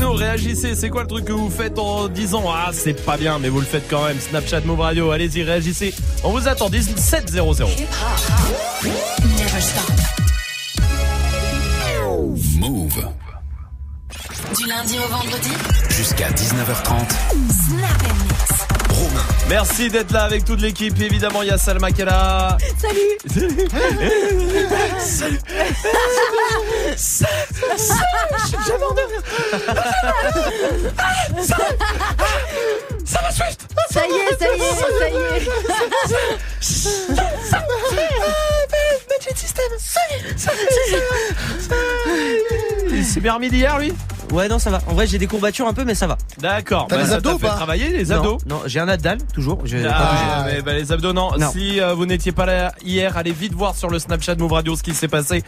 [0.00, 0.74] nous, réagissez.
[0.74, 3.60] C'est quoi le truc que vous faites en disant Ah, c'est pas bien, mais vous
[3.60, 4.18] le faites quand même.
[4.18, 5.94] Snapchat Move Radio, allez-y, réagissez.
[6.24, 7.66] On vous attend 1700.
[12.58, 13.08] Move.
[14.56, 15.50] Du lundi au vendredi
[15.90, 17.10] Jusqu'à 19h30.
[17.68, 18.49] Snap Mix.
[19.00, 19.24] Romain.
[19.48, 21.00] Merci d'être là avec toute l'équipe.
[21.00, 22.58] Évidemment, il y a Salma qui est là.
[22.78, 23.18] Salut
[25.00, 25.40] Salut.
[28.66, 28.94] J'avais en
[33.04, 33.60] Ça va Swift?
[33.90, 35.48] Ça y est, ça y est, ça y est.
[39.08, 40.52] Magic System Ça y est Ça
[42.90, 43.92] Il s'est bien remis d'hier, lui?
[44.30, 44.80] Ouais, non, ça va.
[44.86, 46.16] En vrai, j'ai des courbatures un peu, mais ça va.
[46.38, 46.86] D'accord.
[46.88, 49.58] T'as Bah, les ça abdos ou pas travailler, les abdos Non, j'ai un Nadal, toujours.
[49.58, 49.82] Ah, bougé.
[50.46, 51.30] mais bah, les abdos non.
[51.38, 51.50] Non.
[51.50, 54.76] Si euh, vous n'étiez pas là hier, allez vite voir sur le Snapchat Move Radio
[54.76, 55.42] ce qui s'est passé.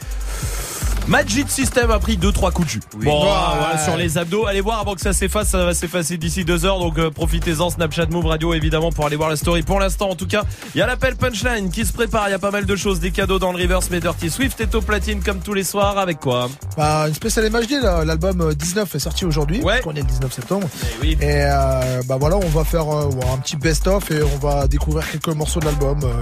[1.08, 2.80] Magic System a pris 2-3 coups de jus.
[2.96, 3.28] Bon, Ouais.
[3.28, 6.64] voilà, sur les abdos, allez voir avant que ça s'efface, ça va s'effacer d'ici deux
[6.64, 9.62] heures, donc euh, profitez-en, Snapchat Move Radio évidemment pour aller voir la story.
[9.62, 12.34] Pour l'instant en tout cas, il y a l'appel punchline qui se prépare, il y
[12.34, 14.80] a pas mal de choses, des cadeaux dans le reverse, mais Dirty Swift est au
[14.80, 16.48] platine comme tous les soirs, avec quoi?
[16.76, 18.04] Bah, une spéciale MHD, là.
[18.04, 19.60] l'album euh, 19 est sorti aujourd'hui.
[19.60, 19.82] Ouais.
[19.84, 20.68] On est le 19 septembre.
[20.72, 21.18] Eh oui.
[21.20, 25.10] Et euh, bah voilà, on va faire euh, un petit best-of et on va découvrir
[25.10, 26.12] quelques morceaux de l'album euh,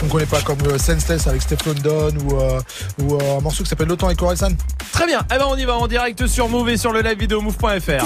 [0.00, 2.60] qu'on connaît pas, comme euh, Senseless avec Steph London ou, euh,
[3.02, 4.16] ou euh, un morceau qui s'appelle Le Temps et
[4.92, 7.18] Très bien, eh ben on y va en direct sur Move et sur le live
[7.18, 8.04] vidéo move.fr.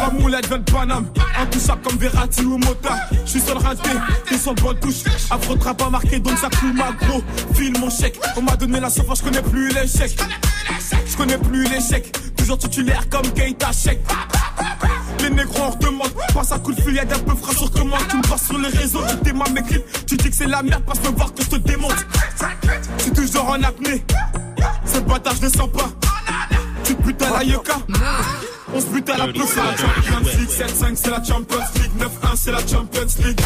[0.00, 2.96] La moulette vient de Paname, intouchable comme Verratti ou Mota.
[3.24, 3.90] Je suis sur le raté,
[4.26, 5.04] t'es sur le bon touche.
[5.30, 7.22] Afro pas marqué, donc ça coule ma gros.
[7.54, 10.18] File mon chèque, on m'a donné la sauce, je connais plus l'échec.
[11.06, 12.10] Je connais plus l'échec,
[12.50, 14.00] toujours titulaire comme Keita Chèque.
[15.20, 17.96] Les négros on redemande, passe un coup de fil, y'a d'un peu frais sur comment
[18.08, 20.62] tu me passes sur les réseaux, tu démarres mes clips, tu dis que c'est la
[20.62, 21.94] merde, passe me voir que je te démonte.
[22.98, 24.04] C'est toujours en apnée,
[24.84, 25.90] cette bâtard je descends pas.
[26.84, 27.76] Tu te butes à la Yoka.
[28.74, 30.48] On se bute à la plus, c'est la Champions League.
[30.48, 31.92] 7-5, c'est la Champions League.
[31.98, 33.40] 9-1, c'est la Champions League.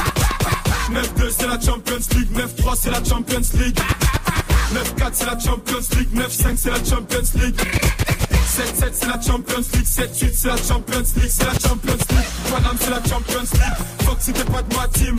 [0.91, 2.31] 9-2, c'est la Champions League.
[2.33, 3.81] 9-3, c'est la Champions League.
[4.99, 6.15] 9-4, c'est la Champions League.
[6.15, 7.61] 9-5, c'est la Champions League.
[8.55, 9.85] 7-7, c'est la Champions League.
[9.85, 11.29] 7-8, c'est la Champions League.
[11.29, 12.29] C'est la Champions League.
[12.53, 14.19] Paname, c'est la Champions League.
[14.21, 15.17] Si t'es pas de ma team.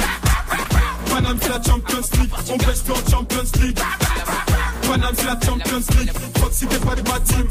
[1.10, 2.32] Paname, c'est la Champions League.
[2.50, 3.80] On pêche plus en Champions League.
[4.88, 6.12] Paname, c'est la Champions League.
[6.52, 7.48] Si t'es pas de ma team.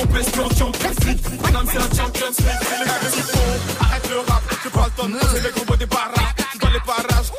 [0.00, 1.20] On pèse plus en Champions League.
[1.42, 3.16] Madame, c'est la Champions League.
[3.16, 3.38] Les font,
[3.80, 4.42] arrête le rap.
[4.62, 6.34] J'ai pas le temps de poser les mots des barrages.
[6.60, 7.32] Tu les parages,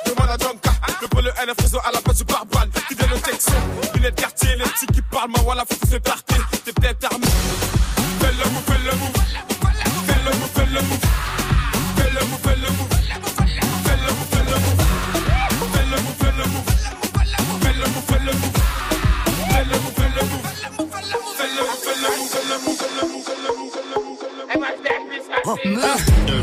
[1.01, 2.69] Le polo NF réseau à la place du barbal.
[2.87, 3.53] Qui vient de Texas,
[3.95, 4.55] lunettes de quartier.
[4.57, 6.35] Les petits qui parlent, ma voilà, faut que c'est parti.
[6.65, 7.25] T'es peut-être armé.
[7.25, 9.13] Fais le move, fais le move.
[10.05, 10.99] Fais le move, fais le move.
[11.95, 12.89] Fais le move, fais le move.
[13.85, 14.79] Fais le move, fais le move.
[15.71, 16.67] Fais le move, fais le move.
[17.61, 18.49] Fais le move, fais le move.
[18.49, 18.63] Fais le move,
[19.51, 19.98] fais le move.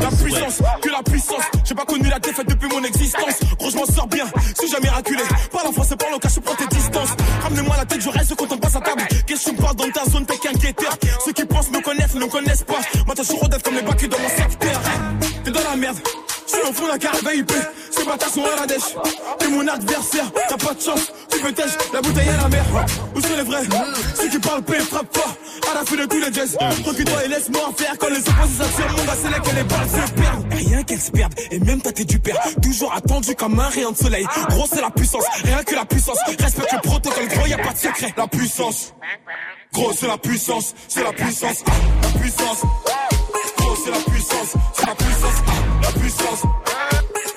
[0.01, 1.43] La puissance, que la puissance.
[1.63, 3.39] J'ai pas connu la défaite depuis mon existence.
[3.57, 4.25] Gros, je m'en sors bien,
[4.59, 5.23] si jamais raculé.
[5.51, 7.09] Parle en français, parle au cas, je prends tes distances.
[7.43, 9.03] Ramenez-moi la tête, je reste quand on passe à table.
[9.25, 10.97] Qu'est-ce que tu me dans ta zone, t'es qu'un guetteur.
[11.23, 12.79] Ceux qui pensent me connaissent, ne connaissent pas.
[13.23, 14.81] Suis rodette comme les bacs dans mon secteur.
[15.43, 15.97] T'es dans la merde.
[16.47, 17.51] Je suis au fond d'un carré VIP,
[17.91, 18.95] ces bâtards sont à la dèche.
[19.37, 22.65] T'es mon adversaire, t'as pas de chance, tu tèche, la bouteille à la mer.
[23.15, 23.63] Où sont les vrais?
[24.15, 25.35] Ceux qui parlent paix, frappe fort,
[25.69, 26.57] à la fin de tous les jazz.
[26.85, 28.91] Recule-toi et laisse-moi en faire quand les opposés s'attirent.
[28.97, 30.53] Mon gars, c'est là que les balles se perdent.
[30.53, 32.39] Rien qu'elles se perdent, et même t'as du père.
[32.63, 34.25] Toujours attendu comme un rayon de soleil.
[34.49, 36.17] Gros, c'est la puissance, rien que la puissance.
[36.39, 38.13] Respecte le protocole, gros, y a pas de secret.
[38.15, 38.93] La puissance.
[39.73, 42.61] Gros, c'est la puissance, c'est la puissance, la puissance.
[43.57, 45.43] Gros, c'est la puissance, c'est la puissance,
[45.87, 46.41] la puissance.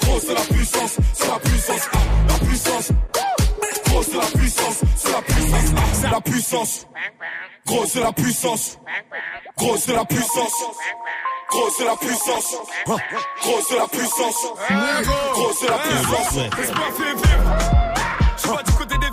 [0.03, 1.89] Gros, c'est la puissance, c'est la puissance,
[2.29, 2.89] la puissance.
[3.87, 6.87] Gros, c'est la puissance, c'est la puissance, c'est la puissance.
[7.67, 8.79] Gros, c'est la puissance.
[9.57, 10.65] Gros, c'est la puissance.
[11.51, 12.57] Gros, c'est la puissance.
[12.87, 14.47] Gros, c'est la puissance.
[15.33, 16.35] Gros, c'est la puissance.
[16.59, 17.23] Laisse-moi vivre.
[18.37, 19.10] Je suis pas du côté des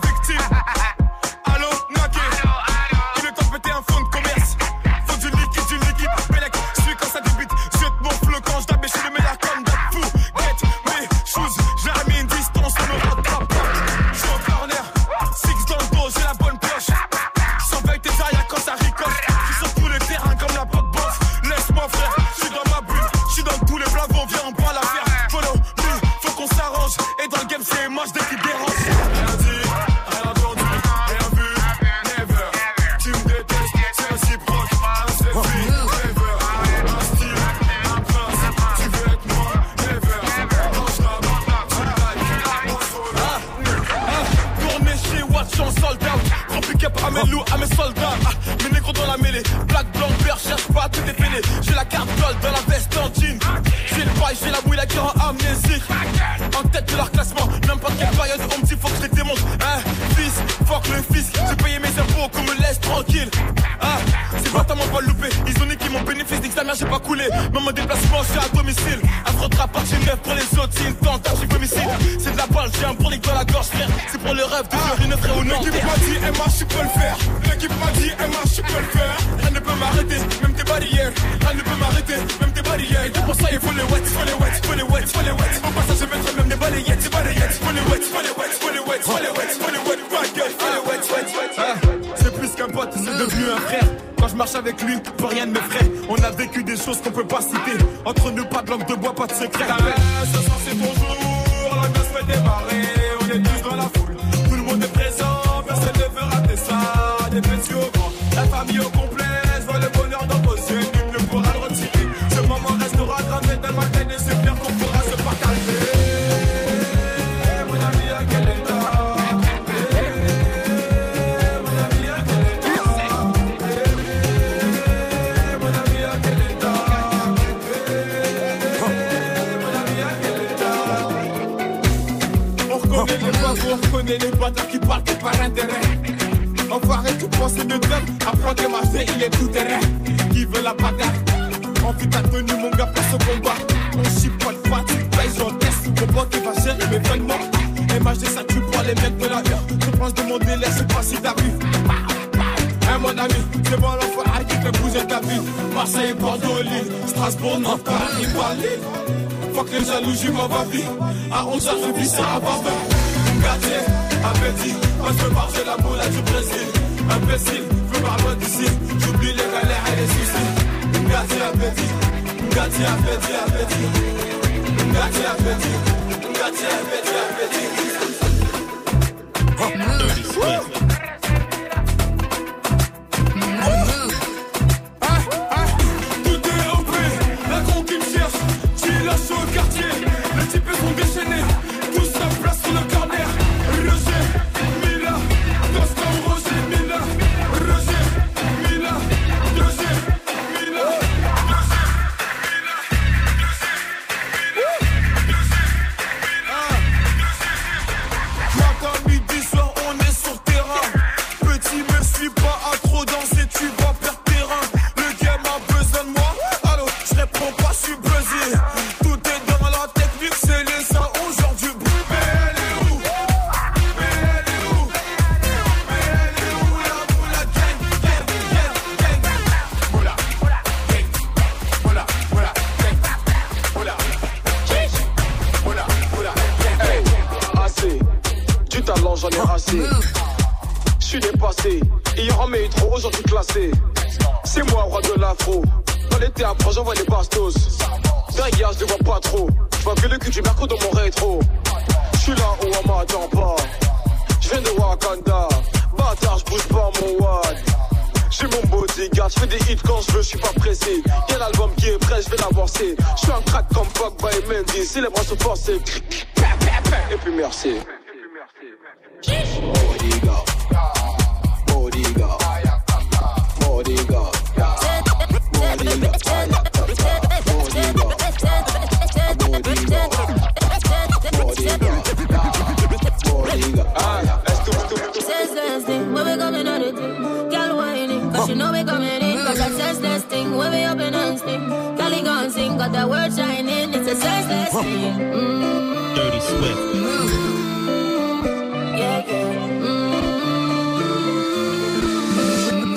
[294.08, 294.14] Je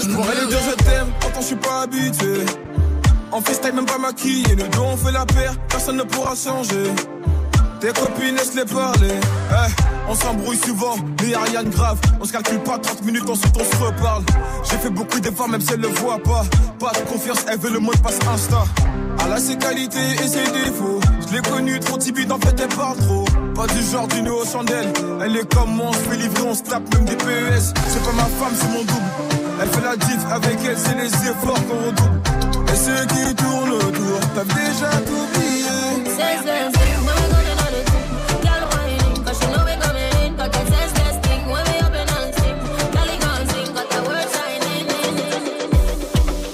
[0.07, 2.45] pourrais lui dire je t'aime, pourtant je suis pas habitué.
[3.33, 6.93] En FaceTime, même pas maquillé, nous deux on fait la paire, personne ne pourra changer.
[7.81, 9.15] Tes copines, laisse-les parler.
[9.51, 9.71] Eh,
[10.09, 11.99] on s'embrouille souvent, mais y'a rien de grave.
[12.21, 14.23] On se calcule pas 30 minutes, ensuite on se reparle.
[14.63, 16.45] J'ai fait beaucoup d'efforts, même si elle le voit pas.
[16.79, 18.65] Pas de confiance, elle veut le mot de passe Insta.
[19.25, 21.01] Elle a ses qualités et ses défauts.
[21.29, 23.25] Je l'ai connue trop timide, en fait elle parle trop.
[23.55, 24.93] Pas du genre d'une aux chandelle.
[25.23, 27.73] Elle est comme moi, on se fait livrer, on se tape même des PES.
[27.89, 29.11] C'est pas ma femme, c'est mon double.
[29.63, 32.21] Elle fait la diff avec elle, c'est les efforts qu'on redouble.
[32.73, 35.51] Et ceux qui tournent autour, t'as déjà tout oublié.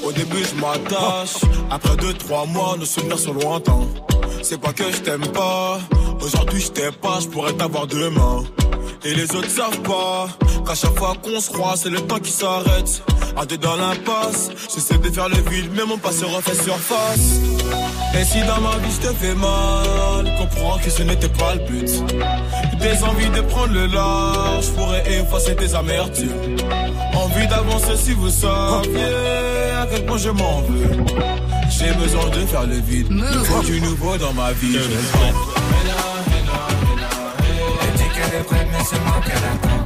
[0.04, 1.55] Au début, je m'attache.
[1.70, 3.86] Après deux, trois mois, nos souvenirs sont lointains.
[4.42, 5.78] C'est pas que je t'aime pas.
[6.20, 8.44] Aujourd'hui, je t'aime pas, je pourrais t'avoir demain.
[9.04, 10.28] Et les autres savent pas
[10.66, 13.02] qu'à chaque fois qu'on se croise, c'est le temps qui s'arrête.
[13.36, 17.40] À deux dans l'impasse, j'essaie de faire le vide, mais mon passé refait surface.
[18.18, 21.60] Et si dans ma vie je te fais mal, comprends que ce n'était pas le
[21.66, 21.90] but.
[22.80, 26.56] Des envies de prendre le large, pourrais effacer tes amertumes.
[27.14, 29.56] Envie d'avancer si vous saviez
[29.90, 31.45] quel point je m'en veux.
[31.78, 33.08] J'ai besoin de faire le vide.
[33.10, 34.72] Il faut du nouveau dans ma vie.
[34.72, 34.84] Je le
[37.82, 39.85] Elle dit qu'elle est prête, mais c'est moi qu'elle attend.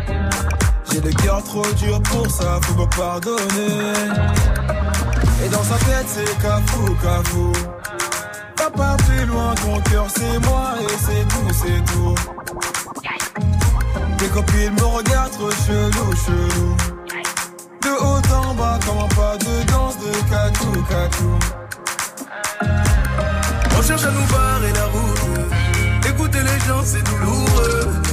[0.91, 3.93] J'ai le cœur trop dur pour ça, faut me pardonner.
[5.43, 7.51] Et dans sa tête, c'est cafou, cafou.
[8.57, 12.15] Va pas plus loin, ton cœur c'est moi et c'est tout, c'est tout.
[14.17, 16.75] Tes copines me regardent trop chelou, chelou.
[17.81, 21.39] De haut en bas, comment pas de danse de catou, catou.
[23.77, 26.09] On cherche à nous barrer la route.
[26.09, 28.10] Écouter les gens, c'est douloureux.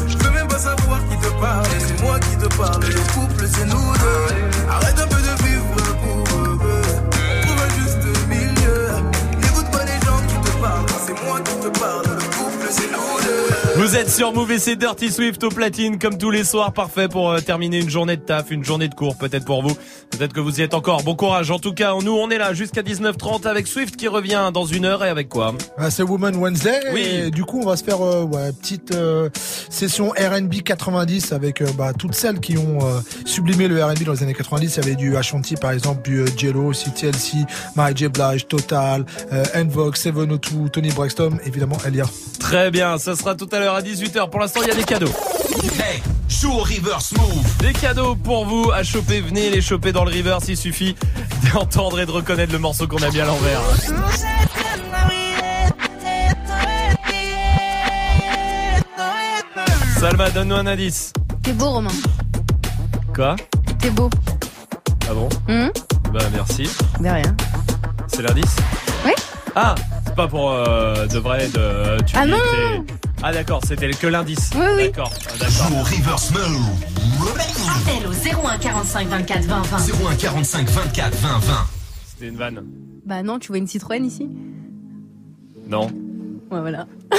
[0.58, 1.66] Savoir qui te parle.
[1.78, 2.82] C'est moi qui te parle.
[2.82, 4.68] Le couple, c'est nous deux.
[4.68, 5.47] Arrête un peu de
[13.88, 17.08] Vous êtes sur Move et c'est Dirty Swift au platine comme tous les soirs, parfait
[17.08, 19.74] pour euh, terminer une journée de taf, une journée de cours peut-être pour vous.
[20.10, 21.02] Peut-être que vous y êtes encore.
[21.04, 21.50] Bon courage.
[21.50, 24.84] En tout cas, nous on est là jusqu'à 19h30 avec Swift qui revient dans une
[24.84, 25.54] heure et avec quoi?
[25.78, 26.80] Ah, c'est Woman Wednesday.
[26.92, 27.00] Oui.
[27.00, 29.30] Et du coup, on va se faire euh, ouais, petite euh,
[29.70, 32.80] session R&B 90 avec euh, bah, toutes celles qui ont
[33.24, 34.76] sublimé le R&B dans les années 90.
[34.76, 38.08] Il y avait du Ashanti par exemple, du Jello, aussi TLC, Mary J.
[38.08, 39.04] Blige, Total,
[39.54, 42.04] Envox, 702, Tony Braxton, évidemment Elia.
[42.38, 44.28] Très bien, ça sera tout à l'heure à 18h.
[44.30, 45.10] Pour l'instant, il y a des cadeaux.
[45.78, 47.56] Hey, joue au reverse move.
[47.60, 49.20] Des cadeaux pour vous à choper.
[49.20, 50.96] Venez les choper dans le river s'il suffit
[51.52, 53.60] d'entendre et de reconnaître le morceau qu'on a mis à l'envers.
[60.00, 61.12] Salma, donne-nous un indice.
[61.42, 61.90] T'es beau, Romain.
[63.14, 63.36] Quoi?
[63.80, 64.10] T'es beau.
[65.10, 65.28] Ah bon?
[65.48, 65.70] Hum
[66.12, 66.68] Bah merci.
[67.00, 67.36] De rien.
[68.06, 68.56] C'est l'indice?
[69.04, 69.12] Oui.
[69.56, 69.74] Ah,
[70.06, 72.02] c'est pas pour euh, de vrai de.
[72.04, 72.36] Tu Ah non.
[73.22, 74.50] Ah d'accord, c'était que l'indice.
[74.54, 74.84] Oui, oui.
[74.84, 75.68] D'accord, ah, d'accord.
[75.68, 76.62] Joue au reverse move.
[77.68, 79.76] Appel au 01 45 24 20 20.
[80.10, 81.54] 01 45 24 20 20.
[82.06, 82.64] C'était une vanne.
[83.04, 84.28] Bah non, tu vois une Citroën ici
[85.68, 85.86] Non.
[86.50, 86.86] Ouais, voilà.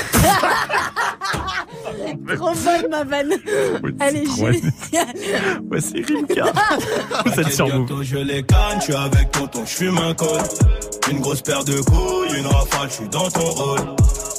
[2.36, 3.34] Trop bonne ma vanne.
[4.00, 4.56] Allez, génial.
[5.70, 6.46] Ouais, c'est Rimka.
[7.26, 7.66] Vous êtes sur.
[7.66, 10.42] Bientôt je les canne, je suis avec tonton, je fume un col.
[11.12, 13.96] Une grosse paire de couilles, une rafale, je suis dans ton rôle.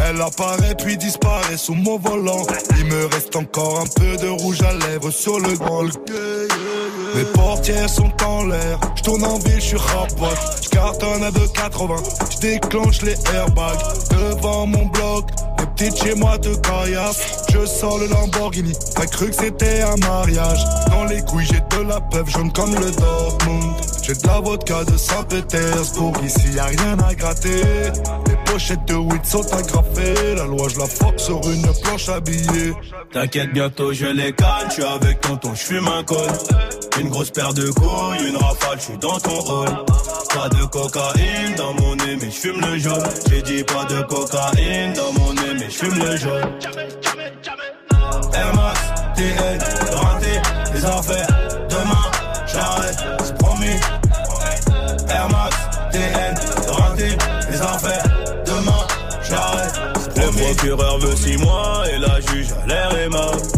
[0.00, 2.46] Elle apparaît puis disparaît sous mon volant.
[2.78, 5.84] Il me reste encore un peu de rouge à lèvres sur le grand.
[7.14, 8.78] Mes portières sont en l'air.
[8.96, 10.38] Je tourne en ville, je suis rapote.
[10.62, 12.32] Je cartonne à 2,80.
[12.32, 13.78] Je déclenche les airbags
[14.10, 15.30] devant mon bloc.
[15.78, 17.44] Petites chez moi te caillassent.
[17.52, 18.72] Je sors le Lamborghini.
[18.94, 20.58] T'as cru que c'était un mariage.
[20.90, 23.74] Dans les couilles, j'ai de la peuple jaune comme le Dortmund.
[24.02, 26.14] J'ai de la vodka de Saint-Pétersbourg.
[26.24, 27.62] Ici, y a rien à gratter.
[28.26, 30.34] Les pochettes de weed sont agrafées.
[30.36, 32.72] La loi, je la force sur une planche habillée.
[33.12, 36.28] T'inquiète, bientôt je les canne, je suis avec tonton, je fume un col.
[37.00, 39.68] Une grosse paire de couilles, une rafale, j'suis dans ton hall.
[40.34, 43.08] Pas de cocaïne dans mon nez, mais j'fume le jaune.
[43.30, 46.42] J'ai dit pas de cocaïne dans mon nez, j'fume le jaune.
[48.34, 48.80] Air Max,
[49.16, 49.58] TN,
[49.94, 50.40] raté,
[50.74, 51.26] les affaires.
[51.68, 52.10] Demain,
[52.46, 53.76] j'arrête, c'est promis.
[55.08, 55.56] Air Max,
[55.92, 56.34] TN,
[56.72, 57.16] raté,
[57.50, 58.04] les affaires.
[58.46, 58.86] Demain,
[59.22, 60.38] j'arrête, c'est promis.
[60.38, 63.57] Le procureur veut 6 mois et la juge a l'air aimable.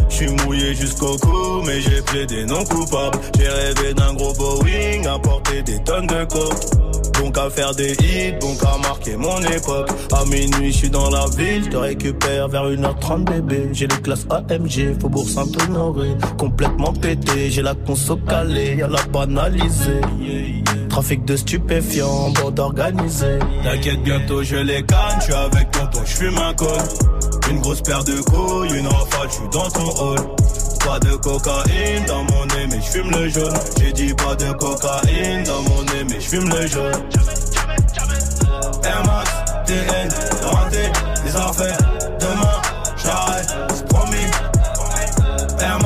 [0.74, 3.18] Jusqu'au cou, mais j'ai plaidé non coupable.
[3.36, 6.54] J'ai rêvé d'un gros Boeing, à porter des tonnes de coke.
[7.20, 9.90] Donc à faire des hits, donc à marquer mon époque.
[10.12, 13.68] À minuit, je suis dans la ville, je te récupère vers 1h30 bébé.
[13.72, 16.16] J'ai les classes AMG, Faubourg Saint-Honoré.
[16.38, 20.00] Complètement pété, j'ai la conso calée, y'a la banalisée.
[20.90, 23.38] Trafic de stupéfiants, bande organisée.
[23.62, 26.68] T'inquiète, bientôt je les canne, je suis avec tonton, je fume un col.
[27.50, 30.18] Une grosse paire de couilles, une rafale, je suis dans ton hall.
[30.84, 33.54] Pas de cocaïne dans mon nez, mais je fume le jaune.
[33.80, 36.92] J'ai dit pas de cocaïne dans mon nez, mais je fume le jaune.
[39.06, 39.30] Max,
[39.66, 40.08] TN,
[40.42, 40.92] raté,
[41.24, 41.78] les affaires.
[42.20, 42.62] Demain,
[43.02, 44.26] j'arrête, c'est promis.
[45.60, 45.78] Air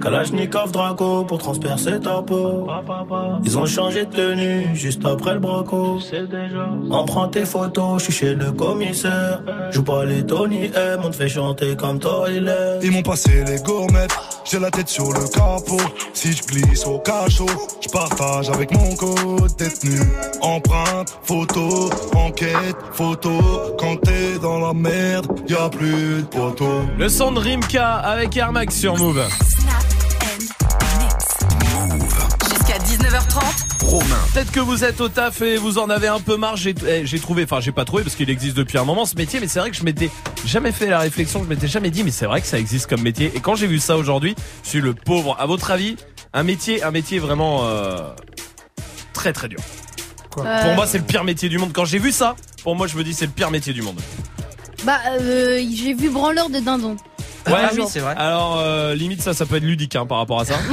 [0.00, 2.66] Kalachnikov Draco pour transpercer ta peau.
[3.44, 5.98] Ils ont changé de tenue juste après le braco.
[6.90, 9.42] On prend tes photos, je suis chez le commissaire.
[9.70, 12.78] Joue pas les Tony M, on te fait chanter comme Toilet.
[12.82, 15.80] Ils m'ont passé les gourmettes, j'ai la tête sur le capot.
[16.14, 17.46] Si je glisse au cachot,
[17.80, 20.00] je partage avec mon code détenu.
[20.42, 23.30] Empreinte, photo, enquête, photo.
[23.78, 26.80] Quand t'es dans la merde, y a plus de poteau.
[26.98, 29.26] Le son de Rimka avec Air Max sur Move.
[33.20, 33.84] 19h30.
[33.84, 34.18] Romain.
[34.32, 36.56] Peut-être que vous êtes au taf et vous en avez un peu marre.
[36.56, 39.16] J'ai eh, j'ai trouvé, enfin j'ai pas trouvé parce qu'il existe depuis un moment ce
[39.16, 40.10] métier, mais c'est vrai que je m'étais
[40.44, 43.02] jamais fait la réflexion, je m'étais jamais dit, mais c'est vrai que ça existe comme
[43.02, 43.32] métier.
[43.34, 45.36] Et quand j'ai vu ça aujourd'hui, je suis le pauvre.
[45.38, 45.96] À votre avis,
[46.32, 48.10] un métier, un métier vraiment euh,
[49.12, 49.60] très très dur.
[50.30, 51.72] Quoi Pour moi, c'est le pire métier du monde.
[51.72, 54.00] Quand j'ai vu ça, pour moi, je me dis c'est le pire métier du monde.
[54.84, 56.96] Bah, euh, j'ai vu branleur de dindon.
[57.46, 58.14] Ouais, Ah oui, c'est vrai.
[58.16, 60.54] Alors euh, limite ça, ça peut être ludique hein, par rapport à ça.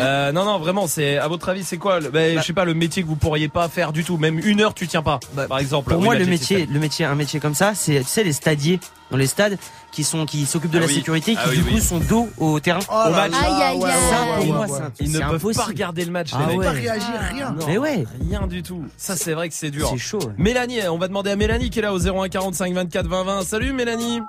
[0.00, 2.64] Euh, non, non, vraiment, c'est à votre avis, c'est quoi le- ben, Je sais pas
[2.64, 4.16] le métier que vous pourriez pas faire du tout.
[4.16, 5.20] Même une heure, tu tiens pas.
[5.34, 5.90] Bah, par exemple.
[5.90, 8.32] Pour Oui, moi, le métier, le métier, un métier comme ça, c'est tu sais les
[8.32, 8.80] stadiers
[9.12, 9.58] dans les stades
[9.92, 10.94] qui sont qui s'occupent de Ah la oui.
[10.94, 11.74] sécurité, qui Ah oui, du oui.
[11.74, 12.80] coup sont dos au terrain.
[12.90, 13.32] Oh Au match.
[13.32, 13.92] Aïe, aïe, aïe.
[14.10, 15.54] Ça, pour moi, c'est Ils ne peuvent impossible.
[15.54, 16.30] pas regarder le match.
[16.32, 16.64] Ah les ouais.
[16.64, 17.50] Pas réagir, rien.
[17.50, 18.04] Non, Mais ouais.
[18.28, 18.82] Rien du tout.
[18.96, 19.88] Ça, c'est vrai que c'est dur.
[19.92, 20.18] C'est chaud.
[20.20, 20.32] ouais.
[20.38, 23.42] Mélanie, on va demander à Mélanie qui est là au 01 45 24 20 20.
[23.44, 24.20] Salut Mélanie.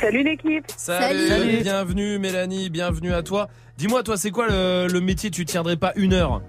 [0.00, 0.64] Salut l'équipe.
[0.76, 1.28] Salut.
[1.28, 1.56] Salut.
[1.62, 3.48] Bienvenue Mélanie, bienvenue à toi.
[3.76, 5.30] Dis-moi, toi, c'est quoi le, le métier?
[5.30, 6.42] Tu tiendrais pas une heure?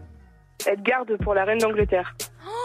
[0.67, 2.15] Être garde pour la reine d'Angleterre.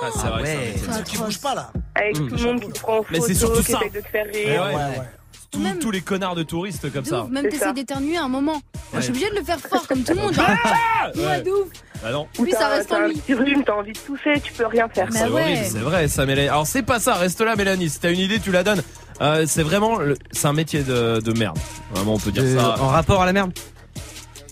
[0.03, 0.45] Ah, c'est vrai.
[0.45, 0.99] c'est un ouais.
[0.99, 1.71] C'est Qui bouge pas là.
[1.95, 2.29] Avec Mmh.
[2.29, 3.79] tout le monde qui te prend en Mais photo, c'est surtout qui ça.
[3.79, 4.63] essaye de te faire rire.
[4.63, 4.75] ouais.
[4.75, 5.07] Ouais, ouais.
[5.51, 7.23] Tous, Même- tous les connards de touristes comme De ça.
[7.23, 8.53] ouf, même C'est t'essayes d'éternuer à un moment.
[8.53, 8.61] Moi,
[8.97, 9.19] je suis Ouais.
[9.19, 10.35] obligée de le faire fort comme tout le monde.
[10.35, 10.45] genre.
[10.65, 11.43] Ah Ouais, Ouais.
[11.43, 11.69] de ouf.
[12.05, 12.27] Ah non.
[12.43, 13.23] Lui, ça reste en lui.
[13.65, 15.09] t'as envie de tousser, tu peux rien faire.
[15.13, 15.43] Mais C'est ouais.
[15.43, 16.49] horrible, c'est vrai ça Mélanie.
[16.49, 18.83] Alors c'est pas ça, reste là Mélanie, si t'as une idée tu la donnes.
[19.21, 21.59] Euh, c'est vraiment, le- c'est un métier de, de merde.
[21.93, 23.53] Vraiment on peut dire Euh, ça en rapport à la merde.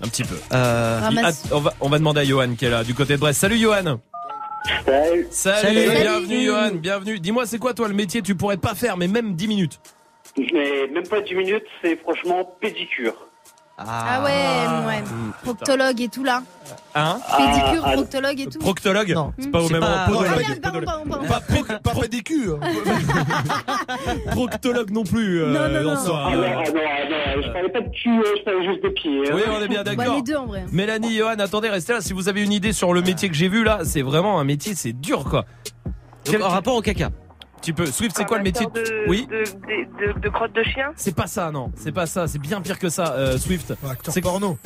[0.03, 0.37] un petit peu.
[0.53, 1.45] Euh, Ramasse.
[1.51, 3.41] Ah, on, va, on va demander à Johan qui est là du côté de Brest.
[3.41, 4.01] Salut Johan
[4.87, 5.27] Salut.
[5.31, 6.01] Salut, Salut.
[6.01, 7.21] bienvenue Johan, bienvenue.
[7.21, 9.81] Dis-moi c'est quoi toi le métier que tu pourrais pas faire mais même 10 minutes
[10.39, 13.15] Mais même pas 10 minutes, c'est franchement pédicure.
[13.77, 15.03] Ah ouais, ouais.
[15.43, 16.43] Proctologue et tout là.
[16.95, 18.59] Hein Pédicure, ah, proctologue et tout.
[18.61, 19.33] Proctologue Non.
[19.37, 21.19] C'est pas au même pas- moment.
[21.25, 21.27] Ah.
[21.29, 22.57] Pas, proc- Pas pédicule.
[24.31, 25.97] proctologue non plus euh, Non, non, non.
[25.97, 26.23] soi.
[26.27, 28.85] Ah non, ah non, ah non, je parlais pas de cul, euh, je parlais juste
[28.85, 29.23] de pied.
[29.29, 29.33] hein.
[29.35, 30.15] Oui, on est bien Bah, d'accord.
[30.17, 30.65] les deux en vrai.
[30.71, 32.01] Mélanie, Johan, attendez, restez là.
[32.01, 34.45] Si vous avez une idée sur le métier que j'ai vu là, c'est vraiment un
[34.45, 35.45] métier, c'est dur quoi.
[36.27, 37.11] donc, en rapport au caca.
[37.65, 37.87] Tu peux.
[37.87, 39.27] Swift, c'est quoi le métier de, Oui.
[39.31, 41.73] de, de, de, de crotte de chien C'est pas ça, non.
[41.77, 42.29] C'est pas ça.
[42.29, 43.73] C'est bien pire que ça, euh, Swift.
[44.09, 44.59] C'est- porno.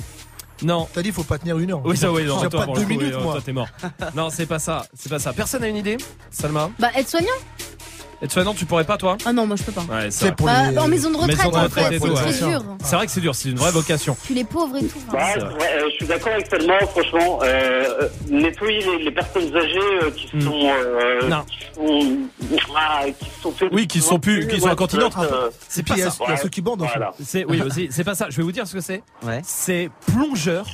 [0.62, 0.88] Non.
[0.92, 1.80] T'as dit faut pas tenir une heure.
[1.84, 2.40] Oui, ça, oui, non.
[2.48, 3.34] Toi, pas deux minutes, oui, moi.
[3.34, 3.68] Toi, t'es mort.
[4.16, 4.84] non, c'est pas ça.
[4.94, 5.32] C'est pas ça.
[5.32, 5.96] Personne a une idée
[6.30, 7.28] Salma Bah, être soignant
[8.20, 9.82] Et toi, non, tu pourrais pas, toi Ah non, moi je peux pas.
[9.82, 10.78] Ouais, c'est pour Bah, les.
[10.78, 12.48] en maison de retraite, Maison de en retraite fait, et c'est tout, très ouais.
[12.50, 12.64] dur.
[12.82, 13.34] C'est vrai que c'est dur.
[13.36, 14.16] C'est une vraie vocation.
[14.24, 14.98] Puis les pauvres et tout.
[15.12, 17.38] Bah, C'est ouais, euh, je suis d'accord avec Salma, franchement.
[17.44, 17.46] Euh,
[18.02, 20.40] euh, nettoyer les, les personnes âgées euh, qui Hmm.
[20.40, 21.44] sont, euh, Non.
[21.48, 25.14] qui sont, ah, qui sont fait Oui, qui sont plus- qui sont ouais, incontinentes.
[25.68, 26.24] C'est pas Puis il y a ça.
[26.26, 26.90] il y a ceux qui bandent aussi.
[26.96, 27.12] Voilà.
[27.24, 27.86] C'est oui aussi.
[27.92, 28.26] C'est pas ça.
[28.30, 29.02] Je vais vous dire ce que c'est.
[29.22, 29.40] Ouais.
[29.44, 30.66] C'est plongeur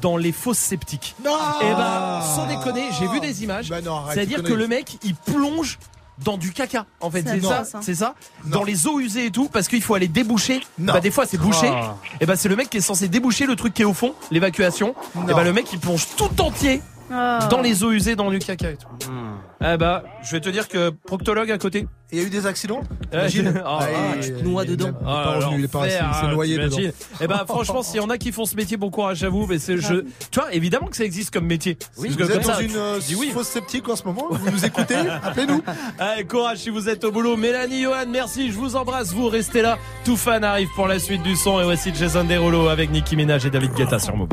[0.00, 1.14] dans les fosses sceptiques.
[1.24, 3.70] Non Eh ben, sans déconner, j'ai vu des images.
[3.70, 3.78] Bah
[4.12, 5.78] C'est-à-dire tu que le mec, il plonge
[6.24, 6.86] dans du caca.
[7.00, 8.14] En fait, C'est ça, c'est ça.
[8.44, 8.58] Non.
[8.58, 10.60] Dans les eaux usées et tout, parce qu'il faut aller déboucher.
[10.78, 10.92] Non.
[10.92, 11.68] Bah des fois c'est bouché.
[11.68, 11.96] Ah.
[12.20, 14.14] Et bah c'est le mec qui est censé déboucher le truc qui est au fond,
[14.30, 14.94] l'évacuation.
[15.28, 17.48] Et bah le mec il plonge tout entier ah.
[17.50, 19.10] Dans les eaux usées, dans le caca et tout.
[19.10, 19.38] Hmm.
[19.60, 21.86] Eh bah, je vais te dire que proctologue à côté.
[22.10, 22.80] Il y a eu des accidents
[23.12, 23.54] eh, Imagine.
[23.64, 24.88] Ah, ah, ah tu te noies dedans.
[24.88, 25.38] il ah,
[25.86, 26.78] est ah, noyé dedans.
[27.20, 29.46] Eh bah, franchement, s'il y en a qui font ce métier, bon courage à vous.
[29.46, 30.04] Mais c'est, je...
[30.30, 31.76] Tu vois, évidemment que ça existe comme métier.
[31.98, 33.30] Oui, vous êtes dans une euh, oui.
[33.32, 34.28] fausse sceptique en ce moment.
[34.30, 35.62] Vous nous écoutez Appelez-nous.
[35.98, 37.36] Allez, courage si vous êtes au boulot.
[37.36, 38.50] Mélanie, Johan, merci.
[38.50, 39.12] Je vous embrasse.
[39.12, 39.76] Vous restez là.
[40.04, 41.60] Tout fan arrive pour la suite du son.
[41.60, 44.28] Et voici Jason Derulo avec Nicky Minaj et David Guetta sur Move.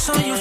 [0.00, 0.39] So you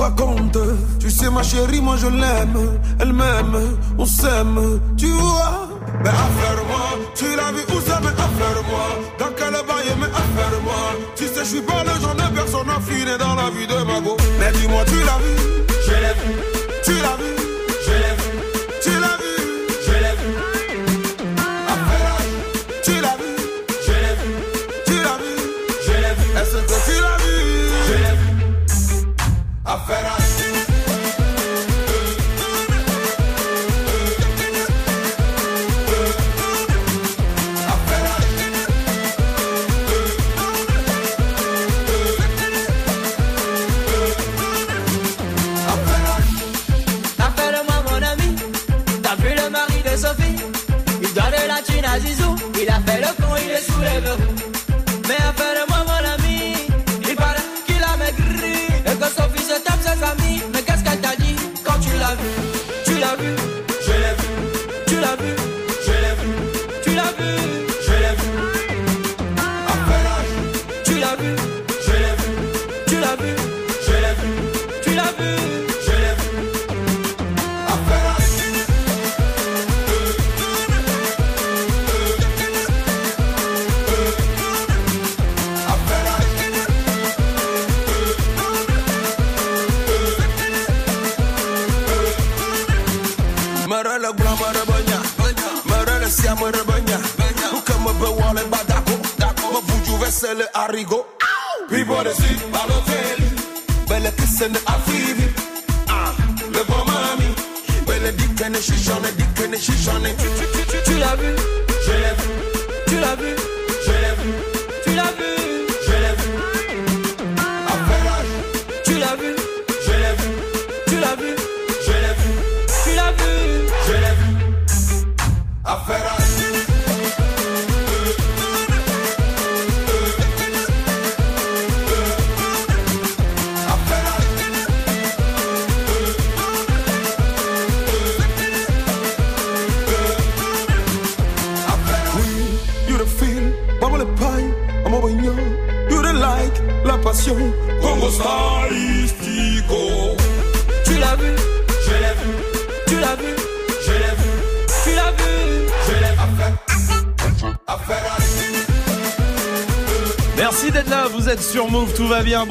[0.00, 0.58] racontes.
[0.98, 2.58] Tu sais, ma chérie, moi je l'aime.
[2.98, 5.68] Elle m'aime, on s'aime, tu vois?
[6.02, 8.86] Mais affaire-moi, tu l'as vu où ça, mais affaire-moi.
[9.18, 10.82] Dans quel bail, mais affaire-moi.
[11.16, 14.00] Tu sais, je suis pas le genre de personne à dans la vie de ma
[14.00, 14.16] go.
[14.38, 15.39] Mais dis-moi, tu l'as vu.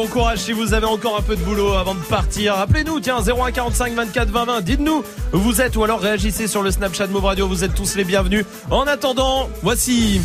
[0.09, 2.55] Courage si vous avez encore un peu de boulot avant de partir.
[2.57, 6.71] Appelez-nous, tiens, 0145 24 20 20, dites-nous où vous êtes ou alors réagissez sur le
[6.71, 8.45] Snapchat Move Radio, vous êtes tous les bienvenus.
[8.71, 10.21] En attendant, voici...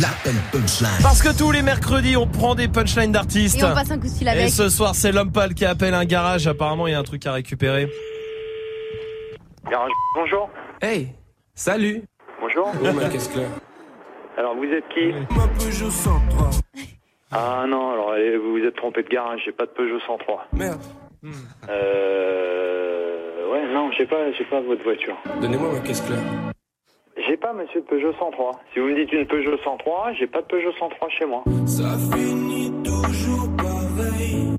[0.00, 0.88] L'appel punchline.
[1.02, 3.58] Parce que tous les mercredis, on prend des punchlines d'artistes.
[3.58, 4.46] Et on passe un coup de fil avec.
[4.46, 7.02] Et ce soir, c'est l'homme pâle qui appelle un garage, apparemment il y a un
[7.02, 7.90] truc à récupérer.
[9.70, 10.48] Garage, bonjour.
[10.80, 11.08] Hey,
[11.54, 12.02] salut.
[12.40, 12.72] Bonjour.
[13.10, 13.40] qu'est-ce que
[14.38, 16.50] Alors, vous êtes qui Ma Peugeot 103.
[17.34, 20.48] Ah non, alors allez, vous vous êtes trompé de garage, j'ai pas de Peugeot 103.
[20.54, 20.80] Merde.
[21.68, 23.52] Euh...
[23.52, 25.16] Ouais, non, j'ai pas, j'ai pas votre voiture.
[25.40, 26.18] Donnez-moi ma caisse claire.
[27.16, 28.50] J'ai pas, monsieur, de Peugeot 103.
[28.72, 31.44] Si vous me dites une Peugeot 103, j'ai pas de Peugeot 103 chez moi.
[31.64, 34.56] Ça finit toujours pareil.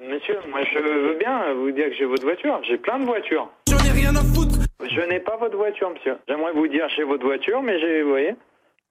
[0.00, 2.58] Monsieur, moi je veux bien vous dire que j'ai votre voiture.
[2.62, 3.50] J'ai plein de voitures.
[3.68, 4.56] J'en ai rien à foutre.
[4.88, 6.16] Je n'ai pas votre voiture, monsieur.
[6.26, 8.34] J'aimerais vous dire j'ai votre voiture, mais j'ai, vous voyez,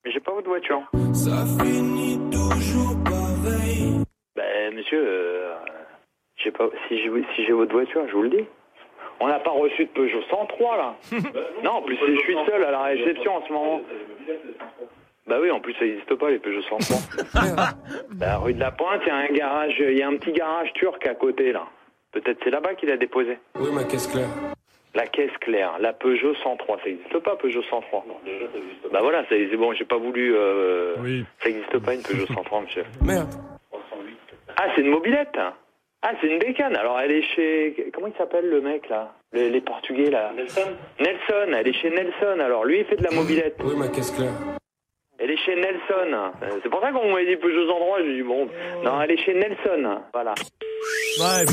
[0.04, 0.84] mais j'ai pas votre voiture.
[1.14, 2.05] Ça finit.
[4.72, 5.54] Monsieur, euh,
[6.38, 8.46] je sais pas si j'ai si j'ai votre voiture, je vous le dis.
[9.20, 10.96] On n'a pas reçu de Peugeot 103 là.
[11.64, 13.82] non, en plus je suis seul à la réception en ce moment.
[15.28, 16.98] Bah oui, en plus ça n'existe pas les Peugeot 103.
[18.12, 20.34] bah, rue de la Pointe, il y a un garage, il y a un petit
[20.34, 21.66] garage turc à côté là.
[22.12, 23.38] Peut-être c'est là-bas qu'il a déposé.
[23.60, 24.30] Oui, ma caisse claire.
[24.94, 28.06] La caisse claire, la Peugeot 103, ça n'existe pas Peugeot 103.
[28.94, 30.34] Bah voilà, c'est bon, j'ai pas voulu.
[30.34, 30.96] Euh,
[31.42, 32.86] Ça n'existe pas une Peugeot 103, monsieur.
[33.02, 33.28] Merde.
[34.58, 35.38] Ah, c'est une mobilette
[36.02, 36.76] Ah, c'est une bécane.
[36.76, 37.90] Alors, elle est chez...
[37.94, 39.14] Comment il s'appelle, le mec, là?
[39.34, 40.32] Les, les Portugais, là?
[40.36, 42.40] Nelson Nelson, elle est chez Nelson.
[42.40, 43.56] Alors, lui, il fait de la mobilette.
[43.64, 44.32] Oui, ma caisse claire.
[45.18, 46.14] Elle est chez Nelson.
[46.44, 48.02] Euh, C'est pour ça qu'on m'a dit Peugeot 103.
[48.04, 48.48] J'ai dit, bon...
[48.84, 50.02] Non, elle est chez Nelson.
[50.14, 50.34] Voilà.
[51.20, 51.46] Ouais.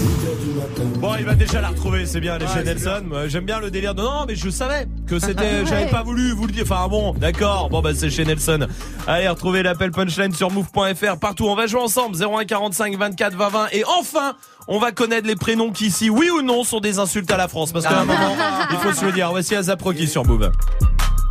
[0.97, 3.05] Bon, il va déjà la retrouver, c'est bien, elle est chez Nelson.
[3.27, 6.47] J'aime bien le délire de non, mais je savais que c'était, j'avais pas voulu vous
[6.47, 6.65] le dire.
[6.65, 7.69] Enfin bon, d'accord.
[7.71, 8.67] Bon bah c'est chez Nelson.
[9.07, 11.47] Allez, retrouvez l'appel punchline sur move.fr partout.
[11.47, 14.35] On va jouer ensemble 0145 24 20 20 et enfin,
[14.69, 17.49] on va connaître les prénoms qui ici, oui ou non, sont des insultes à la
[17.49, 17.73] France.
[17.73, 18.37] Parce qu'à un moment,
[18.71, 19.31] il faut se le dire.
[19.31, 20.51] Voici Azapro qui est sur Move.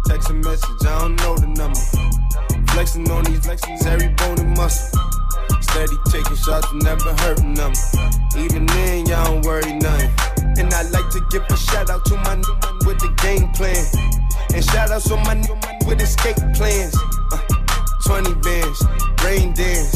[0.08, 1.80] Text a message, I don't know the number.
[2.72, 5.11] Flexing on these flexing every bone and muscle.
[5.72, 7.72] Steady taking shots, and never hurting them.
[8.38, 10.12] Even then, y'all don't worry nothing.
[10.60, 13.48] And I like to give a shout out to my new man with the game
[13.54, 13.86] plan.
[14.54, 16.94] And shout outs on my new man with escape plans.
[17.32, 17.40] Uh,
[18.04, 18.84] 20 bands,
[19.24, 19.96] rain dance.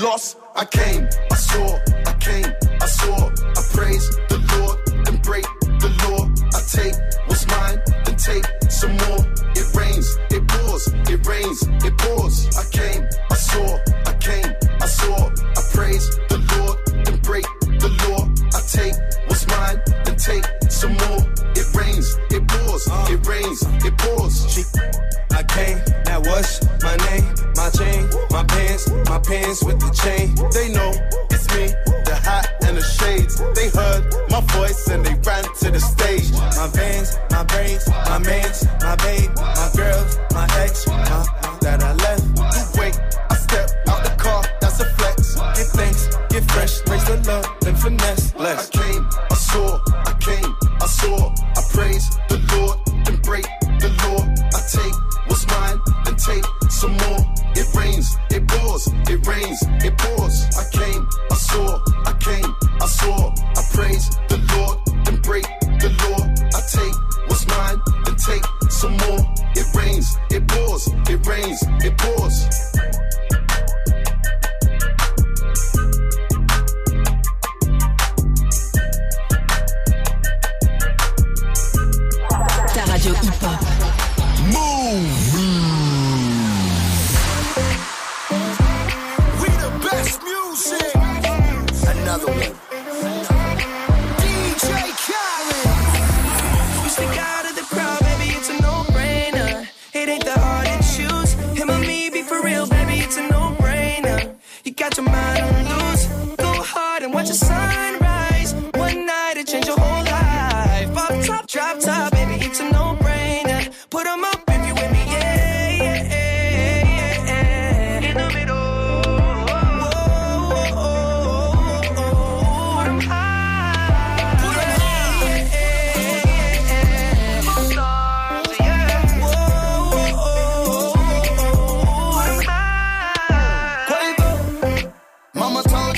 [0.02, 0.36] lost.
[0.54, 1.91] I came, I saw, I came, I saw.
[30.52, 30.92] They know
[31.30, 31.72] it's me,
[32.04, 33.40] the hat and the shades.
[33.54, 36.30] They heard my voice and they ran to the stage.
[36.32, 39.91] My veins, my braids, my mans, my babe, my girls,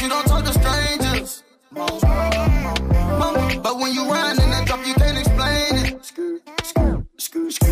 [0.05, 1.43] you don't talk to strangers.
[3.65, 5.93] But when you run in that drop, you can't explain it.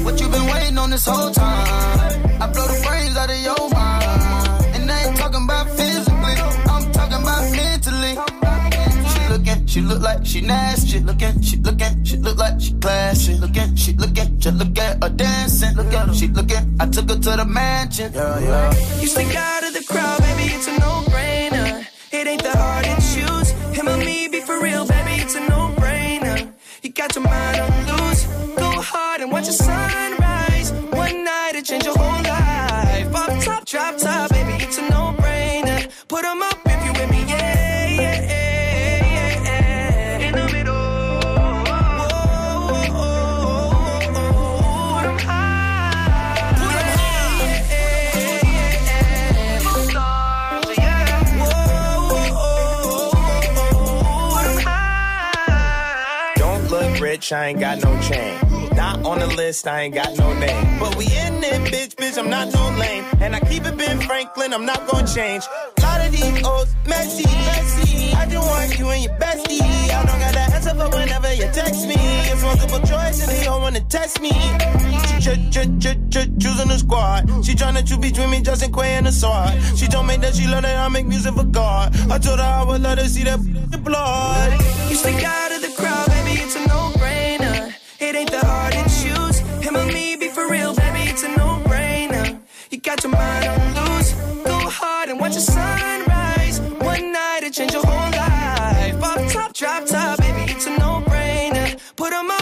[0.04, 2.42] What you been waiting on this whole time?
[2.42, 4.74] I blow the brains out of your mind.
[4.76, 6.36] And I ain't talking about physically,
[6.72, 8.14] I'm talking about mentally.
[9.12, 11.00] She looking, she look like she nasty.
[11.00, 13.34] Looking, she looking, she look like she classy.
[13.34, 15.76] Looking, she looking, just look at her dancing.
[15.76, 16.76] Look at her, she looking.
[16.80, 18.10] I took her to the mansion.
[18.14, 19.00] Yeah, yeah.
[19.00, 21.61] You stick out of the crowd, baby, it's a no-brainer.
[22.22, 23.50] It ain't the hard to choose.
[23.76, 26.52] Him or me, be for real, baby, it's a no-brainer.
[26.80, 28.26] You got your mind on loose.
[28.54, 30.70] Go hard and watch the sunrise.
[30.92, 33.12] One night it change your whole life.
[33.12, 34.11] Off top, drop top,
[57.32, 58.51] I ain't got no chain.
[59.12, 60.78] On the list, I ain't got no name.
[60.80, 63.04] But we in it, bitch, bitch, I'm not no lame.
[63.20, 65.44] And I keep it Ben Franklin, I'm not gonna change.
[65.82, 68.14] lot of these old messy, messy.
[68.14, 69.60] I just want you and your bestie.
[69.60, 71.96] I don't got the answer for whenever you text me.
[71.98, 74.32] It's multiple choice and they all wanna test me.
[75.20, 77.28] Choosing the squad.
[77.44, 79.52] She tryna choose between me, Justin Quay and the sword.
[79.76, 81.94] She told me that she love that I make music for God.
[82.10, 83.38] I told her I would let her see that
[83.84, 84.52] blood.
[84.88, 87.51] You stick out of the crowd, baby, it's a no-brainer.
[88.02, 89.38] It ain't the hard to choose.
[89.64, 92.36] Him or me, be for real, baby, it's a no-brainer.
[92.68, 94.12] You got your mind on loose.
[94.44, 96.60] Go hard and watch the sunrise.
[96.80, 99.00] One night it change your whole life.
[99.00, 101.78] Off top, drop top, baby, it's a no-brainer.
[101.94, 102.41] Put 'em up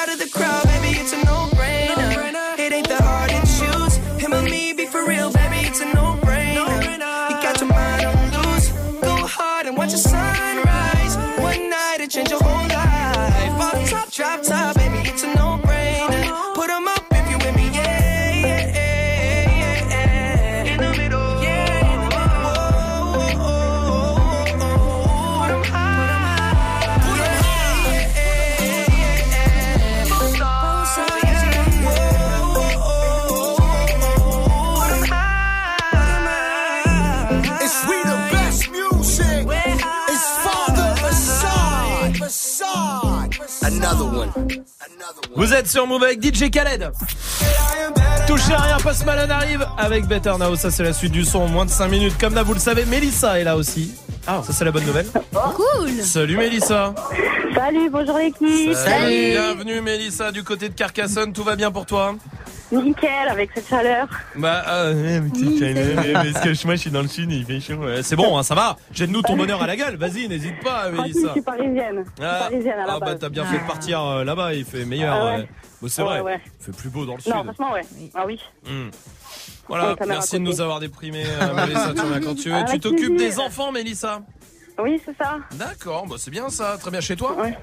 [14.21, 14.80] drop top,
[45.35, 46.91] Vous êtes sur Move avec DJ Khaled.
[48.27, 50.55] Touchez à rien, Post Malone arrive avec Better Now.
[50.55, 52.17] Ça, c'est la suite du son en moins de 5 minutes.
[52.19, 53.93] Comme d'hab, vous le savez, Mélissa est là aussi.
[54.27, 55.07] Ah, ça, c'est la bonne nouvelle.
[55.33, 55.89] Cool.
[56.03, 56.93] Salut Mélissa.
[57.55, 58.75] Salut, bonjour l'équipe.
[59.07, 61.33] Bienvenue Mélissa du côté de Carcassonne.
[61.33, 62.15] Tout va bien pour toi?
[62.71, 64.07] Nickel, avec cette chaleur.
[64.35, 67.81] Bah, euh, mais petite parce que moi je suis dans le sud, il fait chaud.
[68.01, 68.77] C'est bon, hein, ça va.
[68.93, 69.95] Jette-nous ton bonheur à la gueule.
[69.97, 71.31] Vas-y, n'hésite pas, Tranquille, je Mélissa.
[71.33, 72.03] suis parisienne.
[72.17, 74.53] Je suis Ah, parisienne à la ah, bah t'as bien fait de partir euh, là-bas,
[74.53, 75.15] il fait meilleur.
[75.15, 75.37] Ah ouais.
[75.41, 75.49] ouais.
[75.81, 76.41] Bon, c'est Ouais, vrai, ouais.
[76.59, 77.33] il fait plus beau dans le sud.
[77.33, 77.81] Non, franchement, ouais.
[78.15, 78.39] Ah oui.
[78.65, 78.89] Hmm.
[79.67, 82.55] Voilà, merci de nous avoir déprimés, euh, Mélissa, tu reviens quand tu veux.
[82.55, 84.21] Avec tu t'occupes des enfants, Mélissa
[84.83, 85.37] Oui, c'est ça.
[85.53, 87.57] D'accord, bah c'est bien ça, très bien chez toi Ouais.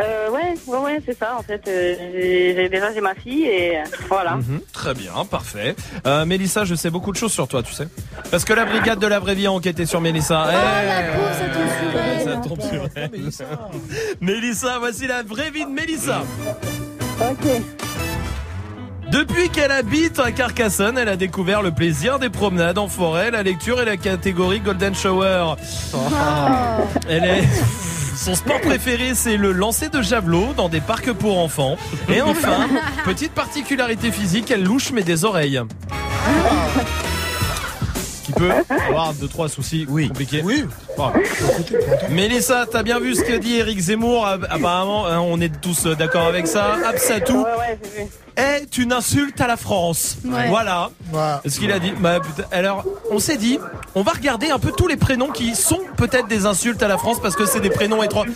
[0.00, 1.36] Euh, ouais, ouais, ouais, c'est ça.
[1.38, 4.36] En fait, euh, j'ai- j'ai- déjà j'ai ma fille et euh, voilà.
[4.36, 5.74] Mhm, Très bien, parfait.
[6.06, 7.88] Euh, Mélissa, je sais beaucoup de choses sur toi, tu sais.
[8.30, 10.46] Parce que la brigade de la vraie vie a enquêté sur Mélissa.
[10.50, 13.10] Eh, ça tombe sur elle.
[14.20, 16.22] Mélissa, voici la vraie vie de Mélissa.
[17.20, 17.46] Ok.
[19.10, 23.42] Depuis qu'elle habite à Carcassonne, elle a découvert le plaisir des promenades en forêt, la
[23.42, 25.54] lecture et la catégorie Golden Shower.
[27.08, 27.44] Elle est...
[28.16, 31.76] Son sport préféré, c'est le lancer de javelot dans des parcs pour enfants.
[32.08, 32.66] Et enfin,
[33.04, 35.60] petite particularité physique, elle louche mais des oreilles.
[38.26, 38.50] Qui peut
[38.88, 40.42] avoir deux trois soucis compliqués.
[40.44, 40.64] Oui.
[42.10, 46.26] Mélissa, t'as bien vu ce que dit Eric Zemmour Apparemment, hein, on est tous d'accord
[46.26, 46.76] avec ça.
[46.84, 50.18] Absatou Ouais, ouais, est une insulte à la France.
[50.24, 50.48] Ouais.
[50.48, 50.90] Voilà.
[51.46, 51.92] Ce qu'il a dit.
[52.00, 53.58] Bah, putain, alors, on s'est dit,
[53.94, 56.98] on va regarder un peu tous les prénoms qui sont peut-être des insultes à la
[56.98, 58.26] France parce que c'est des prénoms étroits.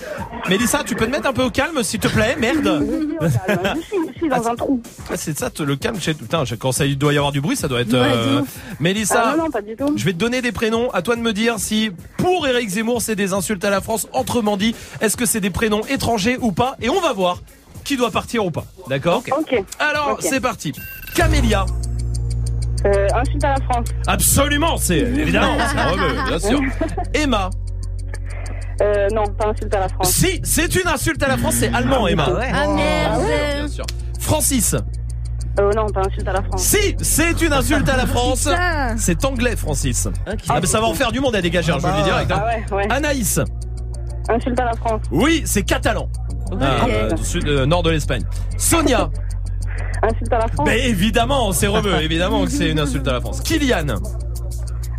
[0.48, 2.36] Mélissa, tu peux te mettre un peu au calme, s'il te plaît?
[2.38, 2.86] Merde.
[4.20, 4.82] Suis dans un trou.
[5.10, 5.98] Ah, c'est ça, le calme.
[6.00, 7.92] chez- Putain, quand ça il doit y avoir du bruit, ça doit être.
[7.92, 8.42] Ouais, euh.
[8.78, 9.92] Mélissa, Ah, non, non, pas du tout.
[9.96, 10.90] je vais te donner des prénoms.
[10.92, 14.06] À toi de me dire si pour Eric Zemmour c'est des insultes à la France.
[14.12, 16.76] Autrement dit, est-ce que c'est des prénoms étrangers ou pas?
[16.82, 17.38] Et on va voir
[17.84, 18.64] qui doit partir ou pas.
[18.88, 19.22] D'accord?
[19.38, 19.64] Ok.
[19.78, 20.72] Alors, c'est parti.
[21.14, 21.64] Camélia.
[22.86, 23.86] Euh, insulte à la France.
[24.06, 26.60] Absolument, c'est évidemment, c'est bien sûr.
[27.14, 27.50] Emma.
[28.82, 30.10] Euh, non, pas insulte à la France.
[30.10, 32.26] Si, c'est une insulte à la France, c'est allemand, Emma.
[32.52, 33.22] Ah merde.
[33.56, 33.84] Bien sûr.
[34.30, 34.76] Francis.
[35.58, 36.62] Euh, non, pas insulte à la France.
[36.62, 38.48] Si, c'est une insulte à la France.
[38.96, 40.06] C'est anglais, Francis.
[40.48, 42.04] Ah, mais ça va en faire du monde à dégager, hein, je vous le dis
[42.04, 42.30] direct.
[42.30, 42.40] hein.
[42.40, 42.92] Ah ouais, ouais.
[42.92, 43.40] Anaïs.
[44.28, 45.02] Insulte à la France.
[45.10, 46.08] Oui, c'est catalan.
[46.60, 48.22] Ah, euh, du sud, euh, nord de l'Espagne.
[48.56, 49.10] Sonia.
[50.02, 50.66] Insulte à la France.
[50.66, 53.40] Mais évidemment, c'est rebeu, évidemment que c'est une insulte à la France.
[53.40, 53.86] Kylian.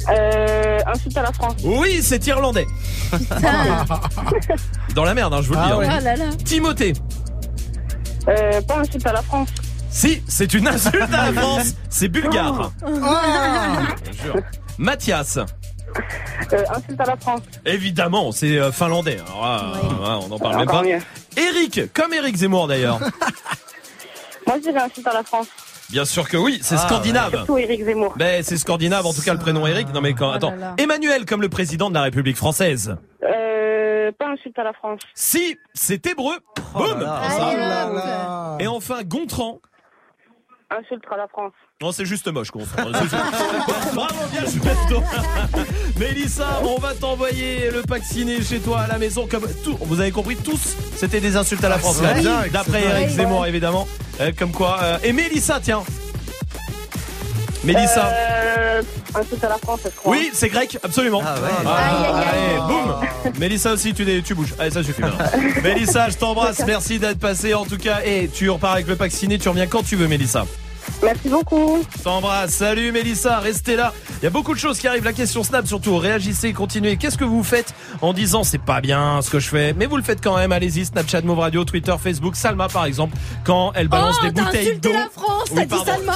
[0.10, 1.56] Euh, insulte à la France.
[1.64, 2.68] Oui, c'est irlandais.
[4.96, 5.66] Dans la merde, hein, je vous le dis.
[5.70, 5.78] Ah hein.
[5.78, 5.88] ouais.
[5.90, 6.26] Ah là là.
[6.44, 6.94] Timothée.
[8.28, 9.50] Euh, pas insulte à la France.
[9.90, 11.76] Si, c'est une insulte à la France.
[11.90, 12.72] C'est bulgare.
[13.04, 13.80] Ah.
[14.04, 14.36] Bien sûr.
[14.78, 15.38] Mathias.
[15.38, 17.42] Euh, insulte à la France.
[17.66, 19.18] Évidemment, c'est euh, finlandais.
[19.28, 20.88] Alors là, euh, on n'en parle même Encore pas.
[20.88, 21.00] mieux.
[21.38, 23.00] Eric, comme Eric Zemmour d'ailleurs.
[24.48, 25.48] Moi, je dirais insulte à la France.
[25.90, 27.32] Bien sûr que oui, c'est Ah, scandinave.
[27.32, 28.14] Surtout Éric Zemmour.
[28.16, 29.94] Ben, c'est scandinave, en tout cas le prénom Eric.
[29.94, 32.96] Non mais quand, attends, Emmanuel comme le président de la République française.
[33.24, 33.51] Euh,
[34.18, 35.00] pas insulte à la France.
[35.14, 36.36] Si, c'est hébreu.
[36.74, 37.00] Boum.
[37.02, 38.58] Ça.
[38.60, 39.60] Et enfin Gontran.
[40.70, 41.52] Insulte à la France.
[41.82, 42.84] Non, c'est juste moche, Gontran.
[43.94, 45.04] Bravo, bien joué, toi.
[46.00, 49.28] Mélissa, on va t'envoyer le pack ciné chez toi à la maison.
[49.30, 52.02] Comme tout, vous avez compris tous, c'était des insultes à la Ah, France.
[52.02, 53.10] direct, D'après Eric.
[53.10, 53.86] Zemmour, évidemment.
[54.22, 54.80] Euh, comme quoi.
[54.82, 55.84] euh, et Mélissa, tiens.
[57.64, 58.08] Mélissa.
[58.12, 58.82] Euh,
[59.14, 60.12] insulte à la France, je crois.
[60.14, 61.22] Oui, c'est grec, absolument.
[61.26, 63.34] Ah allez, boum.
[63.40, 64.54] Mélissa aussi, tu, dé- tu bouges.
[64.58, 65.02] Allez, ça suffit.
[65.64, 66.62] Mélissa, je t'embrasse.
[66.66, 68.00] Merci d'être passé en tout cas.
[68.04, 69.38] Et tu repars avec le pack ciné.
[69.38, 70.46] Tu reviens quand tu veux, Mélissa.
[71.04, 71.84] Merci beaucoup.
[71.98, 72.52] Je t'embrasse.
[72.52, 73.92] Salut Mélissa, restez là.
[74.22, 75.04] Il y a beaucoup de choses qui arrivent.
[75.04, 75.98] La question Snap surtout.
[75.98, 76.98] Réagissez, continuez.
[76.98, 79.98] Qu'est-ce que vous faites en disant c'est pas bien ce que je fais, mais vous
[79.98, 80.52] le faites quand même.
[80.52, 82.36] Allez-y, Snapchat, Move Radio, Twitter, Facebook.
[82.36, 84.94] Salma par exemple, quand elle balance Oh, des bouteilles d'eau.
[84.94, 86.14] la France, Oui, t'as dit Salma.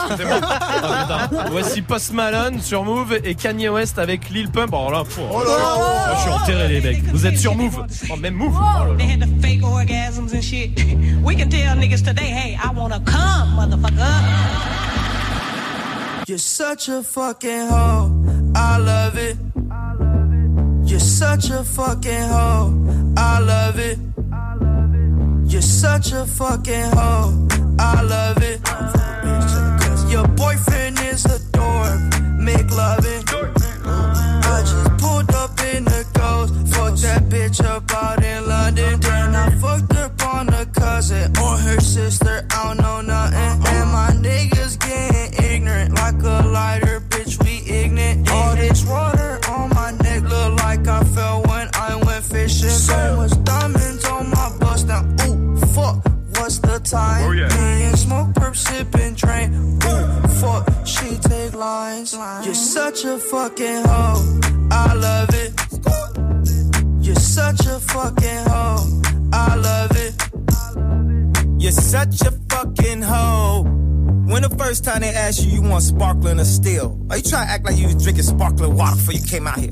[0.59, 1.29] Ah.
[1.49, 4.71] Voici Post Malone sur Move et Kanye West avec Lil Pump.
[4.73, 7.03] Alors là, pff, je suis enterré les mecs.
[7.11, 7.85] Vous êtes sur Move.
[8.11, 8.53] Oh, même Move.
[8.55, 8.97] Oh là là.
[8.97, 10.71] They had the fake orgasms and shit.
[11.23, 14.74] We can tell niggas today, hey, I wanna come, motherfucker.
[16.27, 18.51] You're such a fucking hoe.
[18.55, 19.37] I love it.
[20.89, 23.13] You're such a fucking hoe.
[23.15, 23.99] I love it.
[25.45, 27.47] You're such a fucking hoe.
[27.77, 28.63] I love it.
[28.63, 31.99] Cause your boyfriend is a dork.
[32.39, 33.23] Make loving.
[34.49, 36.55] I just pulled up in the ghost.
[36.73, 38.99] Fucked that bitch up out in London.
[38.99, 42.47] Then I fucked up on a cousin or her sister.
[42.49, 43.64] I don't know nothing.
[56.45, 57.23] what's the time?
[57.27, 57.47] Oh, yeah.
[57.47, 59.49] Drinking, smoke, perp, sip, and drain.
[59.83, 62.13] Ooh, fuck, she take lines.
[62.45, 64.39] You're such a fucking hoe.
[64.69, 65.51] I love it.
[67.03, 69.01] You're such a fucking hoe.
[69.33, 70.13] I love it.
[71.59, 73.63] You're such a fucking hoe.
[74.27, 76.99] When the first time they asked you, you want sparkling or still?
[77.09, 79.57] Are you trying to act like you was drinking sparkling water before you came out
[79.57, 79.71] here?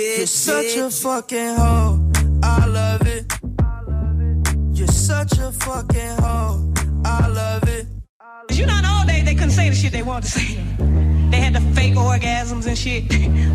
[0.01, 1.99] You're such a fucking hoe.
[2.41, 3.31] I love it.
[4.73, 6.73] You're such a fucking hoe.
[7.05, 7.85] I love it.
[8.51, 10.55] You know, in the old days, they couldn't say the shit they wanted to say.
[11.29, 13.03] They had the fake orgasms and shit.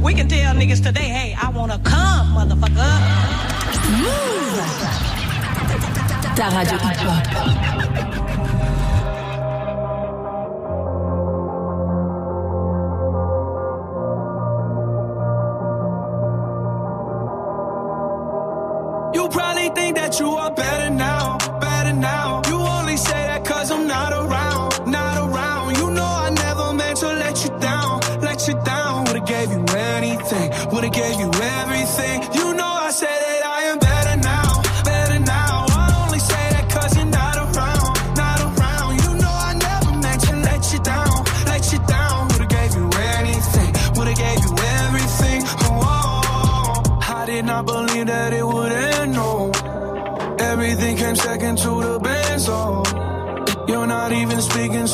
[0.00, 2.94] We can tell niggas today, hey, I wanna come, motherfucker.
[4.02, 4.62] Move.
[6.36, 8.15] Ta radio hip-hop.
[20.20, 21.05] You are better now,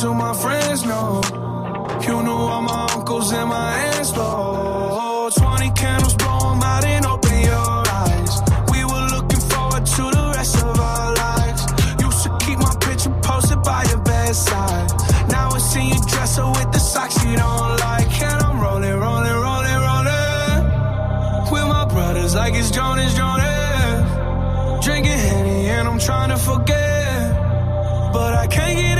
[0.03, 1.21] to my friends, no.
[2.05, 5.29] You knew all my uncles and my aunts, though.
[5.33, 8.33] 20 candles, blow 'em out and open your eyes.
[8.73, 11.61] We were looking forward to the rest of our lives.
[12.07, 14.87] Used to keep my picture posted by your bedside.
[15.35, 18.11] Now I see you dresser with the socks you don't like.
[18.29, 20.63] And I'm rolling, rolling, rolling, rolling.
[21.53, 24.03] With my brothers like it's Jonas, Jonas.
[24.85, 27.23] Drinking Henny and I'm trying to forget.
[28.11, 28.92] But I can't get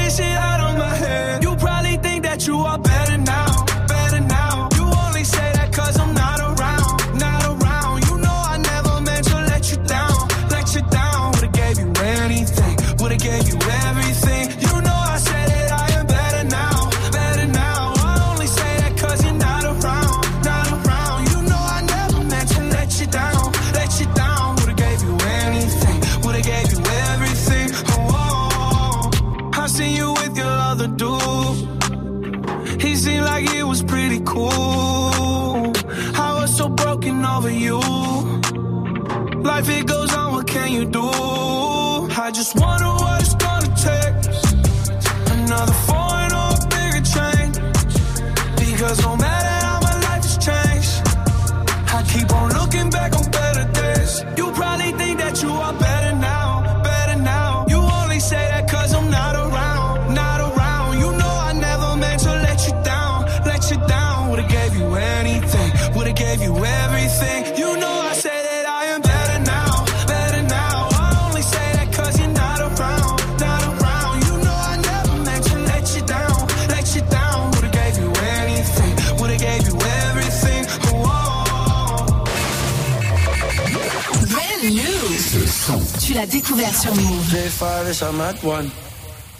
[86.57, 87.25] L'as sur Move.
[87.31, 88.71] J5 ish, I'm at one.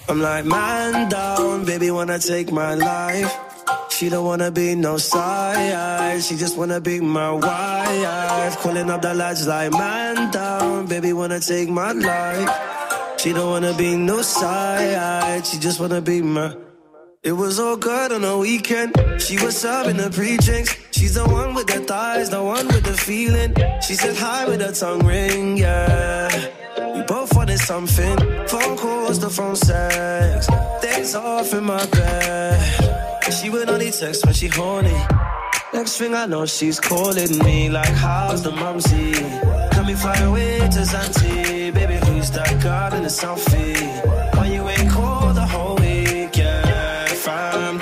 [0.10, 3.32] I'm like, man down, baby wanna take my life.
[3.90, 8.58] She don't wanna be no side, she just wanna be my wife.
[8.58, 12.50] Calling up the lights like, man down, baby wanna take my life.
[13.18, 16.56] She don't wanna be no side, she just wanna be my.
[17.24, 18.94] It was all good on the weekend.
[19.22, 20.76] She was serving the pre-drinks.
[20.92, 23.56] She's the one with the thighs, the one with the feeling.
[23.82, 26.28] She said hi with her tongue ring, yeah.
[27.24, 28.18] Both wanted something.
[28.48, 30.46] Phone calls, the phone sex.
[30.82, 32.60] Days off in my bed.
[33.32, 35.00] She would only text when she horny.
[35.74, 39.14] Next thing I know, she's calling me like, how's the mumsy?
[39.72, 41.74] Can we fly away to Zante?
[41.74, 44.23] Baby, who's that girl in the selfie?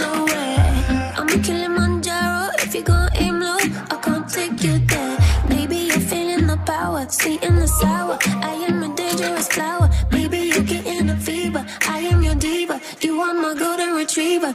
[0.00, 2.50] I'm a Kilimanjaro.
[2.58, 3.56] If you gon' aim low,
[3.90, 5.18] I can't take you there.
[5.48, 8.18] Maybe you're feeling the power, sweet and the sour.
[8.42, 9.88] I am a dangerous flower.
[10.10, 11.64] Maybe you're getting a fever.
[11.88, 12.80] I am your diva.
[13.00, 14.54] You are my golden retriever.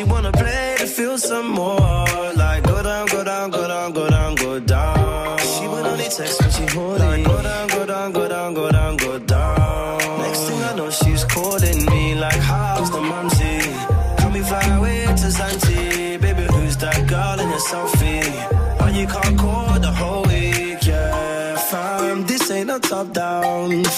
[0.00, 2.06] She wanna play to feel some more.
[2.34, 5.38] Like go down, go down, go down, go down, go down.
[5.38, 7.09] She would only text when she horny.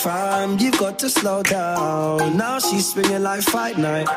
[0.02, 2.36] Fam, you've got to slow down.
[2.36, 4.08] Now she's swinging like fight night.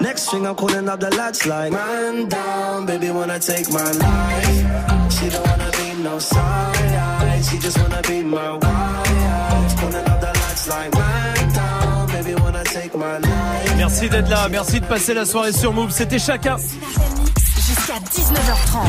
[0.00, 5.12] Next thing I'm calling up the lads like man down, baby wanna take my life.
[5.12, 9.76] She don't wanna be no side, she just wanna be my wife.
[9.76, 13.76] Calling up the lads like man down, baby wanna take my life.
[13.76, 15.90] Merci d'être là, merci de passer la soirée sur Move.
[15.90, 16.56] C'était chacun.
[16.56, 18.88] Jusqu'à 19h30.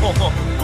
[0.00, 0.55] Pourquoi tu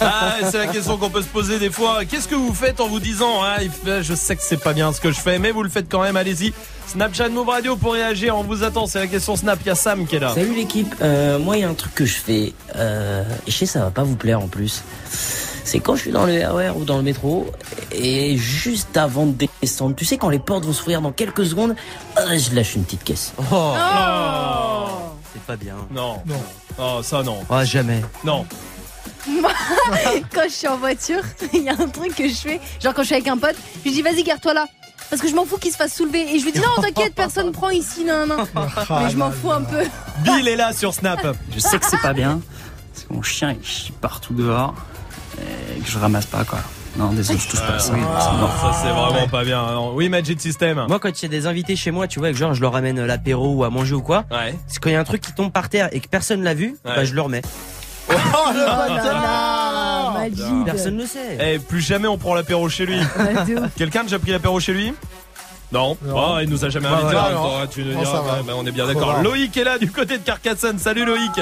[0.00, 2.04] Ah, c'est la question qu'on peut se poser des fois.
[2.04, 4.92] Qu'est-ce que vous faites en vous disant ah, fait- Je sais que c'est pas bien
[4.92, 6.16] ce que je fais, mais vous le faites quand même.
[6.16, 6.52] Allez-y.
[6.86, 8.36] Snapchat Move Radio pour réagir.
[8.36, 8.86] On vous attend.
[8.86, 9.58] C'est la question Snap.
[9.62, 10.32] Il y a Sam qui est là.
[10.34, 13.56] Salut l'équipe, Euh, moi il y a un truc que je fais, euh, et je
[13.56, 14.82] sais ça va pas vous plaire en plus.
[15.64, 17.50] C'est quand je suis dans le RER ou dans le métro,
[17.90, 21.74] et juste avant de descendre, tu sais quand les portes vont s'ouvrir dans quelques secondes,
[22.18, 23.32] euh, je lâche une petite caisse.
[23.50, 23.74] Oh.
[25.32, 25.74] C'est pas bien.
[25.90, 26.18] Non.
[26.26, 26.42] Non.
[26.78, 27.38] Oh, ça non.
[27.50, 28.02] Ah, jamais.
[28.24, 28.44] Non.
[29.28, 29.50] Moi,
[30.34, 31.22] quand je suis en voiture,
[31.52, 32.60] il y a un truc que je fais.
[32.82, 34.66] Genre, quand je suis avec un pote, je lui dis, vas-y, garde-toi là.
[35.10, 36.22] Parce que je m'en fous qu'il se fasse soulever.
[36.34, 38.36] Et je lui dis, non, t'inquiète, personne prend ici, non, non.
[38.90, 39.84] Mais je m'en fous un peu.
[40.20, 41.20] Bill est là sur Snap.
[41.54, 42.40] Je sais que c'est pas bien,
[42.92, 44.74] parce que mon chien il chie partout dehors,
[45.76, 46.58] et que je ramasse pas quoi.
[46.96, 47.92] Non, désolé, je touche pas à ça.
[47.92, 48.52] mort.
[48.60, 49.62] ça c'est vraiment pas bien.
[49.72, 49.94] Non.
[49.94, 50.84] Oui, Magic System.
[50.88, 52.72] Moi, quand il y a des invités chez moi, tu vois, que genre je leur
[52.72, 54.54] ramène l'apéro ou à manger ou quoi, Ouais.
[54.68, 56.54] c'est quand il y a un truc qui tombe par terre et que personne l'a
[56.54, 56.94] vu, Ouais.
[56.96, 57.42] bah je le remets.
[58.14, 60.64] Oh le Majid.
[60.64, 61.38] Personne ne sait.
[61.40, 62.98] Eh, plus jamais on prend l'apéro chez lui.
[62.98, 63.70] Ouais, de ouf.
[63.76, 64.94] Quelqu'un a déjà pris l'apéro chez lui?
[65.72, 66.34] Non, Non.
[66.36, 67.14] Ah, il nous a jamais Bah, invités.
[67.16, 67.42] ouais, en même non.
[67.60, 68.32] temps, tu nous Non, diras, ça va.
[68.34, 69.12] ouais, bah, on est bien d'accord.
[69.16, 69.22] va.
[69.22, 70.78] Loïc est là du côté de Carcassonne.
[70.78, 71.32] Salut Loïc.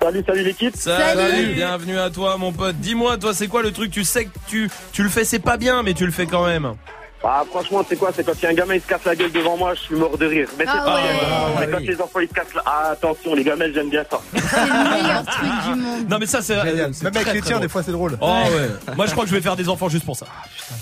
[0.00, 0.76] Salut, salut l'équipe.
[0.76, 1.52] Salut.
[1.54, 2.76] Bienvenue à toi mon pote.
[2.76, 3.90] Dis-moi, toi c'est quoi le truc?
[3.90, 6.46] Tu sais que tu, tu le fais, c'est pas bien, mais tu le fais quand
[6.46, 6.74] même.
[7.22, 9.14] Ah, franchement, c'est quoi C'est quand il y a un gamin, il se casse la
[9.14, 10.48] gueule devant moi, je suis mort de rire.
[10.58, 11.02] Mais c'est Ah pas ouais.
[11.22, 11.86] Ah ouais, quand oui.
[11.86, 12.62] les enfants, ils se cassent la...
[12.64, 14.20] Ah, attention, les gamins, j'aime bien ça.
[14.32, 16.08] C'est le meilleur truc du monde.
[16.08, 16.54] Non mais ça c'est
[16.92, 18.16] c'est Même avec très, les tiens, des fois c'est drôle.
[18.20, 18.94] Oh ouais.
[18.96, 20.26] Moi je crois que je vais faire des enfants juste pour ça.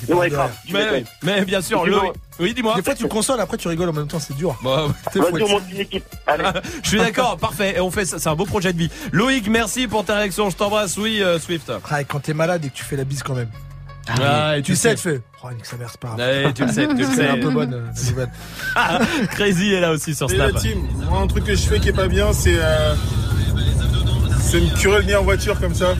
[0.09, 0.51] Ouais, grave.
[0.71, 2.13] Mais, mais bien sûr, vois.
[2.39, 2.77] Oui, dis-moi.
[2.77, 4.57] Des fois tu consoles, après tu rigoles en même temps, c'est dur.
[4.63, 4.93] Bah, ouais.
[5.13, 5.33] T'es fou.
[5.33, 6.05] Vas-y, on monte une équipe.
[6.27, 6.45] Allez.
[6.83, 7.77] je suis d'accord, parfait.
[7.77, 8.91] Et on fait ça, c'est un beau projet de vie.
[9.13, 10.49] Loïc, merci pour ta réaction.
[10.51, 10.97] Je t'embrasse.
[10.97, 11.73] Oui, euh, Swift.
[11.91, 13.51] Ah, et quand t'es malade et que tu fais la bise quand même.
[14.09, 15.21] Ah, et Tu sais, tu fais.
[15.45, 16.53] Oh, nique sa mère, c'est pas grave.
[16.55, 17.29] Tu le sais, tu le C'est sais.
[17.29, 19.29] un peu bonne, euh, la nouvelle.
[19.31, 20.53] Crazy est là aussi sur Et Snap.
[20.53, 20.79] la team,
[21.09, 22.95] moi un truc que je fais qui est pas bien, c'est euh,
[24.41, 25.95] c'est me curer le nez en voiture comme ça.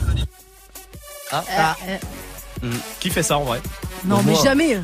[1.31, 1.43] Ah,
[1.87, 1.97] Euh,
[2.65, 2.67] euh,
[2.99, 3.61] Qui fait ça en vrai?
[4.05, 4.43] Non, mais Moi.
[4.43, 4.81] jamais.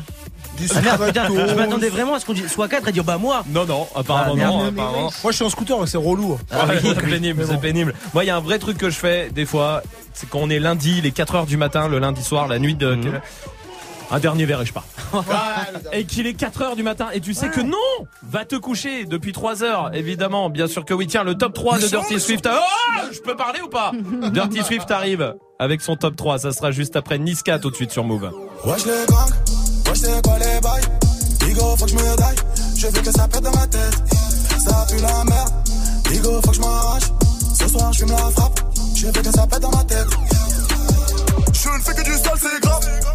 [0.58, 1.50] Des Ah merde, putain, stratos.
[1.50, 3.44] je m'attendais vraiment à ce qu'on dise soit 4 et dire bah moi.
[3.48, 4.52] Non, non, apparemment Ah, merde.
[4.54, 4.64] non.
[4.64, 5.12] Mais, mais, apparemment.
[5.22, 6.38] Moi je suis en scooter, c'est relou.
[6.50, 7.60] Ah Ouais, c'est pénible, c'est bon.
[7.60, 7.94] pénible.
[8.14, 9.82] Moi, il y a un vrai truc que je fais des fois,
[10.16, 12.74] c'est quand on est lundi, les 4 heures du matin, le lundi soir, la nuit
[12.74, 12.94] de.
[12.94, 13.20] Mhm.
[14.08, 14.84] Un dernier verre et je pars.
[15.92, 19.04] et qu'il est 4 heures du matin et tu sais que non Va te coucher
[19.04, 20.48] depuis 3 heures, évidemment.
[20.48, 21.06] Bien sûr que oui.
[21.08, 22.48] Tiens, le top 3 de Dirty Swift.
[22.48, 23.92] Oh Je peux parler ou pas
[24.32, 26.38] Dirty Swift arrive avec son top 3.
[26.38, 28.30] Ça sera juste après Niska tout de suite sur Move.
[28.64, 31.06] Wesh les gangs, wesh c'est quoi les bails
[31.76, 32.36] faut que je me daille,
[32.76, 34.02] je veux que ça pète dans ma tête
[34.58, 35.52] Ça pue la merde,
[36.10, 37.02] Digo, faut que je m'arrache.
[37.54, 38.60] Ce soir, je fume la frappe.
[38.96, 40.08] Je fais que ça pète dans ma tête.
[41.52, 43.05] Je ne fais que du sale, c'est grave.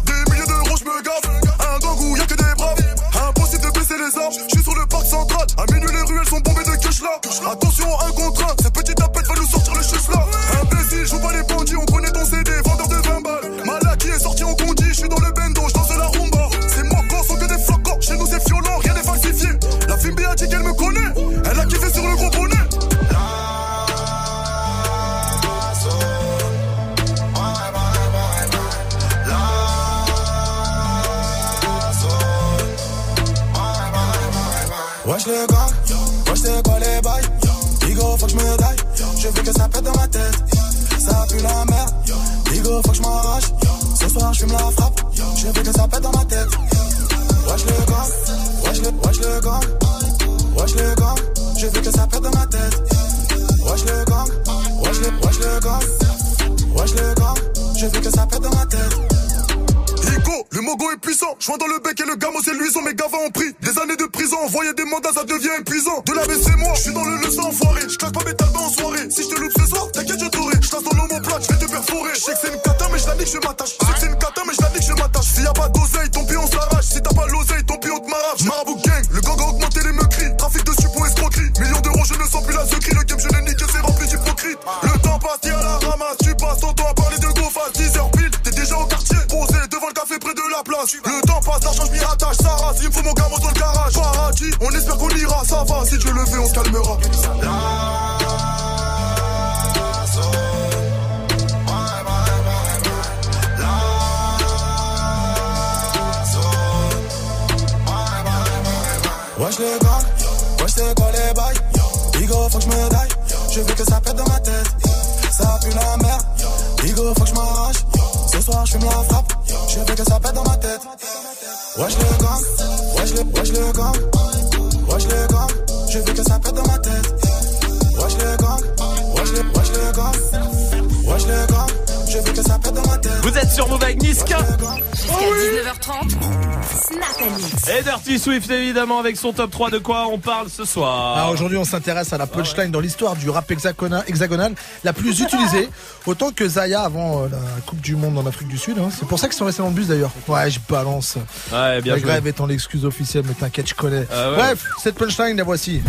[138.82, 141.14] Évidemment avec son top 3 de quoi on parle ce soir.
[141.16, 145.20] Ah, aujourd'hui, on s'intéresse à la punchline dans l'histoire du rap hexagona- hexagonal la plus
[145.20, 145.68] utilisée,
[146.04, 148.78] autant que Zaya avant euh, la Coupe du Monde en Afrique du Sud.
[148.80, 148.88] hein.
[148.98, 150.10] C'est pour ça qu'ils sont restés dans le bus d'ailleurs.
[150.26, 151.16] Ouais, je balance.
[151.52, 152.08] Ouais, bien la joué.
[152.08, 154.04] grève étant l'excuse officielle, mais t'inquiète, je connais.
[154.12, 154.36] Ah ouais.
[154.36, 155.80] Bref, cette punchline, la voici.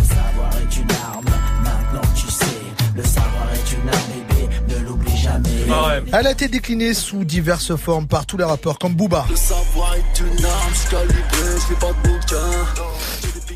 [6.16, 9.26] Elle a été déclinée sous diverses formes par tous les rappeurs comme Booba.
[9.32, 9.46] Je je.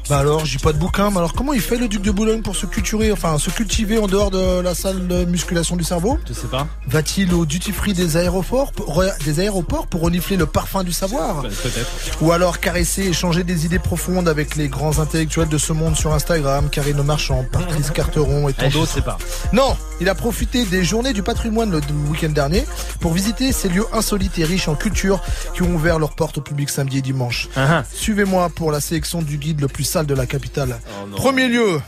[0.09, 2.41] Bah alors, j'ai pas de bouquin, mais alors comment il fait le duc de Boulogne
[2.41, 6.17] pour se culturer, enfin se cultiver en dehors de la salle de musculation du cerveau?
[6.27, 6.65] Je sais pas.
[6.87, 11.43] Va-t-il au duty free des aéroports, pour, des aéroports pour renifler le parfum du savoir?
[11.43, 12.21] Bah, Peut-être.
[12.21, 15.95] Ou alors caresser et changer des idées profondes avec les grands intellectuels de ce monde
[15.95, 18.91] sur Instagram, Karine Marchand, Patrice Carteron et tant Eh, je d'autres?
[18.93, 19.17] sais pas.
[19.53, 22.65] Non, il a profité des journées du patrimoine le week-end dernier
[22.99, 25.21] pour visiter ces lieux insolites et riches en culture
[25.53, 27.49] qui ont ouvert leurs portes au public samedi et dimanche.
[27.55, 27.83] Ah, ah.
[27.91, 30.79] Suivez-moi pour la sélection du guide le plus sale de la capitale.
[30.85, 31.15] Oh.
[31.15, 31.81] Premier lieu.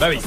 [0.00, 0.18] Bah oui.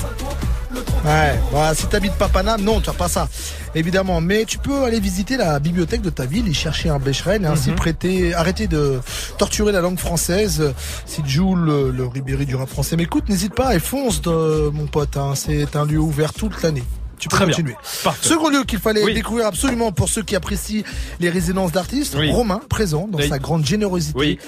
[1.05, 3.27] Ouais, bah, si t'habites pas Paname, non, tu as pas ça.
[3.75, 7.43] Évidemment, mais tu peux aller visiter la bibliothèque de ta ville et chercher un Becherel
[7.43, 7.75] et ainsi Mhm.
[7.75, 8.99] prêter, arrêter de
[9.37, 10.73] torturer la langue française.
[11.05, 14.87] Si Jules, le, le Ribéry du rap français m'écoute, n'hésite pas et fonce, de, mon
[14.87, 15.15] pote.
[15.17, 15.33] hein.
[15.35, 16.83] C'est un lieu ouvert toute l'année.
[17.19, 17.55] Tu peux Très bien.
[17.55, 17.75] continuer.
[18.03, 18.27] Parfait.
[18.27, 19.13] Second lieu qu'il fallait Oui.
[19.13, 20.83] découvrir absolument pour ceux qui apprécient
[21.19, 22.31] les résidences d'artistes, Oui.
[22.31, 23.27] Romain, présent dans Oui.
[23.29, 24.39] sa grande générosité, Oui.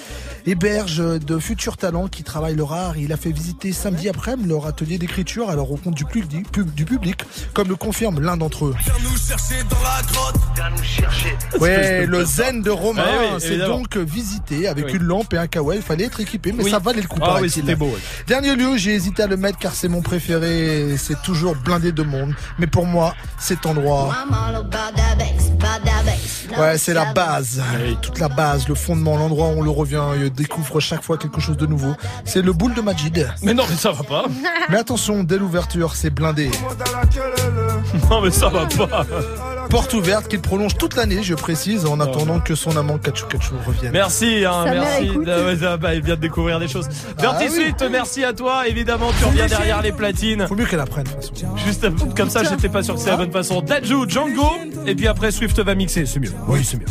[0.46, 2.96] héberge de futurs talents qui travaillent leur art.
[2.96, 6.72] Il a fait visiter samedi après-midi leur atelier d'écriture à la rencontre du, public- pub-
[6.74, 7.22] du public,
[7.54, 8.74] comme le confirme l'un d'entre eux.
[8.84, 11.36] Viens nous chercher dans la grotte, viens nous chercher.
[11.60, 14.92] Ouais, le zen de Romain, Ah oui, c'est donc visité avec Oui.
[14.94, 15.78] une lampe et un kawaii.
[15.80, 16.70] Il fallait être équipé, mais Oui.
[16.70, 17.18] ça valait le coup.
[17.22, 17.86] Ah c'était beau.
[17.86, 17.98] ouais.
[18.26, 20.94] Dernier lieu, j'ai hésité à le mettre car c'est mon préféré.
[20.96, 22.34] C'est toujours blindé de monde.
[22.60, 24.14] Mais pour moi, cet endroit,
[26.58, 27.62] Ouais, c'est la base.
[28.02, 31.40] Toute la base, le fondement, l'endroit où on le revient et découvre chaque fois quelque
[31.40, 31.94] chose de nouveau.
[32.24, 33.28] C'est le boule de Majid.
[33.42, 34.24] Mais non, mais ça va pas.
[34.68, 36.50] Mais attention, dès l'ouverture, c'est blindé.
[38.08, 39.06] Non, mais ça va pas.
[39.68, 43.54] Porte ouverte qu'il prolonge toute l'année, je précise, en attendant que son amant Kachou Kachou
[43.64, 43.92] revienne.
[43.92, 45.10] Merci, hein, merci.
[45.64, 46.88] Ah bah, il vient de découvrir des choses.
[47.18, 47.50] Dirty oui.
[47.50, 48.66] Swift, merci à toi.
[48.66, 50.46] Évidemment, tu reviens derrière les platines.
[50.48, 51.56] Faut mieux qu'elle apprenne, de toute façon.
[51.56, 53.60] Juste comme ça, j'étais pas sûr que c'est la bonne façon.
[53.60, 54.50] Dajou, Django,
[54.86, 56.38] et puis après Swift va mixer, c'est mieux.
[56.48, 56.86] Oui, c'est mieux.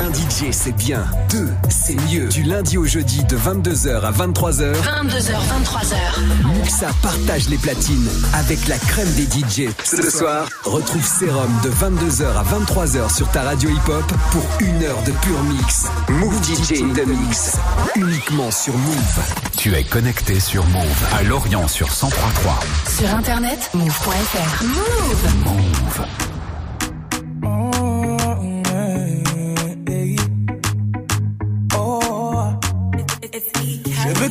[0.00, 1.04] Un DJ, c'est bien.
[1.30, 2.28] Deux, c'est mieux.
[2.28, 4.72] Du lundi au jeudi de 22h à 23h.
[4.72, 6.54] 22h, 23h.
[6.58, 9.70] Muxa partage les platines avec la crème des DJ.
[9.84, 15.02] Ce soir, retrouve Serum de 22h à 23h sur ta radio hip-hop pour une heure
[15.04, 15.86] de pur mix.
[16.08, 17.56] Move DJ the mix.
[17.96, 19.20] Uniquement sur Move.
[19.56, 22.60] Tu es connecté sur Move à Lorient sur 1033.
[22.98, 24.64] Sur internet, move.fr.
[24.64, 25.44] Move.
[25.44, 26.31] Move.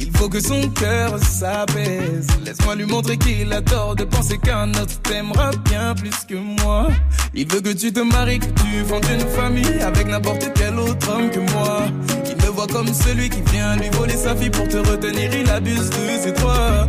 [0.00, 2.26] Il faut que son cœur s'apaise.
[2.44, 6.88] Laisse-moi lui montrer qu'il a tort de penser qu'un autre t'aimera bien plus que moi.
[7.34, 11.10] Il veut que tu te maries, que tu fondes une famille Avec n'importe quel autre
[11.10, 11.82] homme que moi.
[12.26, 15.50] Il me voit comme celui qui vient lui voler sa fille Pour te retenir, il
[15.50, 16.88] abuse de ses droits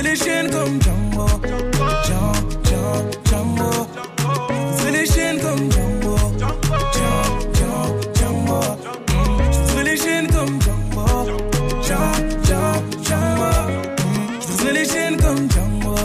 [0.00, 1.26] Pousserai les chaînes comme Django
[2.06, 2.88] Django,
[3.26, 3.70] Django,
[4.92, 8.60] les chaînes comme Django Django, Django,
[9.68, 11.06] Je les chaînes comme Django
[11.82, 12.64] Django,
[13.04, 13.50] Django,
[14.58, 15.96] Je les chaînes comme Django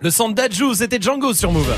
[0.03, 1.73] Le son de Dajou, c'était Django sur Move.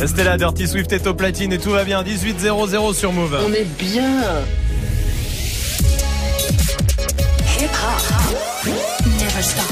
[0.00, 2.02] Restez là, Dirty Swift est au platine et tout va bien.
[2.02, 3.38] 18-0-0 sur Move.
[3.46, 4.20] On est bien.
[7.60, 8.74] Hip hop.
[9.06, 9.64] Never stop.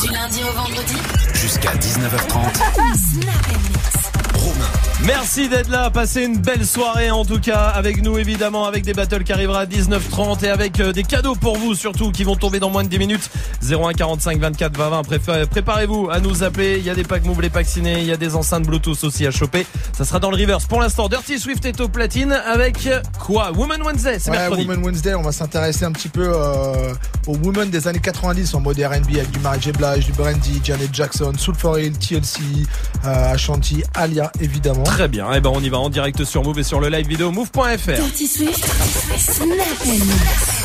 [0.00, 0.94] Du lundi au vendredi.
[1.34, 2.54] Jusqu'à 19h30.
[3.22, 4.81] Snap and mix.
[5.04, 8.92] Merci d'être là, passez une belle soirée en tout cas avec nous évidemment avec des
[8.94, 12.36] battles qui arrivera à 19h30 et avec euh, des cadeaux pour vous surtout qui vont
[12.36, 13.28] tomber dans moins de 10 minutes.
[13.68, 16.76] 01 45 24 20 20 Préfé- préparez-vous à nous appeler.
[16.78, 19.02] Il y a des packs move les packs ciné il y a des enceintes bluetooth
[19.02, 19.66] aussi à choper.
[19.92, 20.66] Ça sera dans le reverse.
[20.66, 22.88] Pour l'instant Dirty Swift est au platine avec
[23.18, 23.50] quoi?
[23.52, 24.66] Woman Wednesday c'est Ouais, mercredi.
[24.66, 26.92] Women Wednesday, on va s'intéresser un petit peu euh,
[27.26, 29.72] aux women des années 90 en mode R&B avec du Mary J.
[29.72, 32.38] Blige, du Brandy, Janet Jackson, Soul for Hill, TLC,
[33.04, 34.84] euh, Ashanti, Alia évidemment.
[34.92, 37.08] Très bien, et ben on y va en direct sur Move et sur le live
[37.08, 37.92] vidéo move.fr.
[37.92, 38.62] Dirty Swift.
[39.16, 39.48] Snap
[39.86, 40.62] and mix.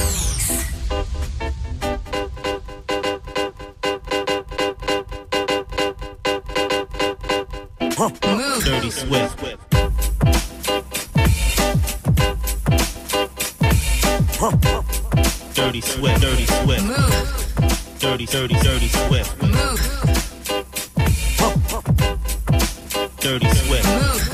[7.98, 8.64] Move.
[8.66, 9.40] Dirty Swift.
[15.56, 16.22] Dirty Swift.
[16.22, 16.84] Dirty Swift.
[16.84, 17.98] Move.
[18.00, 19.42] Dirty, dirty, dirty Swift.
[19.42, 19.97] Move.
[23.28, 24.27] Dirty Swift.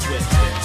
[0.00, 0.57] Swift,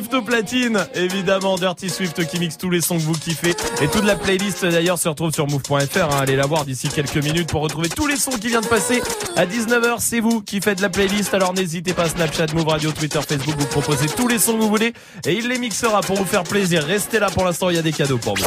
[0.00, 0.86] Swift au platine.
[0.94, 3.54] Évidemment, Dirty Swift qui mixe tous les sons que vous kiffez.
[3.82, 5.74] Et toute la playlist d'ailleurs se retrouve sur move.fr.
[5.74, 6.18] hein.
[6.20, 9.02] Allez la voir d'ici quelques minutes pour retrouver tous les sons qui viennent de passer.
[9.36, 11.34] À 19h, c'est vous qui faites la playlist.
[11.34, 14.70] Alors n'hésitez pas, Snapchat, Move Radio, Twitter, Facebook, vous proposez tous les sons que vous
[14.70, 14.94] voulez.
[15.26, 16.82] Et il les mixera pour vous faire plaisir.
[16.82, 18.44] Restez là pour l'instant, il y a des cadeaux pour vous.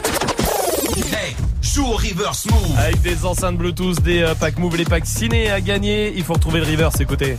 [1.12, 2.80] Hey, joue au reverse move.
[2.80, 6.14] Avec des enceintes Bluetooth, des euh, packs Move, les packs ciné à gagner.
[6.16, 7.38] Il faut retrouver le reverse, écoutez.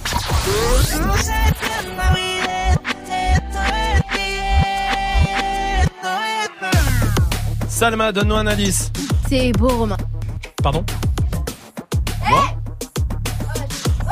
[7.84, 8.90] Salma, donne-nous un indice.
[9.28, 9.98] C'est beau, Romain.
[10.62, 10.82] Pardon
[12.30, 12.42] Moi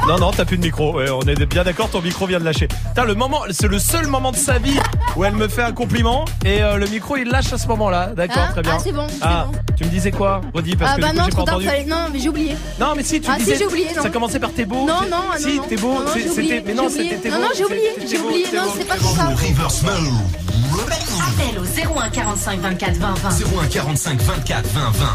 [0.06, 0.94] Non, non, t'as plus de micro.
[0.94, 2.68] Ouais, on est bien d'accord, ton micro vient de lâcher.
[2.68, 4.78] Putain, le moment, c'est le seul moment de sa vie
[5.16, 8.08] où elle me fait un compliment et euh, le micro il lâche à ce moment-là.
[8.14, 8.74] D'accord, Ah, très bien.
[8.76, 9.58] ah, c'est bon, Ah, bon.
[9.74, 11.54] tu me disais quoi Redis parce ah que bah coup, non, j'ai pas trop tard,
[11.54, 11.66] entendu.
[11.70, 11.84] fallait...
[11.84, 12.56] Non, mais j'ai oublié.
[12.78, 13.54] Non, mais si, tu ah, disais.
[13.54, 14.02] si, j'ai oublié, non.
[14.02, 14.84] Ça commençait par tes beaux.
[14.84, 15.94] Non, non, ah, si, non, t'es beau.
[15.94, 16.30] non, non, j'ai c'était.
[16.32, 17.10] oublié, Mais non, j'ai oublié.
[17.14, 18.44] c'était tes Non, non, j'ai oublié, j'ai oublié.
[18.54, 19.14] Non, c'est pas beaux.
[19.16, 20.41] ça.
[20.56, 23.28] Appel au 01 45 24 20 20.
[23.62, 25.06] 01 45 24 20 20.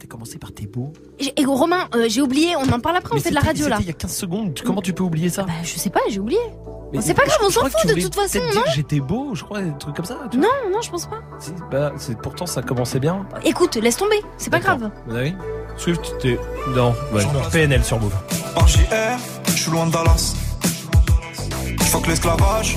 [0.00, 0.92] T'as commencé par tes beaux.
[1.18, 3.78] Et Romain, euh, j'ai oublié, on en parle après, on fait de la radio là.
[3.80, 4.54] il y a 15 secondes.
[4.54, 5.42] Tu- Comment tu peux oublier ça?
[5.42, 6.38] Bah, je sais pas, j'ai oublié.
[6.92, 9.60] Mais c'est pas grave, on s'en fout de toute façon, non j'étais beau, je crois,
[9.60, 10.16] des trucs comme ça.
[10.30, 11.18] tu Non, non, je pense pas.
[11.40, 13.26] Si, bah, c'est pourtant ça commençait bien.
[13.44, 14.88] Écoute, laisse tomber, c'est pas grave.
[15.06, 15.34] Vous avez
[15.76, 16.38] Swift, t'es.
[16.74, 17.24] Non, ouais.
[17.52, 18.14] PNL sur Move.
[18.54, 18.78] Par JR,
[19.48, 20.34] je suis loin de Dallas.
[21.90, 22.76] Fuck l'esclavage,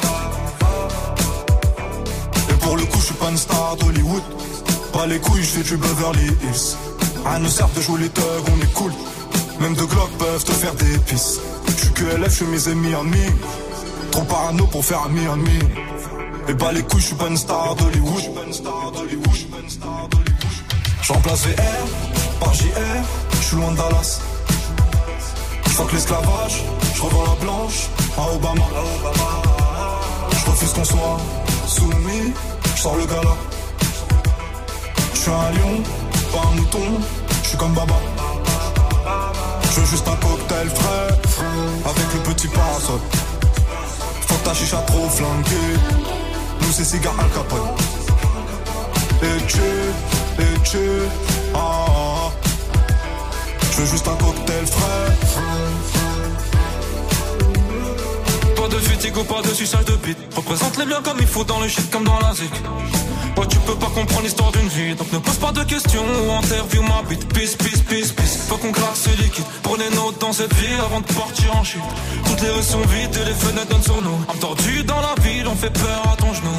[2.61, 4.23] Pour le coup, je suis pas une star d'Hollywood.
[4.93, 6.77] Pas les couilles, je fais du Beverly Hills.
[7.25, 8.23] À nous sert de jouer les thugs,
[8.53, 8.91] on est cool.
[9.59, 11.39] Même deux glocks peuvent te faire des pisses.
[11.67, 13.25] Je suis que LF, je suis mes ennemis en mi.
[14.11, 15.21] Trop parano pour faire en mi.
[16.47, 18.23] Et pas les couilles, je suis pas une star d'Hollywood.
[21.01, 22.63] Je remplace VR par JR,
[23.33, 24.21] je suis loin de Dallas.
[25.65, 26.63] Je l'esclavage,
[26.95, 28.63] je revends la blanche à Obama.
[30.31, 31.17] Je refuse qu'on soit
[31.71, 32.33] soumis,
[32.75, 33.35] je sors le gala.
[35.13, 35.83] Je suis un lion,
[36.31, 36.87] pas un mouton,
[37.43, 37.99] je suis comme Baba.
[39.63, 41.07] Je veux juste un cocktail frais,
[41.91, 42.99] avec le petit parasol.
[44.27, 45.71] Faut que ta chicha trop flanquée,
[46.61, 47.71] nous c'est cigare Al Capone.
[49.23, 49.69] Et tu,
[50.39, 50.85] et tu,
[51.53, 52.31] ah, ah, ah.
[53.71, 56.00] Je veux juste un cocktail frais.
[58.81, 60.17] Fatigue pas de suçage de bite.
[60.35, 62.51] Représente les biens comme il faut dans le shit comme dans la zik.
[63.37, 66.31] Ouais, tu peux pas comprendre l'histoire d'une vie, donc ne pose pas de questions ou
[66.31, 67.27] interview ma bite.
[67.33, 68.37] Peace, peace, peace, peace.
[68.47, 69.45] Faut qu'on claque ce liquide.
[69.63, 71.81] Prenez note dans cette vie avant de partir en chute.
[72.25, 74.19] Toutes les rues sont vides et les fenêtres donnent sur nous.
[74.27, 76.49] Entendu dans la ville, on fait peur à ton genou.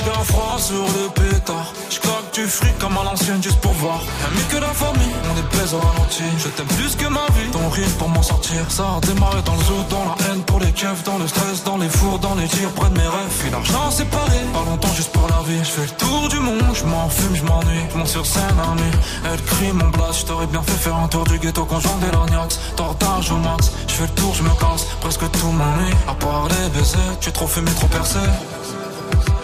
[0.00, 1.72] Regard froid sur le pétard.
[1.90, 4.00] J'claque du fric comme à l'ancienne juste pour voir.
[4.22, 6.22] Y'a mieux que la famille, on est baise au ralenti.
[6.38, 8.70] Je t'aime plus que ma vie, ton rire pour m'en sortir.
[8.70, 11.64] Ça a démarré dans le zoo, dans la haine pour les keufs, dans le stress,
[11.64, 13.34] dans les fours, dans les tirs, près de mes rêves.
[13.40, 15.58] Puis l'argent séparé, pas longtemps juste pour la vie.
[15.58, 17.84] Je fais le tour du monde, je fume, je m'ennuie.
[17.94, 18.98] Je sur scène à nuit,
[19.30, 20.20] elle crie mon blast.
[20.20, 22.58] Je t'aurais bien fait faire un tour du ghetto j'en des lorgnax.
[22.74, 24.86] Tortage au max, je fais le tour, je me casse.
[25.02, 27.18] Presque tout m'ennuie, à part les baisers.
[27.20, 28.18] Tu es trop fumé, trop percé.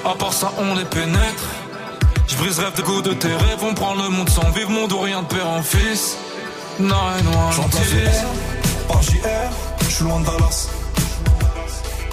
[0.07, 1.45] À part ça, on les pénètre.
[2.29, 3.65] Je brise rêve de goût de tes rêves.
[3.69, 6.17] On prend le monde sans vivre, monde ou rien de père en fils.
[6.79, 7.69] Nine one, J'en
[8.87, 9.19] par JR,
[9.81, 10.69] je suis loin de Dallas.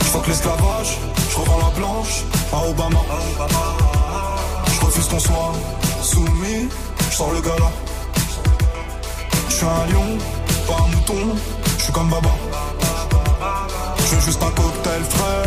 [0.01, 0.97] Je que l'esclavage,
[1.29, 2.99] je revends la blanche à Obama.
[4.73, 5.53] Je refuse qu'on soit
[6.01, 6.69] soumis,
[7.11, 7.71] je sors le gala.
[9.49, 10.17] Je suis un lion,
[10.67, 11.35] pas un mouton,
[11.77, 12.29] je suis comme Baba.
[13.99, 15.43] Je veux juste un cocktail frais,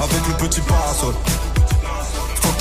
[0.00, 1.14] avec le petit parasol.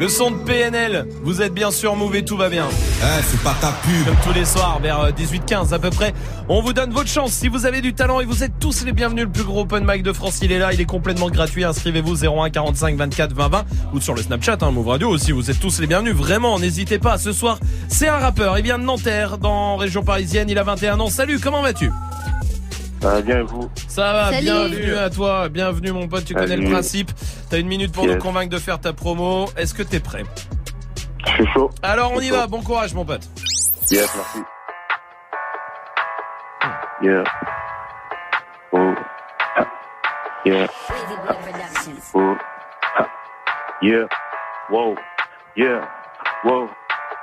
[0.00, 2.64] Le son de PNL, vous êtes bien sûr et tout va bien.
[2.70, 4.06] Eh, c'est pas ta pub.
[4.06, 6.14] Comme tous les soirs, vers 18h15 à peu près.
[6.48, 7.32] On vous donne votre chance.
[7.32, 9.84] Si vous avez du talent et vous êtes tous les bienvenus, le plus gros open
[9.86, 10.72] mic de France, il est là.
[10.72, 11.64] Il est complètement gratuit.
[11.64, 15.32] Inscrivez-vous 01 45 24 20 20 ou sur le Snapchat, hein, Move Radio aussi.
[15.32, 16.14] Vous êtes tous les bienvenus.
[16.14, 17.18] Vraiment, n'hésitez pas.
[17.18, 17.58] Ce soir,
[17.88, 18.56] c'est un rappeur.
[18.56, 20.48] Il vient de Nanterre, dans région parisienne.
[20.48, 21.10] Il a 21 ans.
[21.10, 21.90] Salut, comment vas-tu?
[23.00, 24.42] Ça va bien et vous Ça va, Salut.
[24.44, 25.48] bienvenue à toi.
[25.48, 26.46] Bienvenue mon pote, tu Salut.
[26.48, 27.10] connais le principe.
[27.48, 28.16] T'as une minute pour Yes.
[28.16, 29.48] nous convaincre de faire ta promo.
[29.56, 30.24] Est-ce que t'es prêt?
[31.26, 31.70] Je suis chaud.
[31.82, 33.22] Alors on y va, bon courage mon pote.
[33.90, 34.38] Yes, merci.
[37.02, 37.24] Yeah.
[38.72, 38.94] Oh.
[39.56, 39.66] Ah.
[40.44, 40.66] Yeah.
[42.14, 42.34] Oh.
[42.98, 43.06] Ah.
[43.82, 44.06] Yeah.
[44.70, 44.94] Wow.
[45.56, 45.88] Yeah.
[46.44, 46.68] Wow.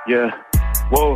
[0.08, 0.30] Yeah.
[0.90, 1.14] Wow.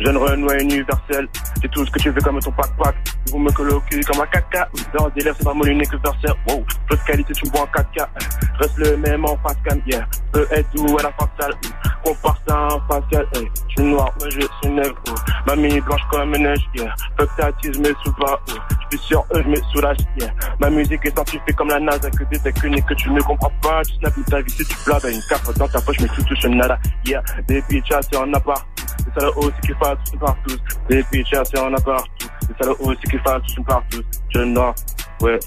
[0.00, 1.28] Jeune Renoir universel.
[1.60, 2.94] C'est tout ce que tu veux comme ton pack-pack.
[3.30, 4.68] Vous me colloquez comme un caca.
[4.96, 6.34] Dans le délire, c'est pas mon unique versaire.
[6.48, 6.64] Wow.
[6.90, 8.06] De qualité, tu me vois en 4K.
[8.58, 9.80] Reste le même en face cam.
[9.86, 10.06] Yeah.
[10.32, 11.54] Peut être doux à la faciale.
[12.04, 13.26] Compare ça en facial.
[13.34, 13.50] Hey.
[13.68, 14.94] Je suis noir, mais je suis nègre.
[15.08, 15.14] oh.
[15.46, 16.68] Mamie blanche comme une neige.
[16.74, 16.94] Yeah.
[17.16, 18.40] Peu que mais sous pas.
[18.48, 18.52] oh.
[18.90, 19.98] Je suis sur eux, je me soulage.
[20.18, 20.30] Yeah.
[20.60, 22.10] Ma musique est scientifique comme la NASA.
[22.10, 23.82] Que des techniques que tu ne comprends pas.
[23.84, 25.04] Tu snaps ta vie si tu blagues.
[25.04, 26.78] Une cape dans ta poche, mais tu touches nada.
[27.06, 27.22] Yeah.
[27.48, 28.66] Des bitches, c'est en appart.
[28.98, 30.56] C'est ça le haut, qu'il fasse tout partout.
[30.88, 32.06] Des bitches, c'est en appart.
[32.40, 34.02] C'est ça le haut, c'est qu'il fasse tout partout.
[34.30, 34.74] Jeune noir,
[35.20, 35.38] ouais.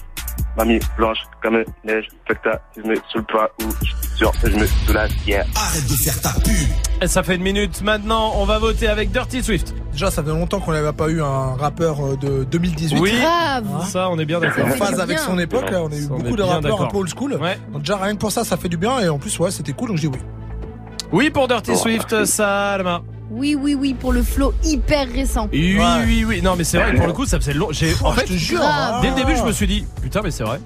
[0.56, 2.08] Mamie blanche comme neige.
[2.26, 3.50] Fait que t'attises, mais sous le pas.
[3.62, 5.10] Ou je sur je me soulage.
[5.26, 5.44] Yeah.
[5.54, 7.02] Arrête de faire ta pub.
[7.02, 9.74] Et ça fait une minute maintenant, on va voter avec Dirty Swift.
[9.92, 12.98] Déjà, ça fait longtemps qu'on n'avait pas eu un rappeur euh, de 2018.
[12.98, 13.86] Oui, Grave.
[13.86, 14.66] ça on est bien d'accord.
[14.66, 16.86] En phase avec son époque, là, on a eu Ça, on beaucoup de rappeurs un
[16.86, 17.34] peu old school.
[17.34, 17.58] Ouais.
[17.72, 18.98] Donc déjà, rien que pour ça, ça fait du bien.
[19.00, 20.18] Et en plus, ouais, c'était cool, donc je dis oui.
[21.12, 23.02] Oui pour Dirty Swift, Salma.
[23.30, 25.48] Oui, oui, oui, pour le flow hyper récent.
[25.52, 25.84] Oui, Ouais.
[26.06, 26.42] oui, oui.
[26.42, 27.68] Non mais c'est vrai que pour le coup ça faisait long.
[27.72, 28.58] J'ai en Oh, je fait te jure.
[28.60, 29.02] grave.
[29.02, 30.60] Dès le début, je me suis dit, putain, mais c'est vrai.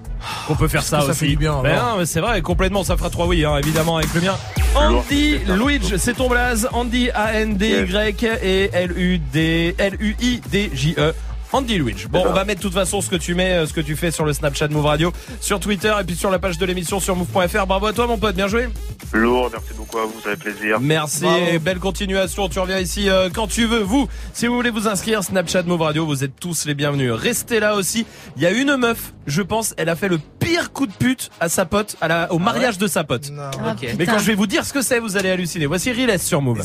[0.50, 1.20] On peut faire ça que ça aussi.
[1.20, 3.56] fait du bien, Mais alors non, mais c'est vrai, complètement, ça fera trois oui, hein,
[3.56, 4.36] évidemment, avec le mien.
[4.74, 6.68] Andy Luigi, c'est ton blaze.
[6.72, 11.14] Andy A-N-D-Y et L-U-D, L-U-I-D-J-E.
[11.52, 12.06] Andy Luigi.
[12.08, 13.96] Bon, on va mettre de toute façon ce que tu mets, euh, ce que tu
[13.96, 17.00] fais sur le Snapchat Move Radio, sur Twitter et puis sur la page de l'émission
[17.00, 17.66] sur move.fr.
[17.66, 18.68] Bravo à toi, mon pote, bien joué.
[19.12, 20.78] Lourd, merci beaucoup à vous, ça fait plaisir.
[20.80, 22.48] Merci et belle continuation.
[22.48, 23.80] Tu reviens ici euh, quand tu veux.
[23.80, 27.12] Vous, si vous voulez vous inscrire, Snapchat Move Radio, vous êtes tous les bienvenus.
[27.12, 28.06] Restez là aussi.
[28.36, 31.30] Il y a une meuf, je pense, elle a fait le pire coup de pute
[31.40, 33.32] à sa pote, à la, au mariage de sa pote.
[33.70, 33.88] Ok.
[33.98, 35.66] Mais quand je vais vous dire ce que c'est, vous allez halluciner.
[35.66, 36.64] Voici Riles sur Move.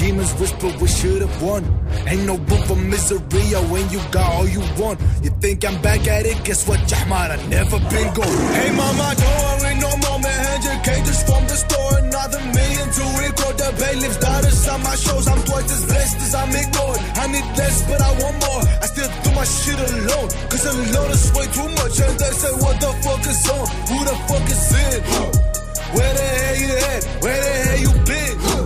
[0.00, 1.62] I demons whisper we should have won.
[2.08, 4.98] Ain't no room for misery or when you got all you want.
[5.22, 6.42] You think I'm back at it?
[6.42, 7.30] Guess what, Jahmar?
[7.30, 8.40] I never been gone.
[8.56, 10.62] Hey mama, don't worry no more, man.
[10.62, 11.98] Your cages from the store.
[11.98, 13.56] Another million to record.
[13.60, 15.28] the bailiff's daughters on my shows.
[15.28, 17.00] I'm twice as blessed as I'm ignored.
[17.20, 18.62] I need less, but I want more.
[18.80, 20.28] I still do my shit alone.
[20.48, 22.00] Cause alone is way too much.
[22.00, 23.66] And they say, what the fuck is on?
[23.92, 25.50] Who the fuck is in?
[25.92, 27.02] Where the hell you at?
[27.20, 28.59] Where the hell you been?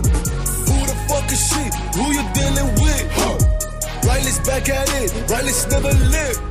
[2.45, 4.05] Dealing with?
[4.05, 5.29] Riley's back at it.
[5.29, 6.41] Riley's never lived.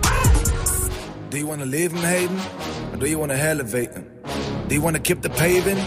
[1.31, 2.41] Do you wanna live in hating?
[2.93, 4.07] Or do you wanna elevate him?
[4.69, 5.79] Do you wanna keep the paving?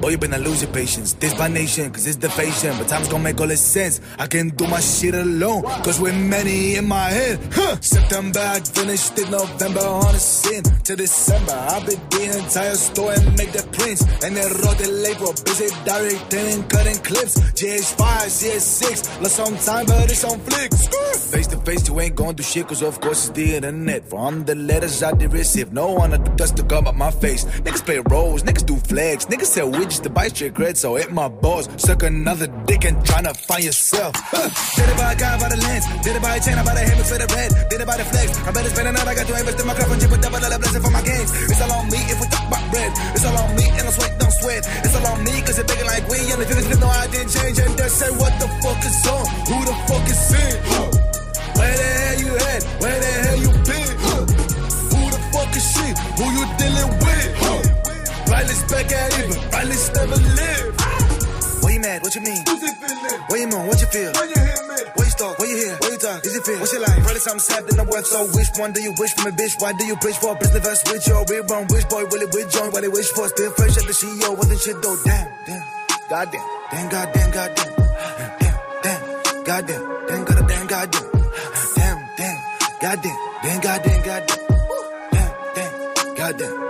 [0.00, 1.14] Boy, you better lose your patience.
[1.14, 2.74] This by nation, cause it's the fashion.
[2.78, 4.00] But time's gonna make all this sense.
[4.18, 7.40] I can do my shit alone, cause we're many in my head.
[7.52, 7.76] Huh.
[7.80, 9.30] September, I finished it.
[9.30, 10.62] November on a sin.
[10.62, 14.02] To December, I been the entire store and make the prints.
[14.22, 17.40] And then wrote the label, busy directing and cutting clips.
[17.58, 20.86] GH5, CS6, lost some time, but it's on flicks.
[21.30, 24.04] Face to face, you ain't gonna do shit, cause of course it's the internet.
[24.04, 27.10] From the letters I did receive, no one of the dust to come up my
[27.10, 27.44] face.
[27.44, 31.12] Niggas play roles, niggas do flags, niggas sell widgets to buy straight cred, so hit
[31.12, 31.68] my balls.
[31.76, 34.12] Suck another dick and tryna find yourself.
[34.76, 36.74] Did it by a guy by the lens, did it by a chain, I buy
[36.74, 38.28] the hammer for the red, did it by the flex.
[38.46, 40.40] I better spend another, I got to invest in my craft and chip with double
[40.40, 41.30] dollar blessing for my games.
[41.50, 42.92] It's all on me if we talk about bread.
[43.14, 44.62] It's all on me and I sweat, don't sweat.
[44.84, 47.30] It's all on me cause it's bigger like we and the live no I didn't
[47.30, 49.24] change and they say what the fuck is on?
[49.48, 50.54] Who the fuck is in?
[50.66, 50.90] Huh.
[51.56, 52.62] Where the hell you at?
[52.82, 53.90] Where the hell you been?
[54.02, 54.24] Huh.
[54.92, 55.86] Who the fuck is she?
[56.18, 57.28] Who you dealing with?
[57.40, 57.55] Huh.
[58.30, 60.80] Riley's back at but Riley's never lived.
[61.62, 62.02] Why you mad?
[62.02, 62.42] What you mean?
[63.28, 63.66] Where you moan?
[63.66, 64.12] What you feel?
[64.12, 64.78] When you hear me?
[64.94, 65.38] Where you start?
[65.38, 65.74] Where you hear?
[65.82, 66.24] Where you talk?
[66.24, 66.58] Is it feel?
[66.60, 67.00] What's your life?
[67.02, 68.06] Probably something sad in the worth.
[68.06, 69.60] So which one do you wish from a bitch?
[69.60, 71.66] Why do you preach for a business verse with your real wrong?
[71.66, 72.70] Which boy will it with join?
[72.70, 73.28] What they wish for?
[73.28, 74.36] Still fresh at the CEO.
[74.36, 74.96] Wasn't shit though.
[75.04, 75.62] Damn, damn.
[76.08, 76.46] Goddamn.
[76.70, 77.72] Damn, goddamn, goddamn.
[78.38, 79.00] Damn, damn.
[79.42, 79.82] Goddamn.
[80.06, 81.06] Damn, goddamn, damn, goddamn.
[81.74, 82.38] Damn, damn.
[82.78, 83.18] Goddamn.
[83.42, 84.38] Damn, goddamn, goddamn.
[85.10, 86.14] Damn, damn.
[86.14, 86.65] Goddamn.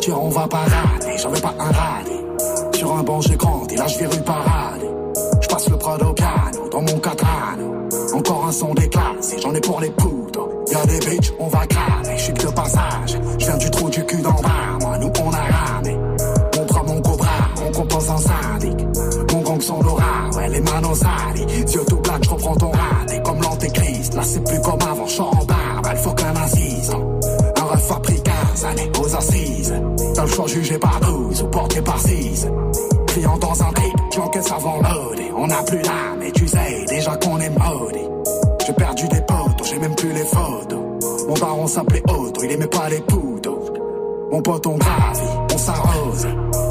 [0.00, 1.16] Tir, on va parader.
[1.18, 2.78] J'en veux pas un radé.
[2.78, 4.82] Sur un banc, j'ai grandi, là je rue parade.
[5.42, 7.88] Je passe le Prado piano dans mon Catrano.
[8.14, 10.48] Encore un son déclassé, j'en ai pour les poudres.
[10.72, 12.16] Y'a des bitches, on va cramer.
[12.16, 13.18] Je suis de passage.
[13.38, 14.78] Je viens du trou du cul d'en bas.
[14.80, 15.98] Moi, nous, on a ramé.
[16.56, 17.28] Mon bras, mon cobra,
[17.66, 18.86] on compose en syndic.
[19.32, 21.50] Mon gang son aura, ouais, les manos sales.
[21.74, 24.14] Yeux tout black, je reprends ton raté comme l'antéchrist.
[24.14, 26.90] Là, c'est plus comme avant, je en barbe, elle faut qu'un assise.
[26.90, 29.39] Un ref a pris 15 années aux assises.
[30.22, 32.46] Le choix jugé par 12 ou porté par 6.
[33.06, 35.32] Criant dans un trip, tu encaisses avant loadé.
[35.34, 38.06] On n'a plus d'âme et tu sais déjà qu'on est maudit.
[38.66, 41.26] J'ai perdu des potes, j'ai même plus les photos.
[41.26, 43.72] Mon baron s'appelait Otto, il aimait pas les poudres.
[44.30, 46.26] Mon pote on gravit, on s'arrose.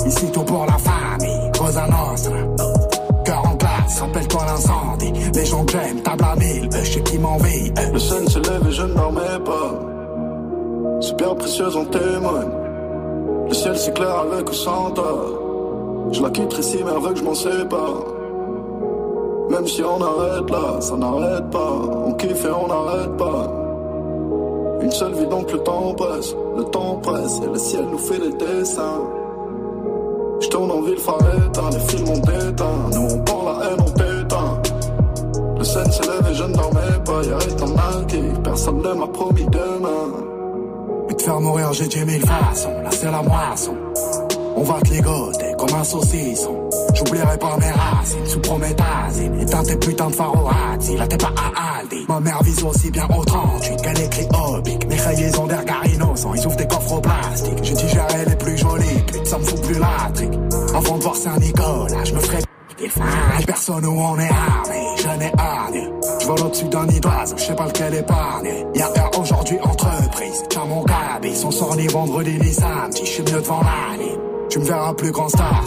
[0.06, 2.36] Ici tout pour la famille, Cosa Nostra.
[3.26, 5.14] Cœur en glace, rappelle-toi l'incendie.
[5.34, 7.74] Les gens que j'aime, table à mille, je sais qui m'envie.
[7.92, 11.02] Le sun se lève et je ne dormais pas.
[11.02, 12.69] Super précieuse en témoigne.
[13.50, 16.12] Le ciel s'éclaire avec ou sans tort.
[16.12, 18.04] Je la quitterai si mais que je m'en sépare.
[19.50, 21.74] Même si on arrête là, ça n'arrête pas.
[22.06, 23.52] On kiffe et on n'arrête pas.
[24.82, 26.36] Une seule vie donc le temps presse.
[26.58, 29.02] Le temps presse et le ciel nous fait des dessins.
[30.42, 32.90] Je tourne en ville éteint, les films ont éteint.
[32.94, 34.62] Nous on prend la haine, on t'éteint.
[35.58, 37.24] Le scène s'élève et je ne dormais pas.
[37.24, 40.29] Y'a éternel qui personne ne m'a promis demain.
[41.20, 42.72] Te faire mourir, j'ai dit mille façons.
[42.82, 43.76] Là, c'est la moisson.
[44.56, 46.70] On va te ligoter comme un saucisson.
[46.94, 49.42] J'oublierai pas mes racines sous prométhazine.
[49.42, 50.96] Éteins tes putains de pharorazzi.
[50.96, 52.06] Là, t'es pas à Aldi.
[52.08, 54.88] Ma mère vise aussi bien au 38 qu'elle écrit Obic.
[54.88, 56.34] Mes rayés ont des regards innocents.
[56.36, 57.60] Ils ouvrent des coffres au plastique.
[57.64, 59.04] J'ai digéré les plus jolies.
[59.26, 60.40] Ça me fout plus la trique.
[60.74, 62.40] Avant de voir Saint-Nicolas, je me ferai
[62.78, 63.46] des fringues.
[63.46, 65.92] Personne où on est armé, je n'ai hargne.
[66.22, 70.84] Je vole au-dessus d'un nid d'oiseau, je sais pas lequel un aujourd'hui entreprise, tiens mon
[70.84, 71.36] cabis.
[71.36, 74.18] Son sort ni vendredi ni samedi, je suis mieux devant l'année.
[74.50, 75.64] Tu me verras plus grand star.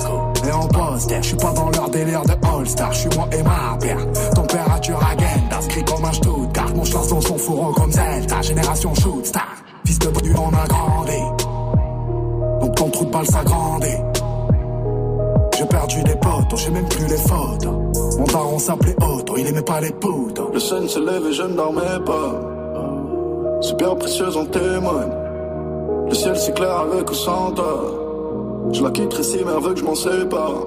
[0.47, 3.43] Et en poster, je suis pas dans leur délire de All-Star, je suis moi et
[3.43, 4.13] ma paire.
[4.35, 6.71] Température agenda, inscrit comme un Stuttgart.
[6.75, 9.49] Mon lance dans son fourreau comme Zelda, génération shoot star.
[9.85, 11.19] Fils de du on a grandi.
[12.61, 13.87] Donc ton trou de balle s'agrandit.
[15.57, 18.19] J'ai perdu des potes, j'ai même plus les photos.
[18.19, 20.51] Mon daron s'appelait Otto, il aimait pas les poudres.
[20.53, 22.52] Le sun se lève et je ne dormais pas.
[23.63, 25.13] C'est bien précieux, en témoigne.
[26.09, 27.55] Le ciel c'est clair avec ou sans.
[28.73, 30.67] Je la quitterai si mais veut que je m'en sépare.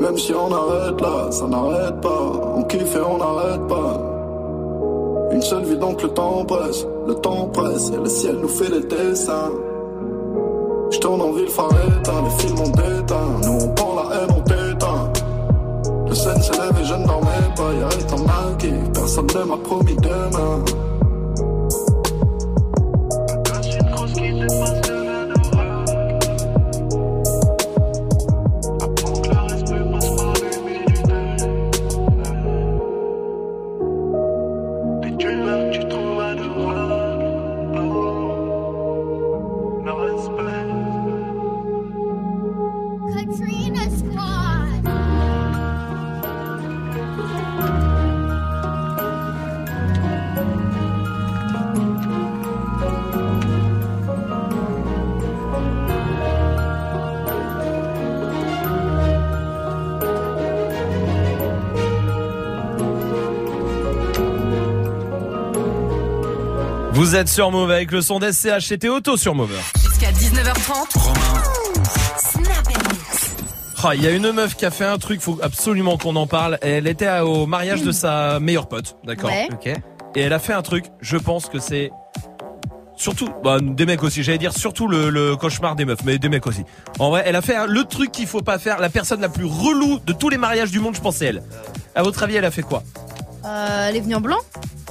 [0.00, 2.32] Même si on arrête là, ça n'arrête pas.
[2.56, 4.00] On kiffe et on n'arrête pas.
[5.32, 8.70] Une seule vie donc le temps presse, le temps presse et le ciel nous fait
[8.70, 9.52] les dessins.
[10.90, 13.40] Je tourne en ville, éteint, les films ont déteint.
[13.44, 15.12] Nous on prend la haine, on t'éteint.
[16.08, 19.96] Le scène s'élève et je ne dormais pas, y'a temps marqué, personne ne m'a promis
[19.96, 20.64] demain.
[24.52, 24.81] Thank you.
[67.12, 69.54] Vous êtes sur Move avec le son d'SCH, c'était Auto sur Move.
[69.82, 71.02] Jusqu'à 19h30.
[72.16, 73.36] Snap and Mix.
[73.84, 76.26] Ah, il y a une meuf qui a fait un truc, faut absolument qu'on en
[76.26, 76.56] parle.
[76.62, 79.46] Elle était au mariage de sa meilleure pote, d'accord Ouais.
[79.52, 79.66] Ok.
[79.66, 81.90] Et elle a fait un truc, je pense que c'est
[82.96, 86.30] surtout bah, des mecs aussi, j'allais dire surtout le, le cauchemar des meufs, mais des
[86.30, 86.64] mecs aussi.
[86.98, 89.44] En vrai, elle a fait le truc qu'il faut pas faire, la personne la plus
[89.44, 91.42] relou de tous les mariages du monde, je pense c'est elle.
[91.94, 92.82] À votre avis, elle a fait quoi?
[93.44, 94.38] Euh, elle est venue en blanc?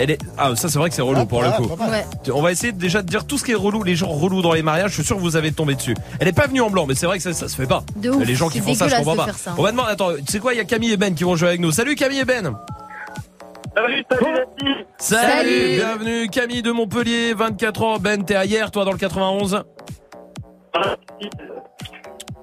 [0.02, 1.70] Elle est ah ça c'est vrai que c'est relou pour le coup.
[1.80, 2.06] Ouais.
[2.34, 4.54] On va essayer déjà de dire tout ce qui est relou, les gens relous dans
[4.54, 4.90] les mariages.
[4.90, 5.94] Je suis sûr que vous avez tombé dessus.
[6.20, 7.84] Elle est pas venue en blanc, mais c'est vrai que ça, ça se fait pas.
[7.98, 9.32] De ouf, les gens qui font ça, je comprends pas.
[9.34, 9.54] ça.
[9.60, 9.92] On va demander.
[9.92, 11.72] Attends, tu sais quoi Il y a Camille et Ben qui vont jouer avec nous.
[11.72, 12.58] Salut Camille et Ben.
[13.76, 14.26] Salut, salut.
[14.98, 15.76] Salut, Salut.
[15.76, 17.98] bienvenue Camille de Montpellier, 24 ans.
[18.00, 19.64] Ben, t'es hier, toi dans le 91.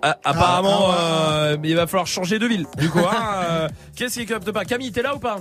[0.01, 2.67] Ah, apparemment, euh, il va falloir changer de ville.
[2.77, 5.39] Du coup, hein, euh, qu'est-ce qui capte pas Camille, t'es là ou pas?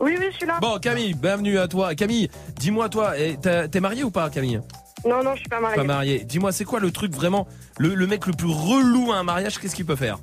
[0.00, 0.58] Oui, oui, je suis là.
[0.60, 1.94] Bon, Camille, bienvenue à toi.
[1.94, 2.28] Camille,
[2.58, 4.60] dis-moi toi, eh, t'es mariée ou pas, Camille?
[5.06, 5.76] Non, non, je suis pas mariée.
[5.76, 6.18] Pas mariée.
[6.24, 7.46] Dis-moi, c'est quoi le truc vraiment,
[7.78, 9.58] le, le mec le plus relou à un mariage?
[9.58, 10.18] Qu'est-ce qu'il peut faire?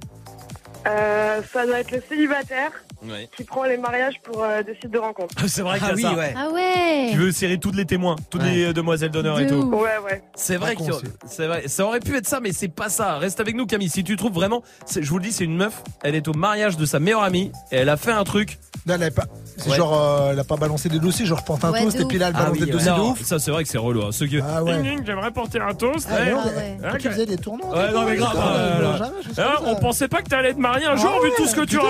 [0.88, 2.72] Euh, ça doit être le célibataire
[3.06, 3.30] Ouais.
[3.36, 5.36] qui prend les mariages pour euh, des sites de rencontres.
[5.48, 6.16] C'est vrai qu'il y a ça.
[6.38, 9.56] Ah ouais Tu veux serrer toutes les témoins, toutes les euh, demoiselles d'honneur et tout.
[9.56, 9.74] ouf.
[9.82, 10.24] Ouais, ouais.
[10.36, 10.84] C'est vrai que
[11.26, 11.68] c'est vrai.
[11.68, 13.18] Ça aurait pu être ça, mais c'est pas ça.
[13.18, 13.90] Reste avec nous, Camille.
[13.90, 14.64] Si tu trouves vraiment,
[14.98, 15.84] je vous le dis, c'est une meuf.
[16.02, 18.58] Elle est au mariage de sa meilleure amie et elle a fait un truc.
[18.86, 19.26] Non, elle a pas.
[19.58, 19.76] C'est Ouais.
[19.78, 22.06] genre, euh, elle a pas balancé des dossiers, genre je porte un Ouais, toast et
[22.06, 22.40] puis là elle ouf.
[22.40, 22.98] balance Ah oui, des dossiers ouais.
[22.98, 23.22] de Non, ouf.
[23.24, 24.02] Ça, c'est vrai que c'est relou.
[24.04, 24.10] hein.
[24.12, 24.40] Ceux qui.
[24.42, 24.98] Ah ouais.
[25.06, 26.08] J'aimerais porter un toast.
[26.10, 26.32] Ah, ouais.
[26.32, 26.40] non,
[26.86, 27.70] Ah mais tu faisais des tournois.
[27.78, 29.12] Ouais, non, mais grave.
[29.38, 31.56] Ah, on pensait pas que t'allais être marié un jour, Ah vu ouais, tout ce
[31.56, 31.84] que tu oui,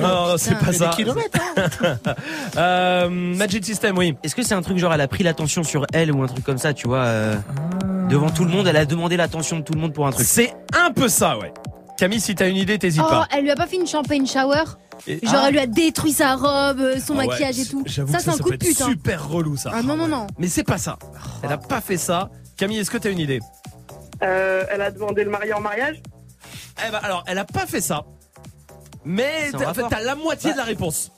[0.00, 0.88] Non, non, non, c'est Putain, pas ça.
[0.94, 1.38] kilomètres,
[2.56, 4.16] Euh, Magic System, oui.
[4.22, 6.44] Est-ce que c'est un truc genre elle a pris l'attention sur elle ou un truc
[6.44, 7.36] comme ça, tu vois euh,
[8.08, 10.26] Devant tout le monde, elle a demandé l'attention de tout le monde pour un truc?
[10.26, 11.52] C'est un peu ça, ouais.
[11.96, 13.28] Camille, si t'as une idée, t'hésites Oh, pas.
[13.30, 14.62] elle lui a pas fait une champagne shower?
[15.06, 15.44] Et- Genre Ah.
[15.46, 17.82] elle lui a détruit sa robe, euh, son Ah ouais, maquillage et tout.
[17.86, 18.80] J'avoue Ça que c'est un coup peut de être pute.
[18.82, 18.86] hein.
[18.86, 19.70] super relou ça.
[19.74, 20.26] Ah non non non.
[20.38, 20.98] Mais c'est pas ça.
[21.42, 22.28] Elle a pas fait ça.
[22.56, 23.40] Camille, est-ce que t'as une idée?
[24.22, 26.02] Euh, elle a demandé le mari en mariage?
[26.86, 28.04] Eh ben alors, elle a pas fait ça.
[29.04, 29.88] Mais t'as- en fait, rapport.
[29.98, 31.10] t'as la moitié de la réponse.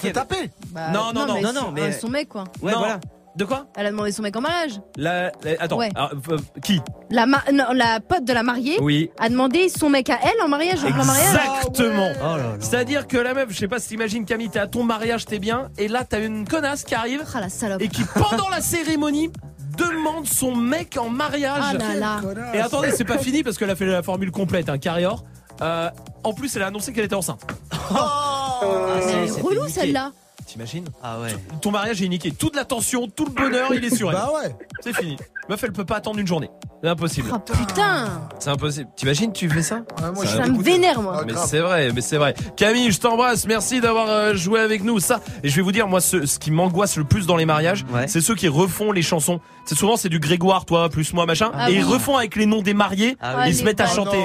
[0.00, 0.50] C'est tapé.
[0.70, 2.44] Bah, Non, non, non, mais non, son- non, mais- euh, son mec quoi.
[2.62, 2.98] Ouais, voilà.
[3.36, 3.66] De quoi?
[3.74, 4.80] Elle a demandé son mec en mariage.
[4.96, 5.90] la, la- Attends, Ouais.
[5.96, 6.80] alors, euh, qui?
[7.10, 9.10] La, ma- non, la pote de la mariée Oui.
[9.18, 11.34] a demandé son mec à elle en mariage, en plein mariage.
[11.58, 12.10] Exactement.
[12.22, 15.24] Oh C'est-à-dire que la meuf, je sais pas si t'imagines Camille, t'es à ton mariage,
[15.26, 17.82] t'es bien, et là t'as une connasse qui arrive Ah la salope.
[17.82, 19.30] et qui pendant la cérémonie
[19.76, 21.62] demande son mec en mariage.
[21.62, 22.20] Ah là là.
[22.52, 25.22] Et attendez, c'est pas fini parce qu'elle a fait la formule complète, un carrière.
[25.62, 25.90] Euh,
[26.24, 27.42] en plus, elle a annoncé qu'elle était enceinte.
[27.72, 28.60] Ah,
[29.06, 30.12] mais elle est relou celle-là.
[30.46, 31.34] T'imagines Ah ouais.
[31.60, 32.30] Ton mariage est niqué.
[32.30, 34.16] Toute l'attention, tout le bonheur, il est sur elle.
[34.16, 34.54] Bah ouais.
[34.80, 35.16] C'est fini.
[35.48, 36.50] Meuf, elle peut pas attendre une journée.
[36.82, 37.30] C'est impossible.
[37.34, 38.20] Oh putain.
[38.38, 38.88] C'est impossible.
[38.94, 39.80] T'imagines, tu fais ça
[40.14, 41.22] moi, Ça Ça me vénère moi.
[41.26, 42.34] mais c'est vrai, mais c'est vrai.
[42.56, 43.46] Camille, je t'embrasse.
[43.46, 45.00] Merci d'avoir euh, joué avec nous.
[45.00, 47.46] Ça, et je vais vous dire, moi, ce, ce qui m'angoisse le plus dans les
[47.46, 49.40] mariages, c'est ceux qui refont les chansons.
[49.66, 52.44] C'est souvent c'est du Grégoire, toi, plus moi, machin, Ah et ils refont avec les
[52.46, 53.16] noms des mariés.
[53.20, 54.18] Ah et ils se mettent à Oh, chanter.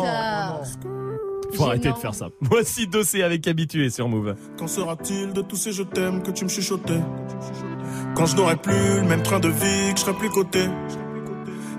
[1.54, 2.30] Faut arrêter de faire ça.
[2.42, 4.36] Voici Dossé avec Habitué sur Move.
[4.58, 7.02] Quand sera-t-il de tous ces je t'aime que tu me chuchotais?
[8.16, 10.66] Quand je n'aurai plus le même train de vie, que je serai plus coté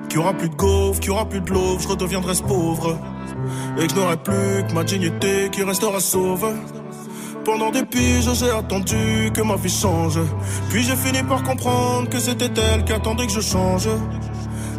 [0.09, 2.43] Qu'il y aura plus de gaufres, qu'il y aura plus de l'eau, je redeviendrai ce
[2.43, 2.99] pauvre
[3.79, 6.47] Et que je n'aurai plus que ma dignité qui restera sauve
[7.43, 10.19] pendant des piges, j'ai attendu que ma vie change.
[10.69, 13.89] Puis j'ai fini par comprendre que c'était elle qui attendait que je change.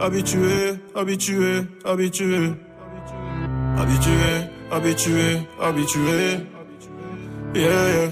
[0.00, 2.56] Habitué, habitué, habitué.
[3.76, 6.46] Habitué, habitué, habitué.
[7.54, 8.10] Yeah.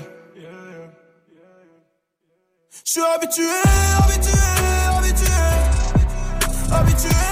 [2.85, 3.44] Je suis habitué,
[3.98, 4.32] habitué,
[4.97, 5.28] habitué.
[6.70, 7.27] Habitué, habitué,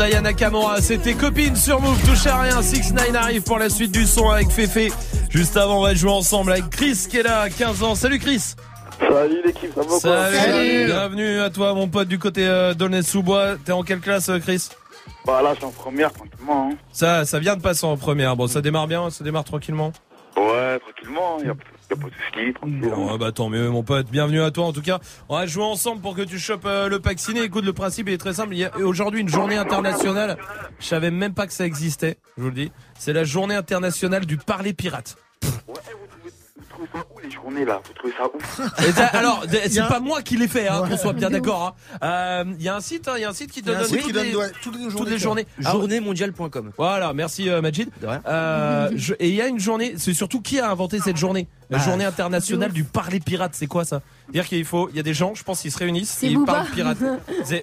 [0.00, 2.62] d'Ayana Kamora, c'était copine sur Move, touche à rien.
[2.62, 4.90] 6 9 arrive pour la suite du son avec Féfé.
[5.28, 7.94] Juste avant, on va jouer ensemble avec Chris qui est là, 15 ans.
[7.94, 8.54] Salut Chris.
[8.98, 10.86] Salut l'équipe, ça va quoi Salut.
[10.86, 13.56] Bienvenue à toi, mon pote du côté euh, d'Aulnay-sous-Bois.
[13.62, 14.70] T'es en quelle classe, euh, Chris?
[15.26, 16.70] Bah là, je suis en première, tranquillement.
[16.72, 16.76] hein.
[16.92, 18.36] Ça, ça vient de passer en première.
[18.36, 19.92] Bon, ça démarre bien, ça démarre tranquillement.
[22.40, 22.52] Hein.
[22.66, 24.06] Bon, bah tant mieux, mon pote.
[24.10, 24.66] Bienvenue à toi.
[24.66, 27.42] En tout cas, on va jouer ensemble pour que tu chopes euh, le pack ciné.
[27.42, 28.54] Écoute, le principe il est très simple.
[28.54, 30.36] Il y a aujourd'hui une journée internationale.
[30.78, 32.18] Je savais même pas que ça existait.
[32.36, 32.72] Je vous le dis.
[32.98, 35.16] C'est la journée internationale du parler pirate.
[35.42, 39.80] Vous trouvez ça où les journées là Vous trouvez ça Et t'as- alors, Il c'est
[39.80, 40.90] a- pas moi qui l'ai fait, hein, Ouais.
[40.90, 41.76] qu'on soit bien d'accord.
[42.02, 42.06] hein.
[42.06, 43.76] Euh, Il y a un site, hein, il y a un site qui te Il
[43.76, 45.22] donne toutes qui donne, les, ouais, toutes les journées, toutes les quoi.
[45.22, 45.46] journées.
[45.64, 46.72] Ah, Journéemondiale.com.
[46.76, 47.88] Voilà, merci euh, Majid.
[48.26, 51.46] Euh, je- et il y a une journée, c'est surtout qui a inventé cette journée?
[51.70, 54.02] La Bah, journée internationale du parler pirate, c'est quoi ça?
[54.26, 56.34] C'est-à-dire qu'il faut, il y a des gens, je pense, ils se réunissent, et ils
[56.36, 56.52] Booba.
[56.54, 56.98] parlent pirate.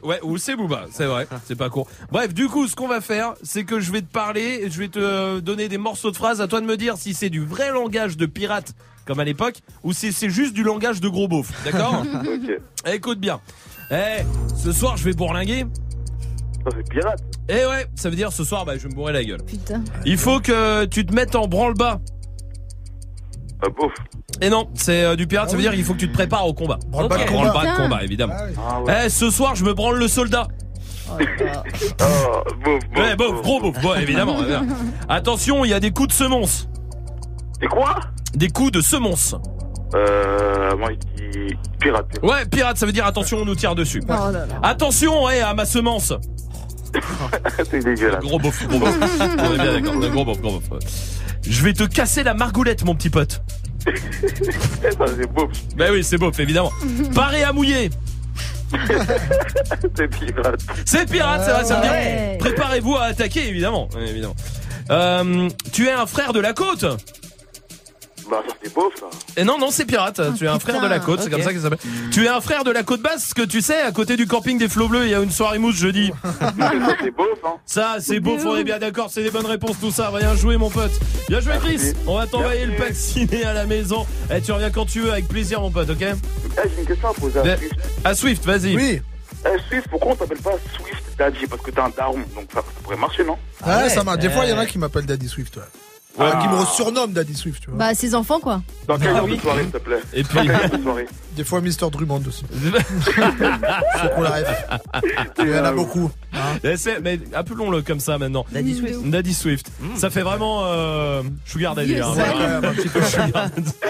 [0.03, 1.87] Ouais, ou c'est Booba, c'est vrai, c'est pas court.
[2.11, 4.87] Bref, du coup, ce qu'on va faire, c'est que je vais te parler, je vais
[4.87, 7.69] te donner des morceaux de phrases, à toi de me dire si c'est du vrai
[7.71, 8.73] langage de pirate,
[9.05, 12.61] comme à l'époque, ou si c'est juste du langage de gros beauf, d'accord Ok.
[12.93, 13.39] Écoute bien.
[13.91, 14.23] Eh,
[14.55, 15.65] ce soir, je vais bourlinguer.
[16.63, 17.21] Ça, c'est pirate.
[17.49, 19.41] Eh ouais, ça veut dire ce soir, bah, je vais me bourrer la gueule.
[19.43, 19.83] Putain.
[20.05, 22.01] Il faut que tu te mettes en branle-bas.
[23.61, 23.93] Ah, bof.
[24.41, 26.45] Et non, c'est euh, du pirate, ça veut dire qu'il faut que tu te prépares
[26.45, 26.77] au combat.
[26.89, 27.29] Branle-bas de
[27.77, 27.99] combat.
[27.99, 28.35] De évidemment.
[28.37, 28.45] Ah.
[28.69, 29.05] Ah ouais.
[29.05, 30.47] Eh, ce soir, je me branle le soldat.
[31.09, 31.17] Ah,
[32.63, 32.97] bof, bof.
[32.97, 34.39] Ouais, bof, gros bof, ouais, évidemment.
[34.39, 34.75] évidemment.
[35.09, 36.67] Attention, il y a des coups de semonce.
[37.61, 37.95] Et quoi?
[38.35, 39.35] Des coups de semonce.
[39.95, 40.75] Euh.
[40.77, 42.05] Moi, je dis pirate.
[42.21, 44.01] Ouais, pirate, ça veut dire attention, on nous tire dessus.
[44.05, 44.45] Oh là là.
[44.63, 46.13] Attention, ouais, à ma semence.
[47.69, 48.21] c'est dégueulasse.
[48.21, 48.97] Gros bof, gros bof.
[49.39, 50.79] On est bien d'accord, gros bof, gros bof.
[51.41, 53.41] Je vais te casser la margoulette, mon petit pote.
[53.85, 53.91] ça,
[55.17, 55.49] c'est bof.
[55.75, 56.71] Ben oui, c'est bof, évidemment.
[57.13, 57.89] Paré à mouiller.
[59.95, 60.61] c'est pirate.
[60.85, 62.37] C'est pirate, c'est vrai, ça veut dire Ouais.
[62.39, 63.87] préparez-vous à attaquer, évidemment.
[63.95, 64.35] Ouais, évidemment.
[64.89, 66.85] Euh, tu es un frère de la côte?
[68.29, 69.05] Bah, ça, c'est bof, ça.
[69.37, 70.19] Et non, non, c'est pirate.
[70.37, 71.79] tu es un frère de la côte, c'est comme ça qu'il s'appelle.
[72.11, 74.57] Tu es un frère de la côte basse, que tu sais, à côté du camping
[74.57, 76.11] des Flots Bleus, il y a une soirée mousse jeudi.
[76.23, 76.53] ça,
[77.01, 77.55] c'est bof, hein.
[77.65, 80.11] Ça, c'est beau, on est bien d'accord, c'est des bonnes réponses, tout ça.
[80.17, 80.91] Bien joué, mon pote.
[81.29, 81.77] Bien joué, Chris.
[81.77, 81.93] Merci.
[82.05, 84.05] On va t'envoyer le pack ciné à la maison.
[84.33, 86.01] Et tu reviens quand tu veux, avec plaisir, mon pote, ok?
[86.01, 87.75] Eh, j'ai une question à poser à Swift.
[88.03, 88.75] À Swift, vas-y.
[88.75, 89.01] Oui.
[89.45, 91.45] Eh, Swift, pourquoi on t'appelle pas Swift Daddy?
[91.47, 93.37] Parce que t'es un daron, donc ça, ça pourrait marcher, non?
[93.65, 93.89] Ouais, ouais.
[93.89, 94.19] ça marche.
[94.19, 94.67] Des fois, il y en a Eh.
[94.67, 95.63] qui m'appellent Daddy Swift, ouais.
[96.19, 96.39] Ah.
[96.41, 97.77] Qui me surnomment Daddy Swift, tu vois.
[97.79, 98.61] Bah, ses enfants, quoi.
[98.87, 99.35] Dans quel Ah oui.
[99.37, 101.85] de soirée, s'il te plaît Et puis- Dans quel genre de soirée Des fois, Mister
[101.91, 102.43] Drummond aussi.
[103.01, 104.63] Faut qu'on la ref.
[105.39, 106.09] Il y en a beaucoup.
[106.33, 106.37] hein.
[106.63, 108.45] Eh, c'est- Mais appelons-le comme ça maintenant.
[108.51, 108.99] Daddy Swift.
[109.09, 109.71] Daddy Swift.
[109.95, 111.93] Ça fait vraiment euh, Sugar Daddy.
[111.93, 112.59] Vieux hein, voilà.
[112.61, 113.49] Ouais, un petit peu Sugar-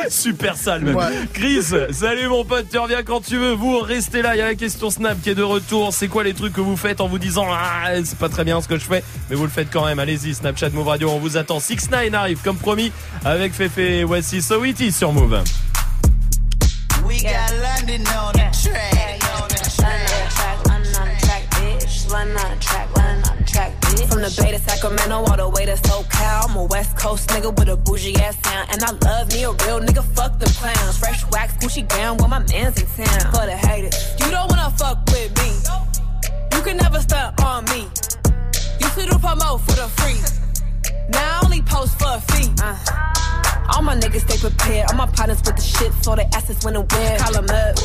[0.09, 0.95] Super sale même.
[0.95, 1.05] Ouais.
[1.33, 3.51] Chris, salut mon pote, tu reviens quand tu veux.
[3.53, 5.93] Vous restez là, il y a la question Snap qui est de retour.
[5.93, 8.59] C'est quoi les trucs que vous faites en vous disant ah c'est pas très bien
[8.61, 9.99] ce que je fais, mais vous le faites quand même.
[9.99, 11.59] Allez-y, Snapchat Move Radio, on vous attend.
[11.59, 12.91] 6 9 arrive comme promis
[13.23, 15.43] avec Fefe et voici So It Is sur Move.
[17.05, 19.27] We got London on the track.
[24.17, 26.49] From the Bay to Sacramento all the way to SoCal.
[26.49, 28.69] I'm a West Coast nigga with a bougie ass sound.
[28.71, 30.97] And I love me a real nigga, fuck them clowns.
[30.97, 33.31] Fresh wax, Gucci gown when my man's in town.
[33.31, 35.51] For the haters, you don't wanna fuck with me.
[36.55, 37.81] You can never stunt on me.
[38.79, 40.46] Used to do promo for the free.
[41.09, 42.49] Now I only post for a fee.
[42.61, 42.77] Uh.
[43.73, 44.89] All my niggas stay prepared.
[44.89, 47.17] All my partners with the shit, so they assets when and where.
[47.19, 47.75] Call 'em up.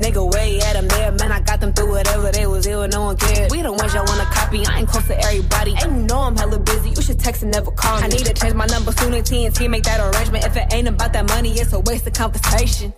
[0.00, 1.12] Nigga, way at 'em there.
[1.12, 3.50] Man, I got them through whatever they was ill, no one cared.
[3.50, 4.66] We the ones y'all wanna copy.
[4.66, 5.74] I ain't close to everybody.
[5.82, 6.90] And you know I'm hella busy.
[6.90, 8.04] You should text and never call me.
[8.04, 10.44] I need to change my number soon as TNT make that arrangement.
[10.44, 12.92] If it ain't about that money, it's a waste of conversation.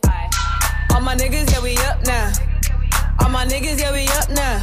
[0.95, 2.33] All my niggas, yeah, we up now.
[3.21, 4.63] All my niggas, yeah, we up now.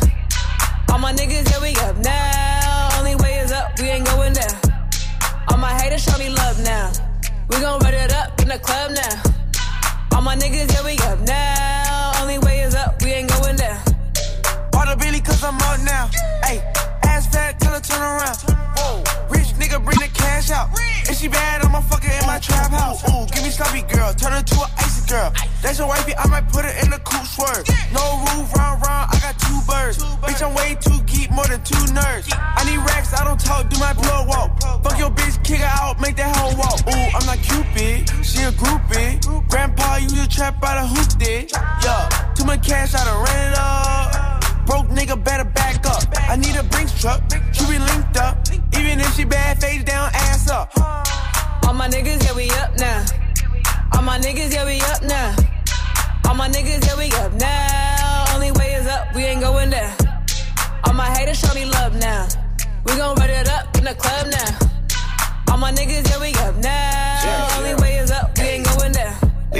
[0.91, 2.97] All my niggas, yeah, we up now.
[2.97, 4.64] Only way is up, we ain't going down.
[5.49, 6.91] All my haters show me love now.
[7.49, 9.23] We gon' run it up in the club now.
[10.15, 12.21] All my niggas, yeah, we up now.
[12.21, 13.79] Only way is up, we ain't going down.
[14.71, 16.09] Bought a Billy cause I'm up now.
[16.43, 16.59] Hey,
[17.03, 18.54] ass fat till I turn around.
[19.85, 20.69] Whoa, rich nigga bring the cash out.
[21.09, 23.03] If she bad, I'ma fuck her in my trap house.
[23.09, 25.33] Ooh, give me sloppy girl, turn her to an icy girl.
[25.61, 27.65] That's your wifey, I might put her in the coupe swerve.
[27.93, 30.03] No roof, round, round, I got two birds.
[30.25, 32.33] Bitch, I'm way too geek, more than two nerds.
[32.33, 34.61] I need racks, I don't talk, do my plug walk.
[34.83, 36.81] Fuck your bitch, kick her out, make that hoe walk.
[36.87, 39.21] Ooh, I'm not Cupid, she a groupie.
[39.49, 41.51] Grandpa, you the trap out of hoop did.
[41.83, 44.34] Yeah, too much cash, I done ran it up.
[44.65, 46.03] Broke nigga better back up.
[46.29, 47.21] I need a Brinks truck.
[47.53, 48.37] She be linked up.
[48.77, 50.71] Even if she bad, face down, ass up.
[51.65, 53.05] All my niggas, yeah, we up now.
[53.93, 55.35] All my niggas, yeah, we up now.
[56.27, 58.33] All my niggas, yeah, we up now.
[58.33, 59.95] Only way is up, we ain't going down.
[60.85, 62.27] All my haters show me love now.
[62.85, 65.51] We gon' run it up in the club now.
[65.51, 67.57] All my niggas, yeah, we up now.
[67.57, 67.94] Only way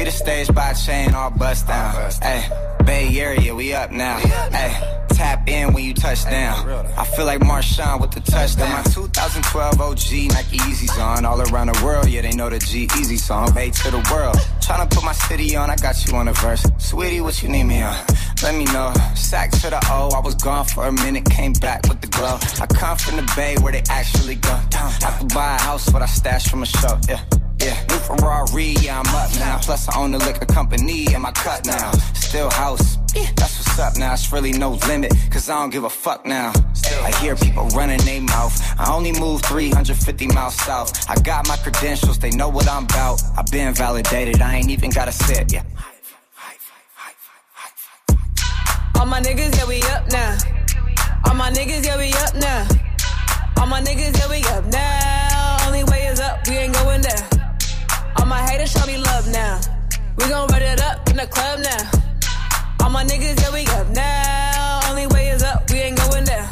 [0.06, 2.12] the stage by chain, all bust down.
[2.22, 2.48] Hey,
[2.86, 4.18] Bay Area, we up now.
[4.20, 6.70] Hey, tap in when you touch down.
[6.96, 8.72] I feel like Marshawn with the touchdown.
[8.72, 9.98] My 2012 OG
[10.34, 11.26] Nike Yeezys on.
[11.26, 13.52] All around the world, yeah, they know the G Easy song.
[13.54, 14.36] Bay to the world.
[14.62, 16.64] Tryna put my city on, I got you on the verse.
[16.78, 17.98] Sweetie, what you need me on?
[18.44, 18.94] Let me know.
[19.16, 22.38] Sack to the O, I was gone for a minute, came back with the glow.
[22.62, 24.60] I come from the Bay where they actually go.
[24.74, 27.22] I could buy a house, what I stashed from a show, yeah.
[27.66, 29.58] Yeah, new Ferrari, yeah, I'm up now.
[29.58, 31.90] Plus, I own the liquor company and my cut now.
[32.14, 32.98] Still house,
[33.36, 34.14] that's what's up now.
[34.14, 36.54] It's really no limit, cause I don't give a fuck now.
[37.02, 38.54] I hear people running their mouth.
[38.80, 41.10] I only move 350 miles south.
[41.10, 43.20] I got my credentials, they know what I'm about.
[43.36, 45.64] I've been validated, I ain't even gotta sit, yeah.
[49.00, 50.38] All my niggas, yeah, we up now.
[51.26, 52.68] All my niggas, yeah, we up now.
[53.60, 55.66] All my niggas, yeah, we up now.
[55.66, 57.35] Only way is up, we ain't going down.
[58.18, 59.60] All my haters show me love now.
[60.18, 61.92] We gon' run it up in the club now.
[62.84, 64.90] All my niggas, yeah, we up now.
[64.90, 66.50] Only way is up, we ain't going down.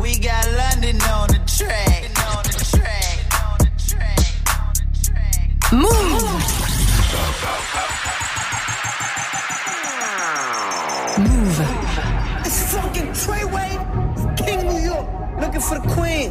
[0.00, 2.10] We got London on the track.
[2.36, 3.02] On the track.
[5.72, 5.88] Move.
[11.18, 11.60] Move.
[12.44, 13.72] It's fucking Treyway,
[14.36, 15.06] King New York,
[15.40, 16.30] looking for the queen.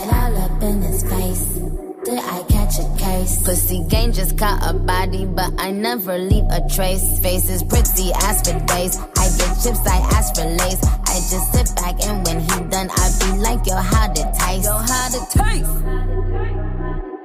[3.43, 7.19] Pussy gang just caught a body, but I never leave a trace.
[7.21, 8.97] Face is pretty ass for days.
[9.17, 10.83] I get chips, I ask for lace.
[10.83, 14.65] I just sit back and when he done, I be like, yo, how to taste?
[14.65, 15.71] Yo, how to taste?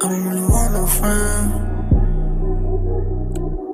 [0.01, 1.76] I don't really want no friends.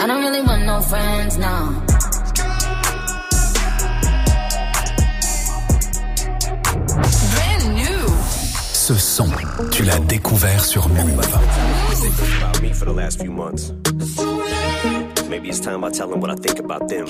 [0.00, 1.72] I don't really want no friends now.
[7.34, 8.06] Brand new.
[8.72, 9.28] Ce son,
[9.72, 11.26] tu l'as découvert sur Move.
[15.28, 17.06] Maybe it's time I tell them what I think about them.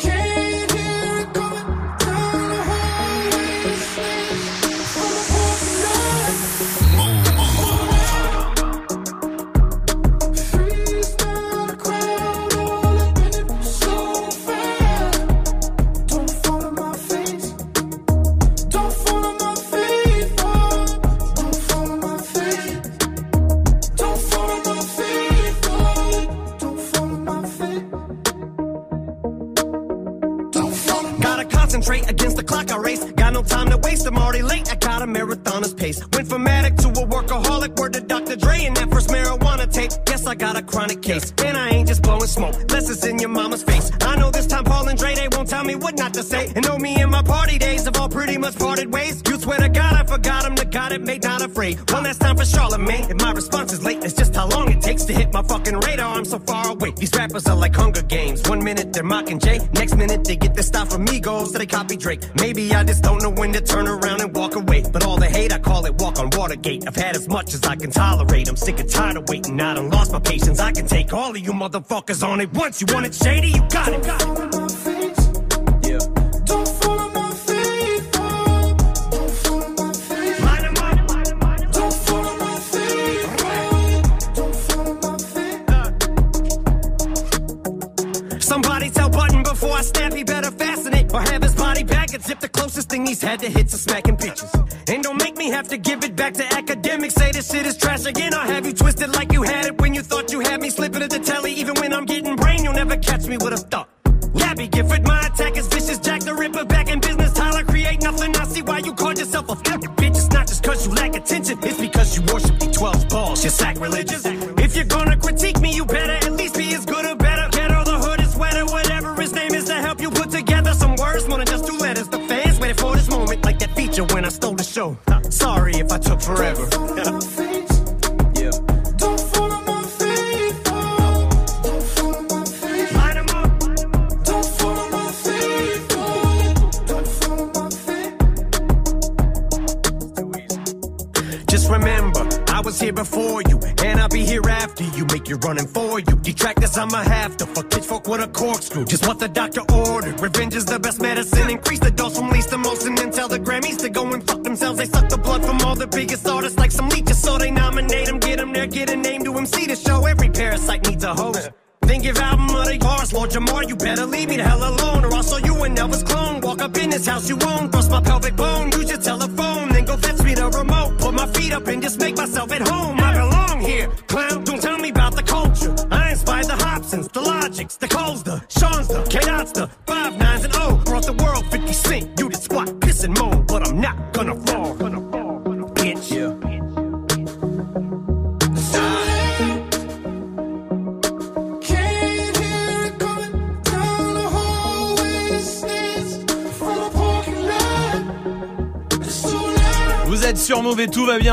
[51.76, 51.90] Not.
[51.92, 53.10] One last time for Charlemagne.
[53.10, 55.80] If my response is late, it's just how long it takes to hit my fucking
[55.80, 56.16] radar.
[56.16, 56.92] I'm so far away.
[56.92, 58.48] These rappers are like Hunger Games.
[58.48, 61.66] One minute they're mocking Jay, next minute they get their stuff from Migos, so they
[61.66, 62.22] copy Drake.
[62.36, 64.84] Maybe I just don't know when to turn around and walk away.
[64.92, 66.86] But all the hate, I call it walk on Watergate.
[66.86, 68.48] I've had as much as I can tolerate.
[68.48, 69.60] I'm sick and tired of waiting.
[69.60, 70.60] I done lost my patience.
[70.60, 72.80] I can take all of you motherfuckers on it once.
[72.80, 73.48] You want it shady?
[73.48, 73.62] You.
[73.68, 74.17] Got it.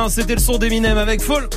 [0.10, 1.48] C'était le son d'Eminem avec Fall.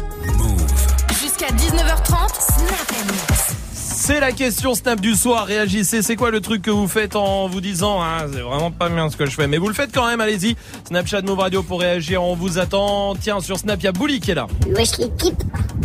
[1.21, 3.55] Jusqu'à 19h30, Snap Mix.
[3.73, 5.45] C'est la question Snap du soir.
[5.45, 6.01] Réagissez.
[6.01, 9.11] C'est quoi le truc que vous faites en vous disant ah, c'est vraiment pas bien
[9.11, 10.21] ce que je fais, mais vous le faites quand même.
[10.23, 10.57] Allez-y.
[10.87, 12.23] Snapchat Move Radio pour réagir.
[12.23, 13.15] On vous attend.
[13.21, 14.47] Tiens, sur Snap, il y a Bouli qui est là.
[14.75, 15.43] Wesh l'équipe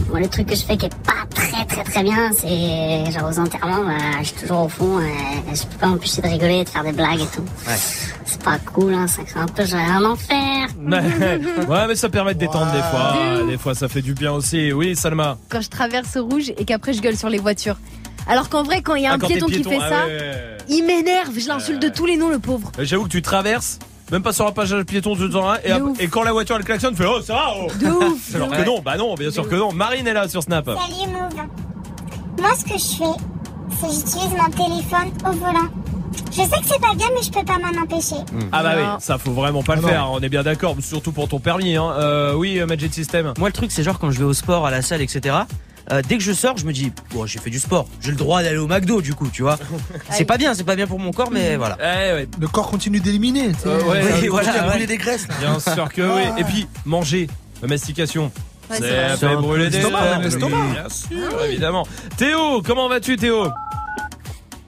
[0.09, 3.29] Moi le truc que je fais qui est pas très très très bien c'est genre
[3.29, 6.59] aux enterrements bah, je suis toujours au fond et je peux pas m'empêcher de rigoler
[6.59, 7.45] et de faire des blagues et tout.
[8.25, 10.32] C'est pas cool hein, c'est un peu genre un enfer.
[11.69, 13.45] ouais, mais ça permet de détendre des fois.
[13.47, 14.71] Des fois, ça fait du bien aussi.
[14.73, 15.37] Oui, Salma.
[15.49, 17.77] Quand je traverse rouge et qu'après je gueule sur les voitures.
[18.27, 20.57] Alors qu'en vrai, quand il y a Ah, un piéton qui fait ah ça, ouais.
[20.69, 21.37] il m'énerve.
[21.37, 22.71] Je l'insulte de tous les noms, le pauvre.
[22.79, 23.79] Euh, J'avoue que tu traverses.
[24.11, 26.63] Même pas sur un passage piéton, tu t'en et, ap- et quand la voiture elle
[26.63, 27.67] klaxonne, tu fais oh ça va oh.
[27.81, 28.65] De ouf, Alors de que ouf.
[28.67, 29.71] non, bah non, bien sûr que non.
[29.73, 30.65] Marine est là sur Snap.
[30.65, 31.47] Salut Move.
[32.39, 33.19] Moi, ce que je fais,
[33.81, 35.69] c'est j'utilise mon téléphone au volant.
[36.35, 38.15] Je sais que c'est pas bien, mais je peux pas m'en empêcher.
[38.51, 41.27] Ah bah oui, ça faut vraiment pas le faire, on est bien d'accord, surtout pour
[41.27, 41.75] ton permis.
[41.75, 41.93] Hein.
[41.97, 43.33] Euh, oui, euh, Magic System.
[43.37, 45.35] Moi, le truc, c'est genre quand je vais au sport, à la salle, etc.
[45.91, 48.17] euh, dès que je sors, je me dis, bon, j'ai fait du sport, j'ai le
[48.17, 49.59] droit d'aller au McDo, du coup, tu vois.
[50.09, 51.77] c'est pas bien, c'est pas bien pour mon corps, mais voilà.
[52.39, 53.49] Le corps continue d'éliminer.
[53.51, 53.67] tu sais.
[53.67, 55.27] Euh, ouais, oui, continue voilà, brûler des graisses.
[55.27, 55.35] là.
[55.39, 56.23] Bien sûr que oui.
[56.39, 57.27] Et puis manger,
[57.61, 58.31] la mastication.
[58.71, 59.09] Ouais, c'est c'est vrai.
[59.09, 60.57] fait C'est un brûler peu des l'estomac, l'estomac.
[60.71, 61.85] Bien sûr, évidemment.
[62.17, 63.47] Théo, comment vas-tu Théo?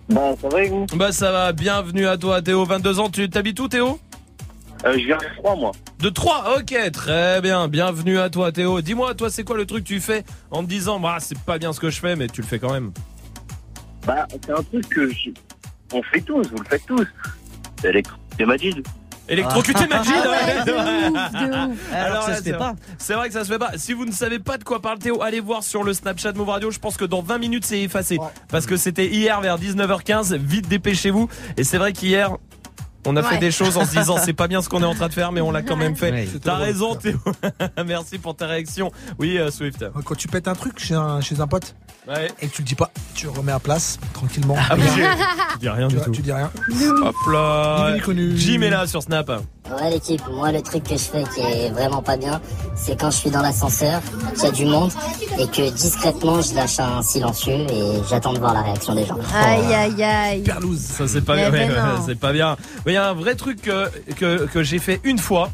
[0.09, 0.85] Bah ça va et vous?
[0.95, 3.99] Bah ça va, bienvenue à toi Théo, 22 ans, tu t'habites où Théo?
[4.85, 5.71] Euh, je viens de 3 moi.
[5.99, 7.67] De 3, ok, très bien.
[7.67, 8.81] Bienvenue à toi Théo.
[8.81, 11.57] Dis-moi, toi c'est quoi le truc que tu fais en te disant, bah c'est pas
[11.57, 12.91] bien ce que je fais, mais tu le fais quand même?
[14.05, 15.31] Bah, c'est un truc que je...
[15.91, 17.07] on fait tous, vous le faites tous.
[17.83, 18.87] Électrocuter Majid.
[19.27, 20.63] Électrocuter Majid Ah ouais, ouais.
[20.65, 21.93] de ouf, de ouf.
[21.93, 22.75] Alors ça là, se c'est fait pas.
[22.97, 23.71] C'est vrai que ça se fait pas.
[23.77, 26.49] Si vous ne savez pas de quoi parle Théo, allez voir sur le Snapchat Move
[26.49, 26.71] Radio.
[26.71, 28.17] Je pense que dans 20 minutes c'est effacé.
[28.49, 30.35] Parce que c'était hier vers 19h15.
[30.37, 31.27] Vite dépêchez-vous.
[31.57, 32.37] Et c'est vrai qu'hier,
[33.05, 34.95] on a fait des choses en se disant c'est pas bien ce qu'on est en
[34.95, 36.11] train de faire, mais on l'a quand même fait.
[36.11, 36.27] Ouais.
[36.43, 37.17] T'as raison Théo.
[37.85, 38.91] Merci pour ta réaction.
[39.19, 39.85] Oui, euh, Swift.
[40.03, 41.75] Quand tu pètes un truc chez un, chez un pote
[42.07, 42.27] Ouais.
[42.39, 44.55] et que tu le dis pas, tu le remets à place tranquillement.
[44.69, 44.75] Ah,
[45.53, 46.11] tu dis rien tu, du vois, tout.
[46.11, 46.51] tu dis rien.
[47.03, 47.95] Hop là.
[48.35, 49.29] Jim est là sur Snap.
[49.29, 52.39] Ouais l'équipe, moi le truc que je fais qui est vraiment pas bien,
[52.75, 53.99] c'est quand je suis dans l'ascenseur,
[54.35, 54.91] qu'il y a du monde
[55.39, 59.17] et que discrètement je lâche un silencieux et j'attends de voir la réaction des gens.
[59.33, 60.41] Aïe, aïe, aïe.
[60.43, 60.79] Perlouse.
[60.81, 61.71] Ça c'est pas bien, ben
[62.05, 62.55] c'est pas bien.
[62.95, 65.51] Y a un vrai truc que, que, que j'ai fait une fois,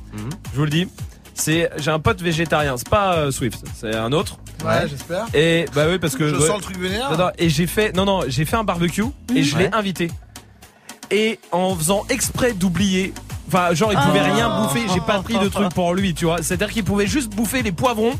[0.53, 0.87] je vous le dis.
[1.33, 4.37] C'est j'ai un pote végétarien, c'est pas euh, Swift, c'est un autre.
[4.65, 5.25] Ouais, j'espère.
[5.33, 6.45] Et bah oui parce que Je ouais.
[6.47, 6.77] sens le truc.
[6.77, 9.03] Non, non, et j'ai fait non non, j'ai fait un barbecue
[9.35, 9.73] et je l'ai Ouais.
[9.75, 10.11] invité.
[11.09, 13.13] Et en faisant exprès d'oublier
[13.47, 14.79] Enfin, genre, il pouvait rien bouffer.
[14.93, 16.41] J'ai pas pris de truc pour lui, tu vois.
[16.41, 18.13] C'est-à-dire qu'il pouvait juste bouffer les poivrons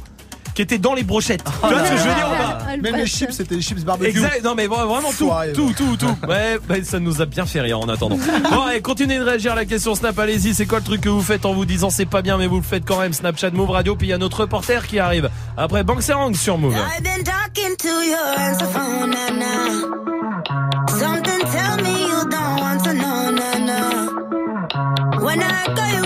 [0.54, 1.44] qui étaient dans les brochettes.
[1.44, 3.84] tu vois ce que je veux dire ou pas Même les chips, c'était les chips
[3.84, 4.10] barbecue.
[4.10, 5.74] Exact, non mais vra- vraiment tout, Soirée, tout, ouais.
[5.74, 6.16] tout, tout.
[6.28, 8.18] Ouais, bah, ça nous a bien fait rire en attendant.
[8.52, 10.54] Bon, allez, continuez de réagir à la question Snap, allez-y.
[10.54, 12.58] C'est quoi le truc que vous faites en vous disant c'est pas bien, mais vous
[12.58, 13.14] le faites quand même?
[13.14, 13.96] Snapchat Move Radio.
[13.96, 15.30] Puis il y a notre reporter qui arrive.
[15.58, 16.76] Après Bank Serang sur Move.
[16.76, 20.88] I've been talking to your answer phone, nah, nah.
[20.88, 25.22] Something tell me you don't want to know, nah.
[25.24, 26.01] When I call you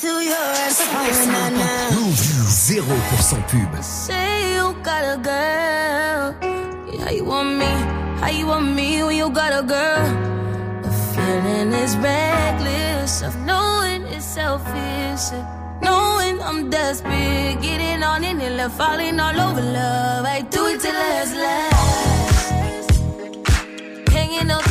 [0.00, 0.08] 0%
[3.50, 3.84] pub.
[3.84, 6.34] Say you got a girl.
[6.90, 7.66] Yeah, How you want me?
[8.20, 10.08] How you want me when you got a girl?
[10.82, 15.32] The feeling is reckless of knowing it's selfish,
[15.82, 17.60] knowing I'm desperate.
[17.60, 20.24] Getting on in it, love, falling all over love.
[20.24, 21.76] I do it till last, last.
[24.08, 24.64] Hanging out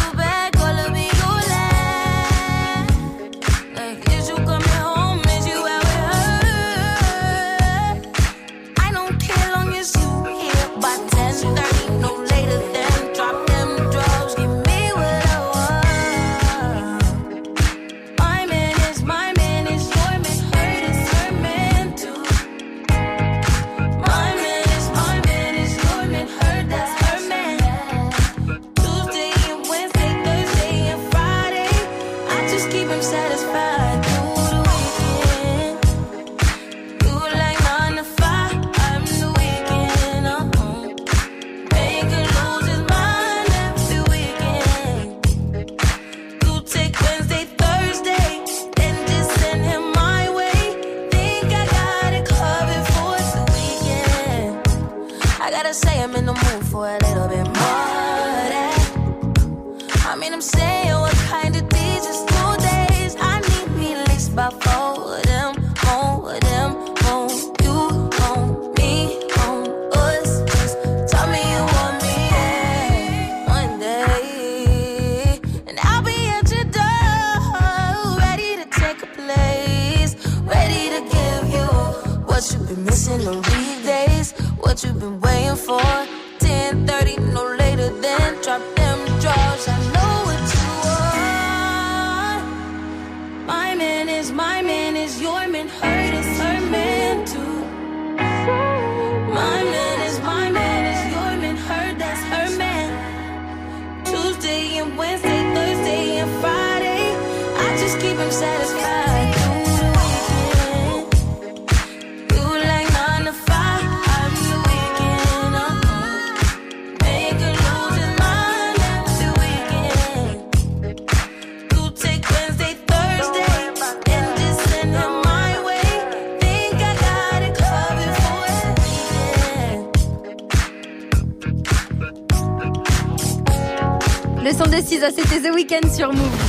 [134.82, 136.49] 6 ah, c'était The Weekend sur Move.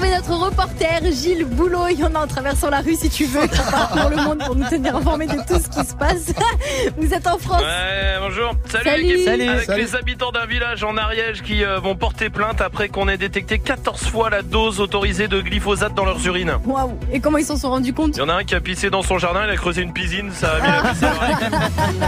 [0.00, 1.88] Retrouver notre reporter Gilles Boulot.
[1.90, 3.46] Il y en a en traversant la rue si tu veux.
[4.00, 6.32] Pour le monde pour nous tenir informés de tout ce qui se passe.
[6.96, 7.62] Vous êtes en France.
[7.62, 8.54] Ouais, bonjour.
[8.66, 9.02] Salut, Salut.
[9.02, 9.24] l'équipe.
[9.24, 9.48] Salut.
[9.48, 9.82] Avec Salut.
[9.82, 13.58] les habitants d'un village en Ariège qui euh, vont porter plainte après qu'on ait détecté
[13.58, 16.54] 14 fois la dose autorisée de glyphosate dans leurs urines.
[16.64, 16.98] Waouh.
[17.12, 18.90] Et comment ils s'en sont rendus compte Il y en a un qui a pissé
[18.90, 21.98] dans son jardin, il a creusé une piscine, ça a mis la piscine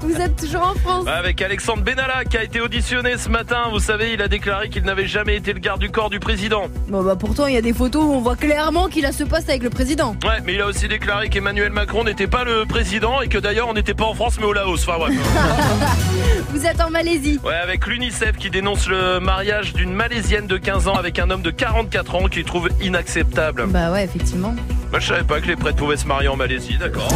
[0.00, 0.06] dans.
[0.06, 1.06] Vous êtes toujours en France.
[1.06, 3.68] Avec Alexandre Benalla qui a été auditionné ce matin.
[3.70, 6.68] Vous savez, il a déclaré qu'il n'avait jamais été le garde du corps du président.
[6.88, 9.24] Bon bah pourtant il y a des photos où on voit clairement qu'il a ce
[9.24, 10.16] poste avec le président.
[10.24, 13.68] Ouais, mais il a aussi déclaré qu'Emmanuel Macron n'était pas le président et que d'ailleurs
[13.68, 14.86] on n'était pas en France mais au Laos.
[14.86, 15.14] Enfin bref.
[16.50, 17.40] Vous êtes en Malaisie.
[17.44, 21.42] Ouais, avec l'UNICEF qui dénonce le mariage d'une Malaisienne de 15 ans avec un homme
[21.42, 23.66] de 44 ans qu'il trouve inacceptable.
[23.68, 24.54] Bah ouais effectivement.
[24.90, 27.08] Moi je savais pas que les prêtres pouvaient se marier en Malaisie, d'accord.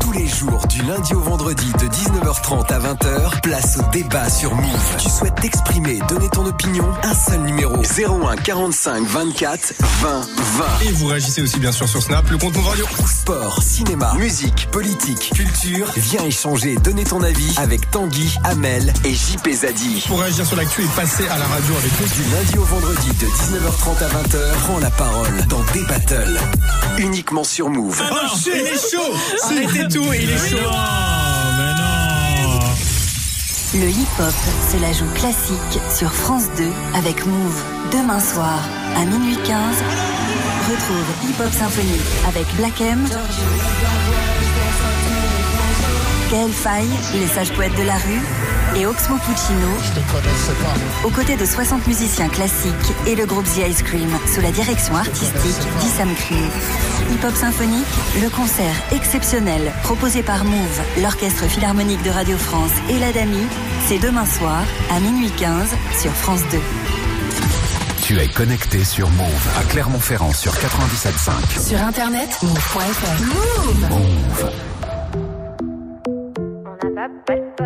[0.00, 4.54] Tous les jours, du lundi au vendredi, de 19h30 à 20h, place au débat sur
[4.54, 4.96] Move.
[4.98, 10.64] Tu souhaites t'exprimer, donner ton opinion Un seul numéro 01 45 24 20 20.
[10.86, 12.86] Et vous réagissez aussi bien sûr sur Snap, le compte Move Radio.
[13.06, 15.92] Sport, cinéma, musique, politique, culture.
[15.96, 20.04] Viens échanger, donner ton avis avec Tanguy, Amel et JP Zadi.
[20.08, 22.06] Pour réagir sur l'actu et passer à la radio avec nous.
[22.06, 26.38] Du lundi au vendredi, de 19h30 à 20h, prends la parole dans des battles.
[26.98, 28.02] Uniquement sur Move.
[28.10, 29.14] Oh shit, il est chaud.
[29.44, 30.70] Arrêtez tout, il est chaud.
[33.74, 34.34] Le hip-hop
[34.70, 36.64] se la joue classique sur France 2
[36.94, 37.62] avec Move.
[37.92, 38.60] Demain soir,
[38.96, 39.54] à minuit 15,
[40.70, 43.06] retrouve Hip Hop Symphonie avec Black M,
[46.30, 48.22] Gaël Faye, les sages poètes de la rue,
[48.76, 49.68] et Oxmo Puccino,
[51.04, 54.94] aux côtés de 60 musiciens classiques et le groupe The Ice Cream, sous la direction
[54.94, 56.34] artistique d'Issam Crew.
[57.10, 57.86] Hip Hop Symphonique,
[58.22, 63.46] le concert exceptionnel proposé par Move, l'Orchestre Philharmonique de Radio France et l'Adami,
[63.86, 65.68] C'est demain soir à minuit 15
[66.00, 66.58] sur France 2.
[68.02, 71.68] Tu es connecté sur Move à Clermont-Ferrand sur 97.5.
[71.68, 73.22] Sur internet, move.fr.
[73.24, 74.50] Move Move.
[77.08, 77.65] Move.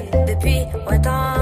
[0.93, 1.40] et ce,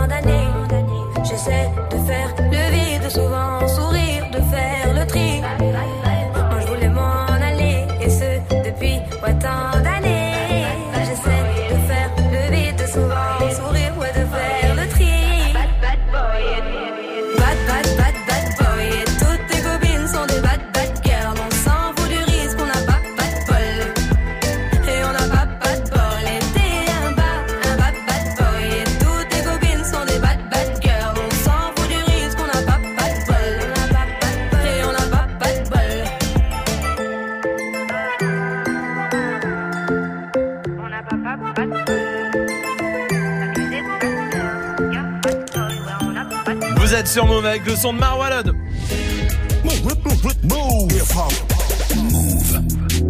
[47.10, 48.53] sur Move avec le son de Marwalad.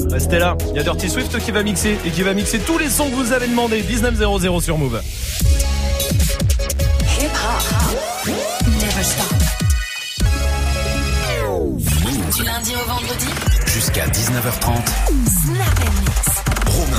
[0.10, 2.78] Restez là, il y a Dirty Swift qui va mixer et qui va mixer tous
[2.78, 3.84] les sons que vous avez demandé.
[3.84, 5.02] 19.00 sur Move.
[7.20, 8.30] Hip hop.
[8.66, 9.34] Never stop.
[12.36, 13.28] Du lundi au vendredi.
[13.66, 14.76] Jusqu'à 19h30.
[15.44, 16.40] Snap and mix.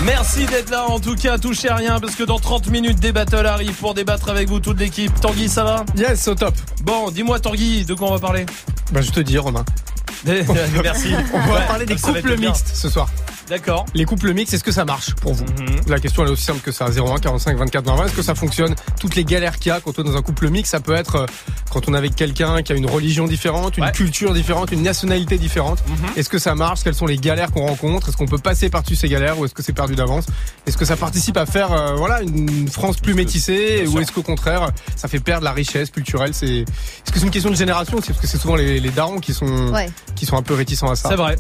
[0.05, 3.13] Merci d'être là en tout cas, touchez à rien parce que dans 30 minutes des
[3.13, 5.19] battles arrivent pour débattre avec vous toute l'équipe.
[5.21, 5.85] Tanguy ça va?
[5.97, 6.55] Yes, au top.
[6.83, 8.47] Bon, dis-moi Tanguy, de quoi on va parler?
[8.93, 9.65] Bah, je te dis, Romain.
[10.27, 11.15] Merci.
[11.33, 13.09] On va Ouais, parler des couples mixtes ce soir.
[13.51, 13.85] D'accord.
[13.95, 15.81] Les couples mixtes, est-ce que ça marche pour vous Mhm.
[15.89, 16.87] La question elle est aussi simple que ça.
[16.89, 18.07] 01 45 24 20 20.
[18.07, 20.23] Est-ce que ça fonctionne Toutes les galères qu'il y a quand on est dans un
[20.23, 21.27] couple mixte, ça peut être euh,
[21.71, 23.93] quand on est avec quelqu'un qui a une religion différente, une Ouais.
[23.93, 25.83] culture différente, une nationalité différente.
[25.89, 26.11] Mhm.
[26.17, 28.95] Est-ce que ça marche Quelles sont les galères qu'on rencontre Est-ce qu'on peut passer par-dessus
[28.97, 30.27] ces galères ou est-ce que c'est perdu d'avance
[30.67, 34.23] Est-ce que ça participe à faire euh, voilà une France plus métissée ou est-ce qu'au
[34.23, 37.99] contraire ça fait perdre la richesse culturelle C'est est-ce que c'est une question de génération
[37.99, 39.91] aussi parce que c'est souvent les, les darons qui sont Ouais.
[40.15, 41.09] qui sont un peu réticents à ça.
[41.09, 41.37] C'est vrai.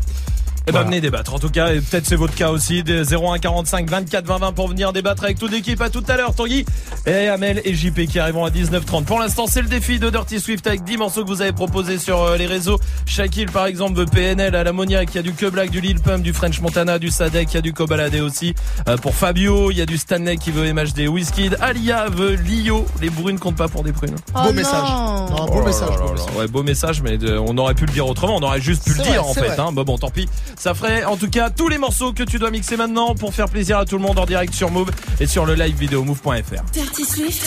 [0.66, 0.86] Eh ben Voilà.
[0.86, 4.26] venez débattre en tout cas et peut-être c'est votre cas aussi des 01 45 24
[4.26, 6.64] 20 20 pour venir débattre avec toute l'équipe à tout à l'heure Tanguy
[7.06, 10.38] et Amel et JP qui arriveront à 19h30 pour l'instant c'est le défi de Dirty
[10.38, 13.98] Swift avec 10 morceaux que vous avez proposés sur euh, les réseaux Shaquille par exemple
[13.98, 16.60] veut PNL à l'ammoniac il y a du Que Black du Lil Pump du French
[16.60, 18.54] Montana du Sadek il y a du Kobalade aussi
[18.88, 22.84] Euh, pour Fabio il y a du Stanley qui veut MHD Wizkid Alia veut Lio
[23.00, 24.52] les brunes comptent pas pour des prunes Oh beau non.
[24.52, 24.82] message.
[24.82, 25.90] Non, beau Oh message.
[25.90, 26.12] là beau là.
[26.12, 26.34] message.
[26.36, 28.36] Ouais, beau message, mais de- on aurait pu le dire autrement.
[28.36, 29.58] On aurait juste pu le dire en fait.
[29.58, 29.70] Hein.
[29.72, 30.28] Bah bon, tant pis.
[30.60, 33.48] Ça ferait en tout cas tous les morceaux que tu dois mixer maintenant pour faire
[33.48, 36.62] plaisir à tout le monde en direct sur Move et sur le live vidéo move.fr.
[36.74, 37.42] Dirty Swift.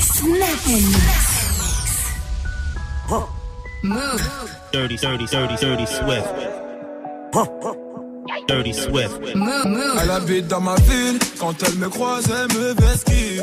[0.00, 1.34] Snap and mix.
[3.82, 4.48] Move.
[4.72, 6.34] Dirty, dirty, dirty, dirty Swift.
[8.48, 9.34] Dirty Swift.
[9.34, 9.98] Move, move.
[10.02, 13.42] Elle habite dans ma ville, quand elle me croise, elle me vesquille.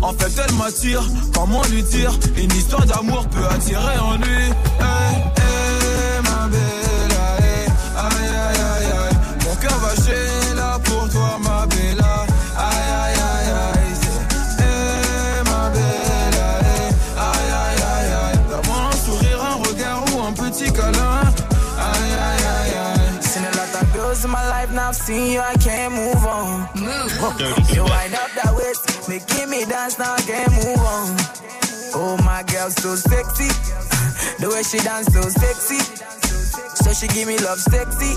[0.00, 1.02] En fait, elle m'attire,
[1.34, 4.44] comment lui dire Une histoire d'amour peut attirer en lui.
[4.80, 7.66] Hey, hey, ma belle, aïe,
[7.96, 9.16] aïe, aïe, aïe.
[9.44, 12.00] Mon cœur va chez là pour toi, ma belle.
[12.56, 13.92] Aïe, aïe, aïe, aïe.
[14.60, 18.38] Hey, ma belle, aïe, aïe, aïe, aïe.
[18.50, 21.22] Donne-moi un sourire, un regard ou un petit câlin.
[21.78, 23.22] Aïe, aïe, aïe, aïe.
[23.22, 26.17] Seen a lot of girls in my life, now I've seen you, I can't move
[27.20, 27.70] Move.
[27.74, 31.16] You wind up that waist, making me dance, now I can't move on.
[31.98, 33.50] Oh, my girl, so sexy.
[34.38, 35.82] The way she dance, so sexy.
[36.78, 38.14] So she give me love sexy.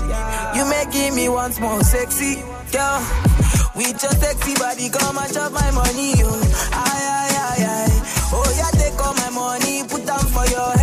[0.54, 2.42] You making me once more sexy.
[2.70, 3.02] Girl,
[3.74, 6.30] with your sexy body, come and chop my money, yo.
[6.70, 7.98] Aye, aye, aye, aye.
[8.30, 10.81] Oh, yeah, take all my money, put them for your head.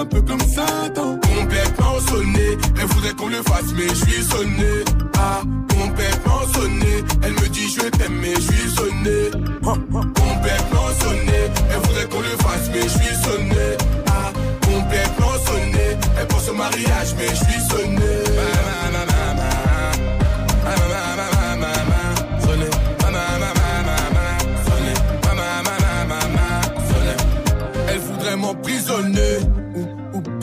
[0.00, 4.84] Un peu comme Satan Complètement sonné, elle voudrait qu'on le fasse, mais je suis sonné.
[5.18, 9.30] Ah, complètement sonné, elle me dit je t'aime, mais je suis sonné.
[9.62, 11.40] Complètement sonné,
[11.70, 13.76] elle voudrait qu'on le fasse, mais je suis sonné.
[14.08, 14.32] Ah,
[14.62, 18.25] complètement sonné, elle pense au mariage, mais je suis sonné.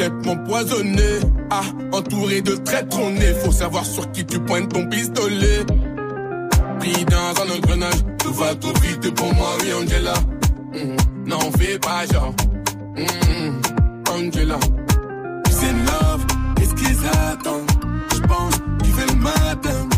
[0.10, 1.20] M'empoisonner.
[1.50, 1.62] Ah,
[1.92, 3.34] entouré de traîtres, on est.
[3.44, 5.66] Faut savoir sur qui tu pointes ton pistolet.
[6.80, 10.14] Pris dans un engrenage, tout va trop vite pour moi, oui, Angela.
[10.74, 11.28] Mhm.
[11.28, 12.34] N'en fais pas genre.
[12.96, 13.62] Mhm.
[14.12, 14.60] Angela.
[15.50, 16.26] C'est love,
[16.56, 17.72] qu'est-ce qu'ils attendent
[18.14, 18.54] Je pense
[18.84, 19.90] qu'ils veulent le matin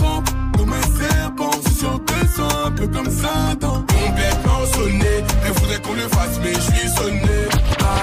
[0.00, 5.24] Rampe comme un serpent, je suis sûr que c'est un peu comme Satan Complètement sonné,
[5.46, 7.48] elle voudrait qu'on le fasse, mais je suis sonné.
[7.80, 8.02] Ah,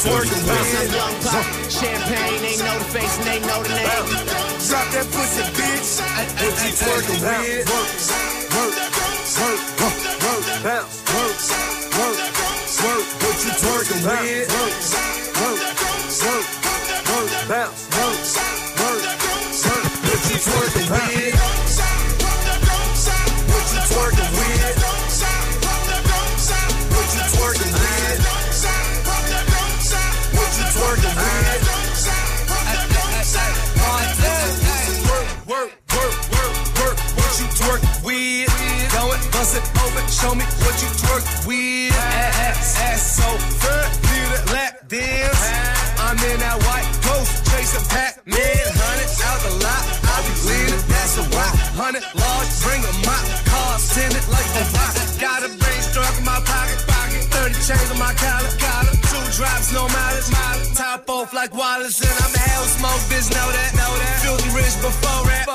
[0.00, 0.32] Swift.
[0.32, 3.86] Twerking with Young pop, champagne, they know the face and they know the name.
[4.64, 6.00] Drop that pussy, bitch.
[6.40, 7.68] What you twerking with?
[7.68, 8.00] Work,
[8.56, 8.74] work,
[9.80, 11.36] work, work, bounce, work,
[12.00, 12.16] work,
[12.80, 13.06] work.
[13.20, 14.48] What you twerking with?
[14.56, 14.76] Work,
[15.36, 15.60] work,
[16.24, 16.48] work,
[17.12, 18.49] work, bounce, work,
[58.10, 58.50] my collar.
[58.58, 58.94] Collar.
[59.10, 60.30] Two drops, no mileage.
[60.30, 60.74] Mileage.
[60.74, 62.00] Top off like Wallace.
[62.00, 63.30] And I'm a hell smoke bitch.
[63.30, 63.70] Know that.
[63.74, 64.20] Know that.
[64.22, 65.49] Filthy rich before rap.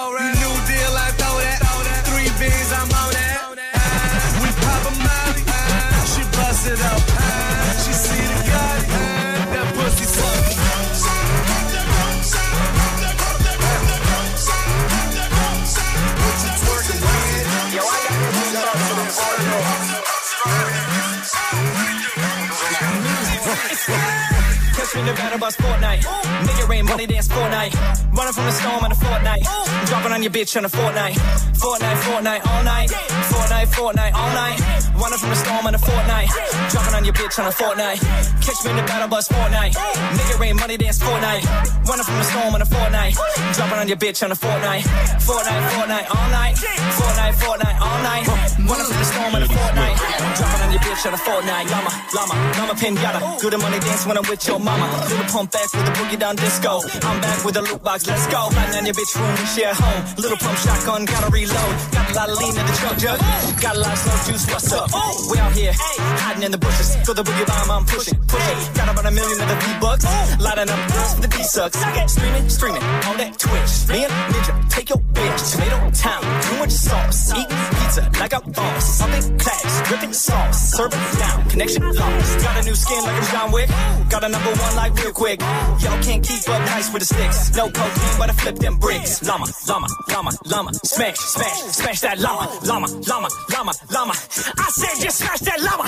[24.96, 26.08] Me the battle bus Fortnite.
[26.48, 27.76] Nigga rain money dance Fortnite.
[28.16, 29.44] Running from the storm on a fortnight.
[29.88, 31.16] Dropping on your bitch on a fortnight.
[31.60, 32.90] Fortnite, Fortnite, all night.
[33.28, 34.58] Fortnite, Fortnite, all night.
[34.96, 36.30] Running from the storm on a fortnight.
[36.72, 38.00] Dropping on your bitch on a fortnight.
[38.40, 39.74] Catch me in the battle bus Fortnite.
[40.16, 41.44] Nigga rain money dance Fortnite.
[41.84, 43.14] Running from the storm on a fortnight.
[43.52, 44.84] Dropping on your bitch on a fortnight.
[45.28, 46.56] Fortnite, Fortnite, all night.
[46.56, 48.28] Fortnite, Fortnite, all night.
[48.64, 49.96] Running from the storm on a fortnight.
[50.40, 51.66] Dropping on your bitch on a fortnight.
[51.68, 53.42] Llama, llama, llama pinata.
[53.42, 54.85] Do the money dance when I'm with your mama.
[55.10, 56.82] Do the pump back with the boogie down disco.
[57.08, 58.50] I'm back with a loot box, let's go.
[58.52, 60.02] Riding on your bitch room, we share home.
[60.18, 61.74] Little pump shotgun, gotta reload.
[61.92, 63.20] Got a lot of lean in the truck jug.
[63.62, 64.90] Got a lot of slow juice, what's up?
[65.32, 66.96] We out here, hiding in the bushes.
[67.06, 68.74] Throw the boogie bomb, I'm pushing, pushing.
[68.74, 70.06] Got about a million of the V-bucks.
[70.40, 71.78] Lighting up girls for the D-sucks.
[72.12, 73.74] Streaming, streaming, on that Twitch.
[73.90, 75.52] Me and Ninja, take your bitch.
[75.52, 77.34] Tomato town, too much sauce.
[77.34, 78.86] Eat pizza like a boss.
[78.86, 80.72] Something class, dripping sauce.
[80.76, 82.40] Serving down, connection lost.
[82.40, 83.70] Got a new skin like I'm John Wick.
[84.10, 85.40] Got a number one like real quick.
[85.40, 87.56] Y'all can't keep up nice with the sticks.
[87.56, 89.24] No cocaine, but I flip them bricks.
[89.24, 90.74] Llama, llama, llama, llama.
[90.84, 94.14] Smash, smash, smash that llama, llama, llama, llama, llama.
[94.14, 95.86] I said just smash that llama.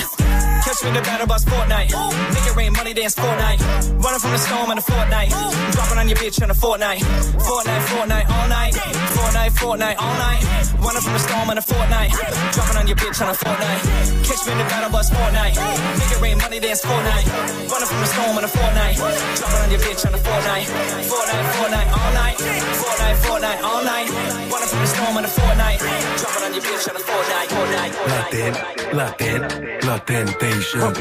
[0.63, 1.89] Catch me in the battle bus Fortnite.
[1.89, 3.59] Nigga rain money dance Fortnite.
[4.03, 5.29] Running from the storm in a fortnight.
[5.71, 6.99] Dropping on your bitch in a fortnight.
[6.99, 8.73] Fortnite, Fortnite, all night.
[8.73, 10.41] Fortnite, Fortnite, all night.
[10.79, 12.11] Running from the storm in a fortnight.
[12.53, 13.81] Dropping on your bitch on a fortnight.
[14.27, 15.55] Catch me in the battle bus Fortnite.
[15.55, 17.27] Nigga rain money dance Fortnite.
[17.71, 18.76] Running from the storm in a fortnight.
[18.77, 20.67] On your bitch on a fortnight.
[21.11, 22.37] Fortnite, Fortnite, all night.
[22.81, 24.07] Fortnite, Fortnite, all night.
[24.51, 25.79] Running from the storm in a fortnight.
[25.79, 27.49] Dropping on your bitch on a fortnight.
[27.49, 28.53] Fortnite, La ten,
[28.93, 29.41] la ten,
[29.87, 30.93] la temptation.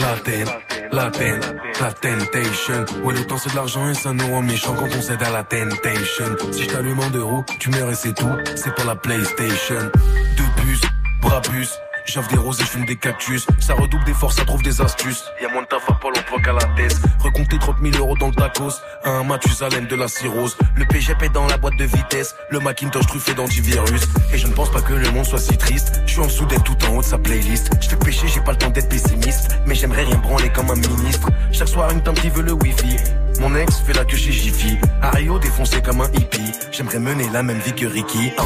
[0.00, 0.46] La ten,
[0.90, 1.40] la ten,
[1.80, 2.84] la temptation.
[3.04, 5.30] Ouais, le temps c'est de l'argent et ça nous rend méchants quand on cède à
[5.30, 6.36] la temptation.
[6.50, 8.36] Si je t'allume en deux roues, tu meurs et c'est tout.
[8.56, 9.90] C'est pas la PlayStation.
[10.36, 10.80] Deux bus,
[11.22, 11.70] bras bus.
[12.06, 13.46] J'offre des roses et je fume des cactus.
[13.60, 15.24] Ça redouble des forces, ça trouve des astuces.
[15.40, 16.96] Y'a moins de taf à Pôle emploi qu'à la tête.
[17.20, 18.80] Recompter 30 000 euros dans le tacos.
[19.04, 20.56] Un Mathusalem de la cirrhose.
[20.76, 22.34] Le PGP dans la boîte de vitesse.
[22.50, 24.02] Le Macintosh truffé d'antivirus.
[24.32, 26.02] Et je ne pense pas que le monde soit si triste.
[26.06, 27.70] Je suis en dessous d'être tout en haut de sa playlist.
[27.80, 29.56] Je fais pécher, j'ai pas le temps d'être pessimiste.
[29.66, 31.28] Mais j'aimerais rien branler comme un ministre.
[31.52, 32.96] Chaque soir, une tante qui veut le wifi.
[33.42, 34.78] Mon ex fait la queue chez Jiffy.
[35.00, 36.52] À Rio, défoncé comme un hippie.
[36.70, 38.30] J'aimerais mener la même vie que Ricky.
[38.38, 38.44] Hein.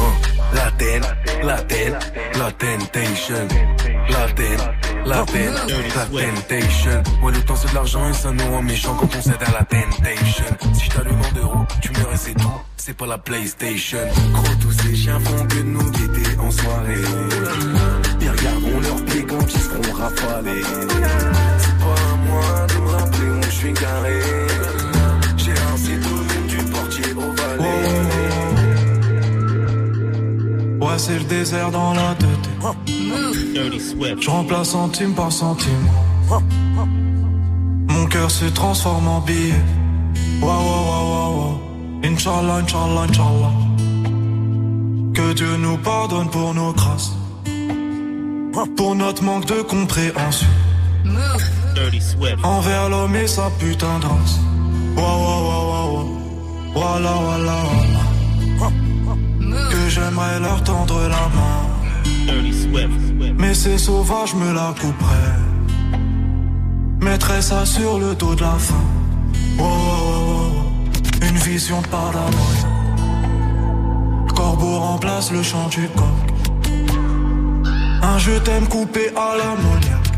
[0.55, 1.03] La ten,
[1.43, 1.93] la ten,
[2.33, 3.47] la temptation.
[4.09, 4.57] La ten,
[5.05, 7.03] la ten, la temptation.
[7.21, 9.51] Ouais, le temps c'est de l'argent et ça nous rend méchants quand on cède à
[9.51, 10.45] la temptation.
[10.73, 12.59] Si je t'allume en deux roues, tu meurs et c'est tout.
[12.77, 13.99] C'est pas la PlayStation.
[14.33, 17.03] Gros, tous ces chiens font que nous guetter en soirée.
[18.19, 20.63] Ils regarderont leurs pieds quand ils seront rafalés.
[21.59, 24.19] C'est pas à moi de me rappeler où je suis garé.
[30.95, 32.49] C'est le désert dans la tête.
[34.19, 35.87] Je remplace centime par centime.
[37.89, 39.61] Mon cœur se transforme en billet.
[40.41, 41.59] Wa wa wa wa wa.
[42.03, 43.53] Inch'Allah, Inch'Allah, Inch'Allah.
[45.13, 47.11] Que Dieu nous pardonne pour nos grâces.
[48.75, 50.47] Pour notre manque de compréhension.
[52.43, 54.39] Envers l'homme et sa putain de race.
[54.95, 56.03] Wa wa wa wa wa.
[56.73, 58.06] Voilà, voilà, voilà.
[59.71, 61.61] Que j'aimerais leur tendre la main.
[63.37, 65.41] Mais ces sauvages me la couperaient.
[67.01, 68.57] Mettrais ça sur le dos de la.
[69.57, 71.27] Wow, wow, wow, wow.
[71.27, 72.25] Une vision par la
[74.27, 76.17] Le corbeau remplace le chant du coq.
[78.01, 80.11] Un je t'aime coupé à l'ammoniaque.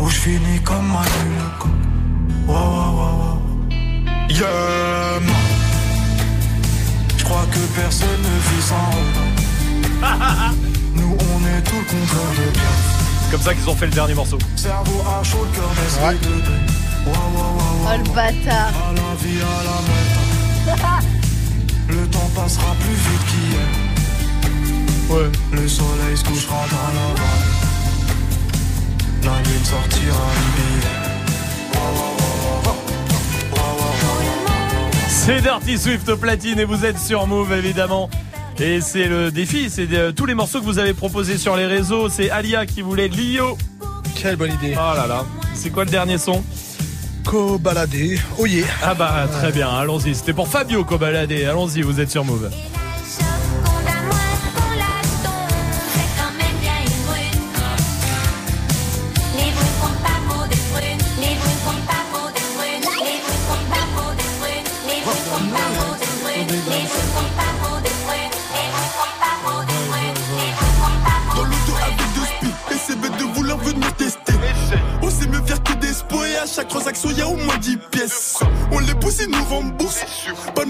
[0.00, 1.70] Où je finis comme Manu le coq.
[2.48, 3.38] Wow, wow, wow, wow.
[4.28, 5.51] Yeah.
[7.32, 8.92] Crois que personne ne vit sans.
[10.94, 12.72] Nous, on est tout le contraire de bien.
[13.30, 14.36] Comme ça qu'ils ont fait le dernier morceau.
[14.54, 16.66] Cerveau à chaud, le cœur d'esprit de deuil.
[17.06, 17.88] Wow, wow, wow, wow.
[17.88, 18.68] Oh le bâtard.
[18.68, 19.78] À la vie, à la
[20.76, 21.00] mort.
[21.88, 23.68] Le temps passera plus vite qu'hier.
[25.08, 25.30] Ouais.
[25.52, 27.62] Le soleil se couchera dans la vallée.
[29.24, 31.01] La lune sortira un
[35.24, 38.10] C'est Dirty Swift au platine et vous êtes sur Move évidemment.
[38.58, 41.66] Et c'est le défi, c'est de- tous les morceaux que vous avez proposés sur les
[41.66, 42.08] réseaux.
[42.08, 43.56] C'est Alia qui voulait Lio.
[44.16, 44.74] Quelle bonne idée.
[44.76, 45.24] Oh là là.
[45.54, 46.42] C'est quoi le dernier son?
[47.24, 48.18] Co-baladé.
[48.38, 48.66] Oh yeah.
[48.82, 50.14] Ah bah très bien, allons-y.
[50.14, 51.44] C'était pour Fabio Cobaladé.
[51.44, 52.50] Allons-y, vous êtes sur Move.
[79.60, 80.61] Nous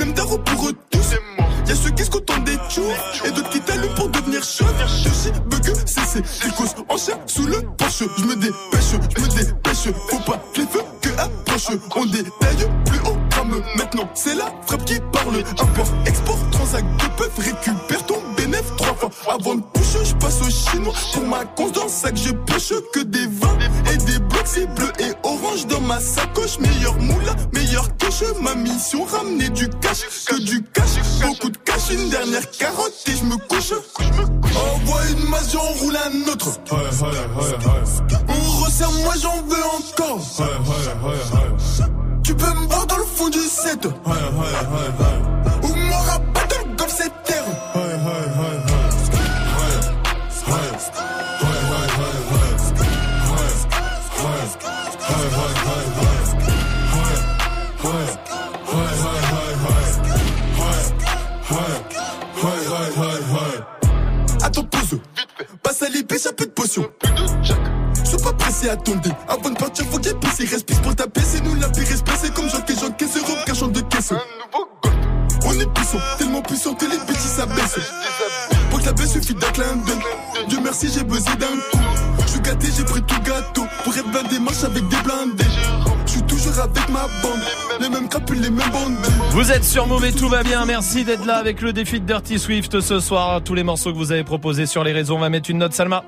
[90.66, 90.72] bien.
[90.72, 93.43] Merci d'être là avec le défi de Dirty Swift ce soir.
[93.43, 95.72] Tous les morceaux que vous avez proposés sur les réseaux, on va mettre une note,
[95.72, 96.05] Salma.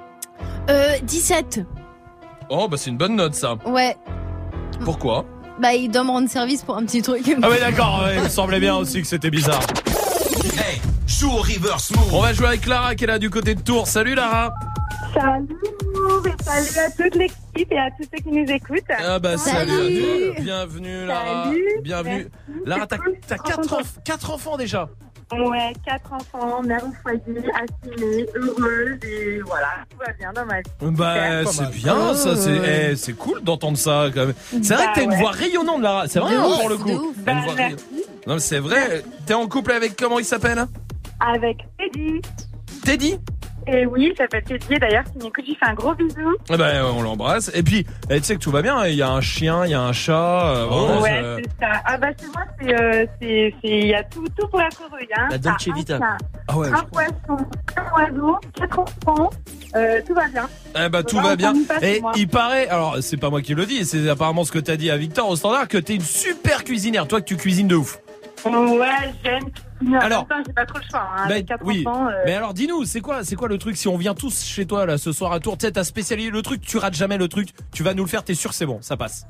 [0.70, 1.60] Euh, 17.
[2.50, 3.56] Oh, bah c'est une bonne note ça.
[3.66, 3.96] Ouais.
[4.84, 5.24] Pourquoi?
[5.60, 7.22] Bah, il doit me rendre service pour un petit truc.
[7.42, 9.62] Ah ouais d'accord, ouais, il me semblait bien aussi que c'était bizarre.
[10.44, 12.12] Hey, joue au reverse move.
[12.14, 13.86] On va jouer avec Lara qui est là du côté de Tours.
[13.86, 14.52] Salut Lara.
[15.14, 15.56] Salut
[15.94, 18.80] Move et salut à toute l'équipe et à tous ceux qui nous écoutent.
[18.98, 20.32] Ah bah salut, Salut.
[20.42, 21.64] bienvenue Lara, Salut.
[21.82, 22.28] bienvenue.
[22.48, 22.62] Merci.
[22.66, 24.88] Lara, t'as t'as quatre, enf- quatre enfants déjà.
[25.32, 27.20] Ouais, quatre enfants, mère au foyer,
[27.54, 30.70] assumée, heureuse et voilà, tout va bien dans ma vie.
[30.96, 34.34] Bah c'est bien ça, c'est eh, c'est cool d'entendre ça quand même.
[34.62, 36.76] C'est vrai Bah que t'as une voix rayonnante Lara, c'est vrai hein, ouf, pour le
[36.76, 37.14] coup.
[37.16, 37.62] une Bah, voix merci.
[37.62, 37.84] rayonnante.
[38.26, 40.66] Non mais c'est vrai, t'es en couple avec comment il s'appelle
[41.20, 42.20] Avec Teddy.
[42.84, 43.18] Teddy?
[43.66, 46.34] Et oui, ça s'appelle Teddy d'ailleurs, s'il m'écoute, je fais un gros bisou.
[46.50, 47.50] Eh ben, on l'embrasse.
[47.54, 48.86] Et puis, eh, tu sais que tout va bien.
[48.86, 50.54] Il y a un chien, il y a un chat.
[50.54, 51.80] euh, ouais, c'est- c'est ça.
[51.86, 54.82] Ah bah chez moi, c'est, euh, c'est, c'est, il y a tout, tout pour être
[54.82, 54.98] heureux.
[55.02, 55.96] Il y a un La chat, Dolce un Vita.
[55.96, 56.16] chien,
[56.48, 57.46] Ah ouais, un poisson,
[57.76, 59.30] un oiseau, quatre enfants,
[59.76, 60.46] euh, tout va bien.
[60.84, 61.54] Eh ben, tout va bien.
[61.66, 64.58] pas Et il paraît, alors c'est pas moi qui le dis, c'est apparemment ce que
[64.58, 67.08] t'as dit à Victor au standard, que t'es une super cuisinière.
[67.08, 67.98] Toi, que tu cuisines de ouf.
[68.44, 68.88] Ouais,
[69.24, 69.44] j'aime.
[70.00, 71.08] Alors, j'ai pas trop le choix.
[71.16, 71.84] Hein, avec quatre oui.
[71.86, 72.08] enfants.
[72.08, 74.66] euh, Mais alors, dis-nous, c'est quoi, c'est quoi le truc si on vient tous chez
[74.66, 77.28] toi là ce soir à Tours, sais, ta spécialité, le truc, tu rates jamais le
[77.28, 79.26] truc, tu vas nous le faire, t'es sûr, c'est bon, ça passe.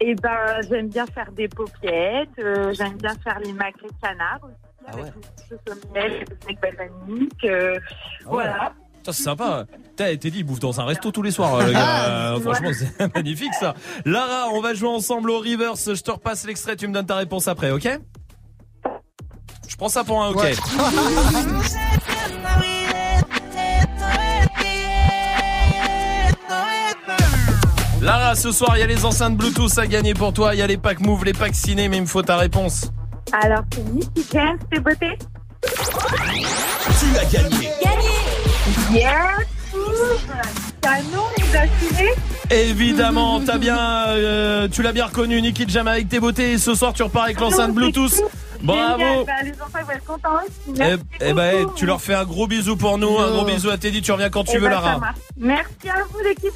[0.00, 5.00] Et ben, j'aime bien faire des paupiètes, euh, j'aime bien faire les magrets canards aussi,
[5.00, 7.78] avec le sauce au miel, avec balsamique, euh,
[8.26, 8.72] voilà.
[9.04, 9.66] Ça, c'est sympa.
[9.94, 12.34] T'as t'es dit, il bouffe dans un resto tous les soirs, euh, le gars.
[12.34, 13.74] Euh, franchement, c'est magnifique ça.
[14.04, 15.94] Lara, on va jouer ensemble au reverse.
[15.94, 17.88] Je te repasse l'extrait, tu me donnes ta réponse après, ok?
[19.68, 20.42] Je prends ça pour un ok.
[28.02, 30.54] Lara, ce soir, il y a les enceintes Bluetooth à gagner pour toi.
[30.54, 32.92] Il y a les packs Move, les packs ciné, mais il me faut ta réponse.
[33.32, 35.18] Alors, c'est Nicky Jam, c'est beauté
[35.62, 37.70] Tu as gagné.
[37.82, 38.06] Gagné
[42.50, 43.76] Évidemment, t'as bien,
[44.08, 46.52] euh, tu l'as bien reconnu, Nicky Jam avec tes beautés.
[46.52, 48.22] Et ce soir, tu repars avec l'enceinte Bluetooth.
[48.66, 48.98] Bravo.
[48.98, 50.52] Génial, bah, les enfants ils vont être contents aussi.
[50.74, 51.74] Eh, Merci eh ben, beaucoup.
[51.76, 54.02] tu leur fais un gros bisou pour nous, un gros bisou à Teddy.
[54.02, 55.00] Tu reviens quand tu Eh veux, ça Lara.
[55.38, 56.52] Merci à vous, l'équipe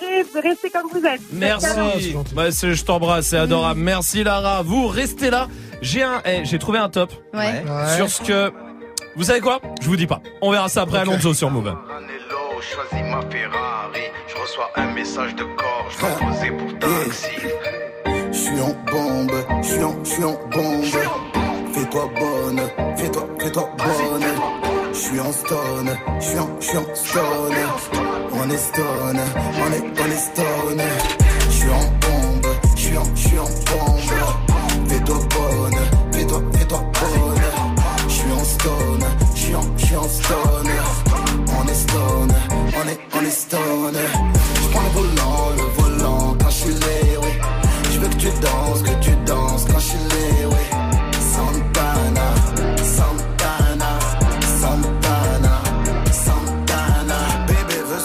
[0.00, 1.20] de rester comme vous êtes.
[1.32, 2.14] Merci.
[2.34, 3.80] Bah, je t'embrasse, c'est adorable.
[3.80, 4.62] Merci Lara.
[4.62, 5.48] Vous restez là.
[5.82, 7.12] J'ai un, eh, j'ai trouvé un top.
[7.34, 7.64] Ouais.
[7.96, 8.52] Sur ce que,
[9.16, 9.60] vous savez quoi?
[9.80, 10.20] Je vous dis pas.
[10.42, 11.68] On verra ça après Alonso sur Move.
[11.68, 14.00] Hello, choisis ma Ferrari.
[14.28, 17.26] Je reçois un message de corps, je dois poser pour taxi.
[18.32, 19.32] Je suis en bombe,
[19.62, 21.39] je suis en, je suis en bombe.
[21.80, 22.60] Fais-toi bonne,
[22.94, 24.26] fais-toi, fais-toi bonne.
[24.92, 27.56] Je suis en stone, je suis en, je suis en stone.
[28.34, 29.20] On est stone,
[29.56, 30.82] on est, on est stone.
[31.46, 34.88] Je suis en bombe, je suis en, je suis en bombe.
[34.88, 35.80] Fais-toi bonne,
[36.12, 37.42] fais-toi, fais-toi bonne.
[38.08, 39.04] Je suis en stone,
[39.34, 40.70] je suis en, je suis en stone.
[41.58, 44.39] On est stone, on est, on est stone.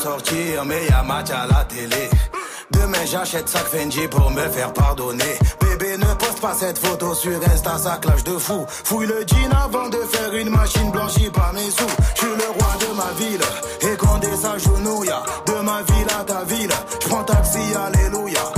[0.05, 2.09] Sortir, mais y'a match à la télé.
[2.69, 5.35] Demain j'achète sac Fendi pour me faire pardonner.
[5.61, 8.65] Bébé ne poste pas cette photo sur Insta, ça clash de fou.
[8.67, 11.95] Fouille le jean avant de faire une machine blanchie par mes sous.
[12.15, 13.45] Je suis le roi de ma ville
[13.81, 15.15] et des s'agenouille
[15.47, 16.75] de ma ville à ta ville.
[17.01, 18.54] Je prends taxi, alléluia.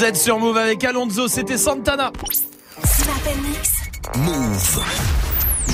[0.00, 2.10] Vous êtes sur Move avec Alonso, c'était Santana.
[4.16, 4.82] Move.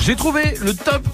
[0.01, 1.07] J'ai trouvé le top.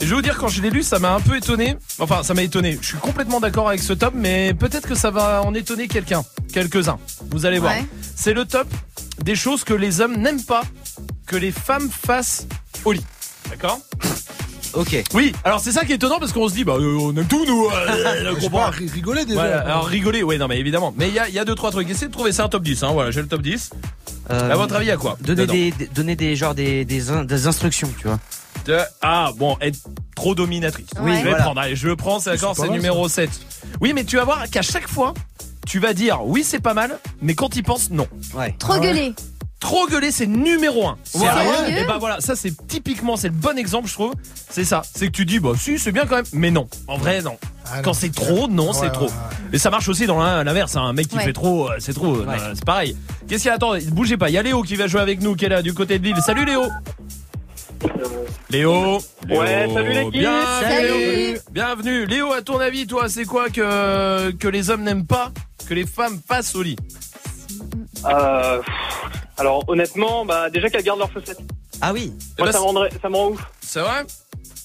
[0.00, 1.76] Et je vais vous dire, quand je l'ai lu, ça m'a un peu étonné.
[2.00, 2.76] Enfin, ça m'a étonné.
[2.82, 6.24] Je suis complètement d'accord avec ce top, mais peut-être que ça va en étonner quelqu'un.
[6.52, 6.98] Quelques-uns.
[7.30, 7.72] Vous allez voir.
[7.72, 7.86] Ouais.
[8.16, 8.66] C'est le top
[9.22, 10.64] des choses que les hommes n'aiment pas
[11.28, 12.48] que les femmes fassent
[12.84, 13.06] au lit.
[13.48, 13.78] D'accord?
[14.76, 15.02] Ok.
[15.14, 17.26] Oui, alors c'est ça qui est étonnant parce qu'on se dit, bah, euh, on aime
[17.26, 17.66] tout, nous.
[17.66, 18.70] euh, on comprend.
[18.70, 19.40] rigoler déjà.
[19.40, 20.92] Voilà, alors rigoler, ouais, non, mais évidemment.
[20.96, 21.88] Mais il y a, il y a deux, trois trucs.
[21.90, 22.90] Essayez de trouver ça un top 10, hein.
[22.92, 23.70] Voilà, j'ai le top 10.
[24.30, 25.16] Euh, à votre avis, il y a quoi?
[25.20, 28.18] Donner des, des- donner des genre des, des, in- des instructions, tu vois.
[28.66, 29.78] De- Ah, bon, être
[30.16, 30.86] trop dominatrice.
[31.00, 31.44] Oui, je vais voilà.
[31.44, 31.60] prendre.
[31.60, 33.30] Allez, je le prends, c'est d'accord, C'est numéro 7.
[33.80, 35.14] Oui, mais tu vas voir qu'à chaque fois,
[35.66, 38.06] tu vas dire oui, c'est pas mal, mais quand il pense, non.
[38.34, 38.54] Ouais.
[38.58, 38.86] Trop Ah ouais.
[38.86, 39.14] gueuler.
[39.58, 40.98] Trop gueuler, c'est numéro 1.
[41.04, 44.12] Sérieux Et bah voilà, ça c'est typiquement, c'est le bon exemple, je trouve.
[44.50, 44.82] C'est ça.
[44.94, 46.68] C'est que tu dis, bah si, c'est bien quand même, mais non.
[46.88, 47.36] En vrai, non.
[47.64, 47.82] Ah, non.
[47.82, 49.06] Quand c'est trop, non, Ouais, c'est ouais, trop.
[49.06, 49.12] ouais.
[49.54, 50.76] Et ça marche aussi dans l'in- l'inverse.
[50.76, 50.82] hein.
[50.82, 51.24] Un mec qui Ouais.
[51.24, 52.14] fait trop, euh, c'est trop.
[52.16, 52.26] euh.
[52.54, 52.96] C'est pareil.
[53.28, 53.54] Qu'est-ce qu'il y a?
[53.54, 54.28] Attends, bougez pas.
[54.28, 56.04] Il y a Léo qui va jouer avec nous, qui est là du côté de
[56.04, 56.16] l'île.
[56.24, 56.64] Salut Léo.
[58.50, 58.98] Léo.
[59.28, 59.74] Ouais, Léo.
[59.74, 60.12] salut l'équipe.
[60.12, 60.88] Bien, Salut.
[60.88, 61.38] Léo.
[61.50, 62.06] Bienvenue.
[62.06, 65.32] Léo, à ton avis, toi, c'est quoi que, que les hommes n'aiment pas
[65.68, 66.76] que les femmes passent au lit?
[68.04, 71.38] Euh, pff, alors honnêtement, bah déjà qu'elles gardent leurs chaussettes.
[71.80, 72.12] Ah oui.
[72.38, 73.40] Eh Moi ben, ça me rendrait, ça me rend ouf.
[73.60, 74.04] C'est vrai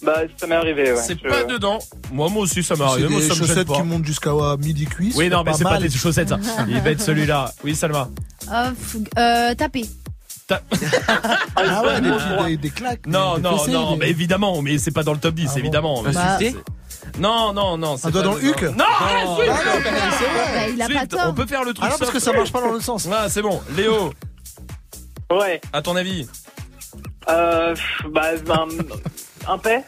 [0.02, 0.92] Bah ça m'est arrivé.
[0.94, 1.02] Ouais.
[1.02, 1.80] C'est Je- pas dedans.
[2.12, 3.10] Moi, moi aussi, ça m'est C'est arrivé.
[3.10, 3.76] Moi, des ça me gêne chaussettes pas.
[3.76, 5.16] qui montent jusqu'à ouais, midi cuisse.
[5.18, 5.82] Oui, non, mais c'est pas mal.
[5.84, 6.40] des chaussettes, ça.
[6.68, 7.52] Il va être celui-là.
[7.64, 8.08] Oui, Salma.
[8.52, 9.86] Euh, f- euh, taper.
[11.56, 13.08] Ah ouais, des, petits- des, des claques.
[13.08, 15.46] Non, des non, fessées, non, des- mais évidemment, mais c'est pas dans le top 10,
[15.48, 16.04] Ah bon évidemment.
[16.04, 16.56] Bah, Bah, sucer.
[17.20, 17.98] Non, non, non.
[17.98, 18.52] c'est Un doigt pas dans le dedans.
[18.54, 19.50] huc Non, arrête, Ah Swift.
[19.50, 20.54] non, mais c'est vrai.
[20.56, 21.22] Bah, il a pas Swift, tort.
[21.28, 23.08] on peut faire le truc Ah non, parce que ça marche pas dans le sens.
[23.12, 23.62] Ah, c'est bon.
[23.78, 24.12] Léo,
[25.32, 25.62] Ouais.
[25.74, 26.28] à ton avis
[27.30, 27.76] Euh,
[28.10, 29.84] bah un, un paix.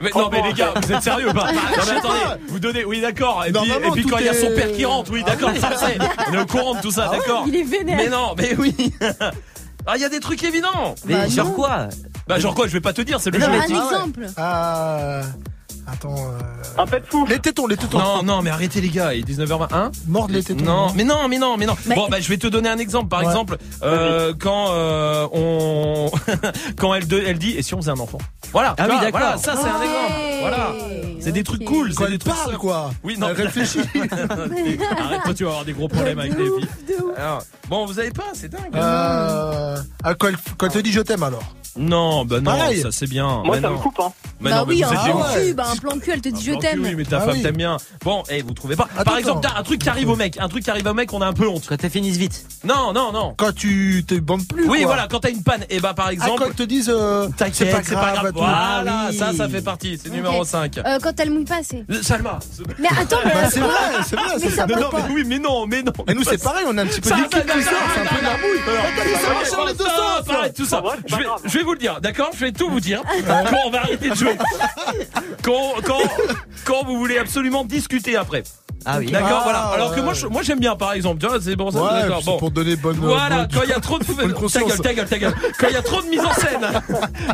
[0.00, 2.84] mais, Non, mais les gars, vous êtes sérieux ou pas Non, mais attendez, vous donnez.
[2.84, 3.44] Oui, d'accord.
[3.46, 5.70] Et puis, et puis quand il y a son père qui rentre, oui, d'accord, ça
[5.70, 5.98] le sait.
[6.30, 7.44] On est au courant de tout ça, Ah ouais d'accord.
[7.46, 7.96] Il est vénère.
[7.96, 8.74] Mais non, mais oui.
[9.86, 10.94] Ah, il y a des trucs évidents.
[11.04, 11.52] Mais Bah, genre non.
[11.52, 11.88] quoi?
[12.26, 13.44] Bah, genre quoi, je vais pas te dire, c'est le jeu.
[13.46, 14.26] Un exemple.
[15.86, 16.14] Attends.
[16.16, 17.26] euh, Un pet de fou.
[17.28, 17.98] Les tétons, les tétons.
[17.98, 19.68] Non, non, mais arrêtez les gars, il est 19h20.
[19.72, 20.64] Hein Mordre les tétons.
[20.64, 21.76] Non, mais non, mais non, mais non.
[21.86, 23.08] Mais- Bon, bah, je vais te donner un exemple.
[23.08, 23.26] Par Ouais.
[23.26, 26.10] exemple, euh, quand euh, on,
[26.78, 28.18] quand elle, de- elle dit, et si on faisait un enfant?
[28.52, 28.74] Voilà.
[28.78, 29.10] Ah oui, d'accord.
[29.20, 30.12] Voilà, ça c'est un exemple.
[30.40, 30.72] Voilà.
[31.20, 32.34] C'est des trucs cool, c'est des trucs.
[32.34, 32.90] parle, quoi.
[33.02, 33.28] Oui, non.
[33.28, 33.80] Elle réfléchit.
[33.94, 36.68] Arrête, toi, tu vas avoir des gros problèmes avec les filles.
[37.16, 38.60] Alors, bon, vous avez pas, c'est dingue.
[38.74, 41.42] Euh, ah, quand elle te dit je t'aime alors?
[41.76, 42.80] Non, bah non, Pareil.
[42.80, 43.26] ça c'est bien.
[43.44, 43.74] Moi Mais ça non.
[43.74, 44.12] me coupe hein.
[44.40, 46.20] Mais bah non, mais oui, vous un êtes plan cul, bah un plan cul, elle
[46.20, 46.82] te dit je Ah, t'aime.
[46.82, 47.42] Oui, mais ta Ah femme oui.
[47.42, 47.76] t'aime bien.
[48.04, 48.88] Bon, eh, vous trouvez pas.
[48.96, 49.54] Attends, Par exemple, attends.
[49.54, 51.26] t'as un truc qui arrive au mec, un truc qui arrive au mec, on a
[51.26, 51.64] un peu honte.
[51.68, 52.44] Quand t'as fini vite.
[52.64, 53.34] Non, non, non.
[53.36, 54.68] Quand tu te bandes plus.
[54.68, 54.86] Oui, quoi.
[54.88, 56.38] voilà, quand t'as une panne, et bah par Ah, exemple.
[56.42, 58.32] quand ils te disent euh, c'est pas c'est pas grave.
[58.32, 58.38] tout.
[58.38, 59.16] Voilà, Ah oui.
[59.16, 59.98] ça, ça fait partie.
[60.02, 60.46] C'est numéro Ok.
[60.46, 60.78] 5.
[60.78, 61.84] Euh, quand elle mouille pas assez.
[62.02, 62.38] Salma.
[62.78, 63.32] Mais attends, mais.
[63.34, 63.70] Bah, c'est vrai,
[64.06, 64.24] c'est vrai.
[64.34, 64.98] Mais c'est ça Non, pas.
[65.08, 65.92] mais oui, mais non, mais non.
[66.08, 68.36] Et nous, c'est pareil, on a un petit peu Ça, c'est un peu de la
[68.36, 68.60] bouille.
[68.68, 70.26] Alors, ça marche dans les deux sens.
[70.26, 70.82] ça, Arrête tout ça.
[71.06, 73.02] C'est Je vais, je vais vous le dire, d'accord Je vais tout vous dire.
[73.26, 74.36] Quand on va arrêter de jouer.
[75.42, 75.98] Quand, quand,
[76.64, 78.42] quand vous voulez absolument discuter après.
[78.86, 79.10] Ah oui.
[79.10, 79.58] D'accord, Ah, voilà.
[79.60, 81.18] Alors que moi, je- moi j'aime bien, par exemple.
[81.18, 81.80] Tu vois, c'est bon, ça.
[81.82, 82.18] Ouais, d'accord.
[82.20, 82.36] c'est Bon.
[82.36, 82.96] pour donner bonne.
[82.96, 84.68] Voilà, bonne- quand il y a trop de ta conscience.
[84.68, 85.34] gueule, ta gueule, ta gueule.
[85.58, 86.66] Quand il y a trop de mise en scène,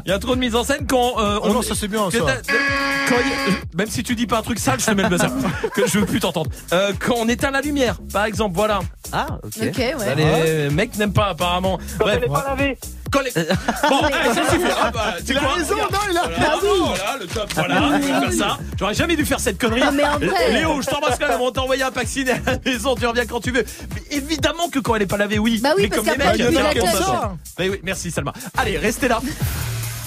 [0.06, 2.08] il y a trop de mise en scène quand euh, Oh non, ça, c'est bien,
[2.08, 2.24] que ça.
[2.24, 2.52] t'as-
[3.08, 5.02] quand il y a- même si tu dis pas un truc sale, je te mets
[5.02, 5.26] le buzzer.
[5.74, 6.50] que je veux plus t'entendre.
[6.72, 8.78] Euh, quand on éteint la lumière, par exemple, voilà.
[9.12, 9.52] Ah, ok.
[9.60, 9.94] Ok, ouais.
[9.98, 11.80] Ça, les mecs n'aiment pas apparemment.
[11.98, 12.18] Bref.
[12.18, 12.78] Elle est pas lavée.
[13.10, 14.64] Quand les- Bon, allez, ça suffit.
[14.64, 16.68] Hop, voilà, c'est quoi raison, non, il a- Voilà, Ah oui.
[16.86, 18.58] voilà, le top, voilà, je vais faire ça.
[18.78, 19.80] J'aurais jamais dû faire cette connerie.
[19.80, 21.40] Non, mais en vrai- Léo, je t'embrasse quand même.
[21.40, 22.94] On t'a envoyé un pack ciné à la maison.
[22.94, 23.64] Tu reviens quand tu veux.
[23.94, 25.60] Mais évidemment que quand elle est pas lavée, oui.
[25.62, 27.34] Bah oui, mais parce comme les mecs, ça.
[27.58, 28.32] Bah oui, merci Salma.
[28.56, 29.20] Allez, restez là.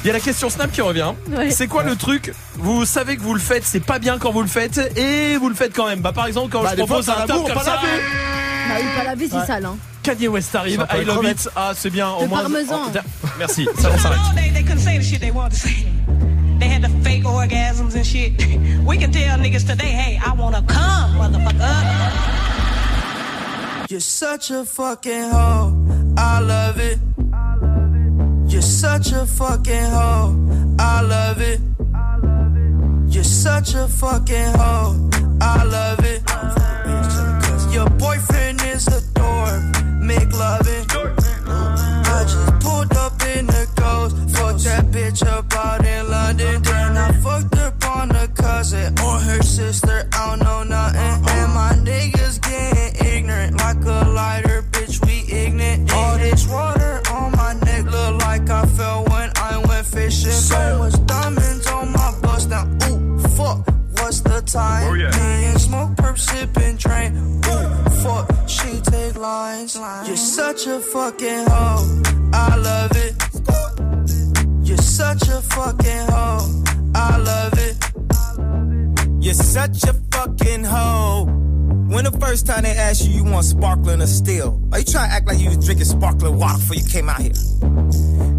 [0.03, 1.13] Il y a la question Snap qui revient.
[1.31, 1.49] Ouais.
[1.51, 4.41] C'est quoi le truc Vous savez que vous le faites, c'est pas bien quand vous
[4.41, 6.01] le faites, et vous le faites quand même.
[6.01, 7.75] Bah par exemple, quand Bah, je propose fois, un top amour, comme pas ça.
[7.75, 7.87] lavé.
[8.67, 9.65] Bah oui, pas laver, c'est sale.
[9.65, 9.77] Hein.
[10.03, 11.49] Kanye West arrive, I love it.
[11.55, 12.41] Ah, c'est bien, au Le moins.
[12.41, 12.91] parmesan.
[12.93, 14.19] Oh, Merci, ça on s'arrête.
[16.59, 18.33] They had the fake orgasms and shit.
[18.85, 21.75] We can tell niggas today, hey, I wanna come, motherfucker.
[23.89, 25.73] You're such a fucking hoe.
[26.17, 26.99] I love it.
[28.53, 30.75] You're such a fucking hoe.
[30.77, 31.59] I love it.
[33.11, 35.09] You're such a fucking hoe.
[35.41, 36.21] I love it.
[37.73, 39.63] Your boyfriend is a dork.
[39.99, 40.85] Make love it.
[40.95, 44.17] I just pulled up in the ghost.
[44.37, 46.61] Fuck that bitch up out in London.
[46.61, 50.02] Then I fucked up on a cousin or her sister.
[60.43, 62.65] So much diamonds on my bust now.
[62.89, 63.65] Ooh, fuck.
[63.97, 64.91] What's the time?
[64.91, 65.09] Oh, yeah.
[65.11, 67.15] Me and smoke, perp, sipping, train.
[67.15, 68.29] Ooh, fuck.
[68.49, 69.77] She take lines.
[70.05, 72.01] You're such a fucking hoe.
[72.33, 73.13] I love it.
[74.67, 76.63] You're such a fucking hoe.
[76.93, 79.23] I love it.
[79.23, 81.25] You're such a fucking hoe.
[81.87, 84.61] When the first time they asked you, you want sparkling or still?
[84.73, 87.21] Are you trying to act like you was drinking sparkling water before you came out
[87.21, 87.31] here?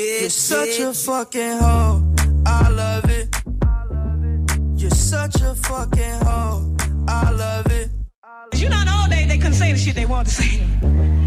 [0.00, 2.02] You're such a fucking hoe.
[2.46, 3.28] I love it.
[4.74, 6.74] You're such a fucking hoe.
[7.06, 7.90] I love it.
[8.54, 10.62] You know, all day they couldn't say the shit they wanted to say.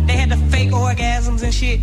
[0.08, 1.82] They had the fake orgasms and shit.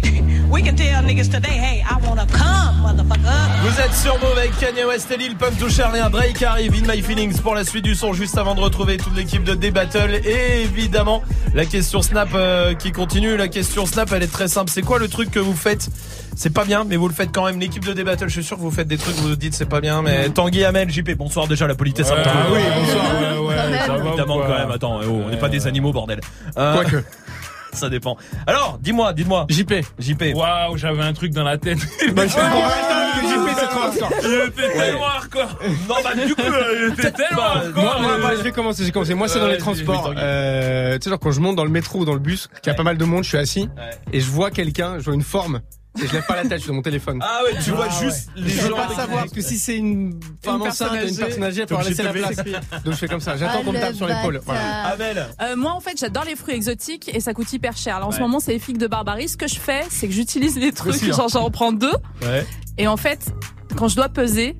[0.50, 3.38] We can tell niggas today, hey, I wanna come, motherfucker.
[3.62, 6.74] Vous êtes sur Move avec Kanye West et Lil Pump to Charlie, un Drake arrive
[6.74, 9.54] in my feelings pour la suite du son juste avant de retrouver toute l'équipe de
[9.54, 11.22] D-Battle et évidemment
[11.54, 13.36] la question Snap euh, qui continue.
[13.36, 14.72] La question Snap elle est très simple.
[14.74, 15.88] C'est quoi le truc que vous faites
[16.36, 17.58] C'est pas bien mais vous le faites quand même.
[17.60, 19.68] L'équipe de D-Battle je suis sûr que vous faites des trucs vous vous dites c'est
[19.68, 23.38] pas bien mais Tanguy Amel JP bonsoir déjà la politesse Ouais, ah oui, bonsoir, ouais,
[23.48, 23.86] ouais, Quand même.
[23.86, 26.20] ça va Évidemment quoi quand même attends oh, on n'est pas des animaux bordel.
[26.56, 27.04] Euh, Quoique.
[27.72, 28.16] ça dépend.
[28.46, 29.74] Alors dis-moi dis-moi JP.
[29.98, 30.22] JP.
[30.34, 31.78] Waouh, j'avais un truc dans la tête.
[32.14, 32.32] Bah, je
[34.46, 35.58] était tellement hardcore.
[35.88, 37.82] Non bah du coup tellement hardcore.
[37.82, 39.14] Moi, moi, moi, je vais commencer, j'ai commencé.
[39.14, 40.12] Moi, c'est dans les transports.
[40.16, 42.70] Euh, tu sais, genre, quand je monte dans le métro ou dans le bus, qu'il
[42.70, 43.90] y a pas mal de monde, je suis assis, Ouais.
[44.12, 45.60] et je vois quelqu'un, je vois une forme,
[45.98, 47.18] et je lève pas la tête, je suis sur mon téléphone.
[47.22, 49.76] Ah ouais tu vois juste les je veux gens pas savoir, parce que si c'est
[49.76, 52.36] une femme enceinte, personne une personne âgée, laisser la place.
[52.84, 54.40] Donc je fais comme ça, j'attends Ah, qu'on me tape sur l'épaule.
[54.44, 54.84] Voilà.
[54.86, 55.26] Amel.
[55.42, 57.98] Euh, moi, en fait, j'adore les fruits exotiques et ça coûte hyper cher.
[57.98, 59.28] Là, en ce moment, c'est les figues de Barbarie.
[59.28, 61.16] Ce que je fais, c'est que j'utilise les trucs, Aussi, hein.
[61.16, 61.92] genre j'en prends deux.
[62.22, 62.46] Ouais.
[62.78, 63.32] Et en fait,
[63.76, 64.56] quand je dois peser,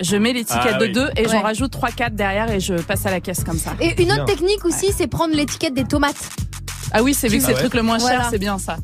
[0.00, 0.92] je mets l'étiquette Ah de oui.
[0.92, 1.40] deux et j'en Ouais.
[1.40, 3.72] rajoute 3-4 derrière et je passe à la caisse comme ça.
[3.80, 4.16] Et une Bien.
[4.16, 6.28] autre technique aussi, c'est prendre l'étiquette des tomates.
[6.92, 7.60] Ah oui, c'est vu que c'est Ah le ouais.
[7.62, 8.28] truc le moins cher, Voilà.
[8.30, 8.76] c'est bien ça.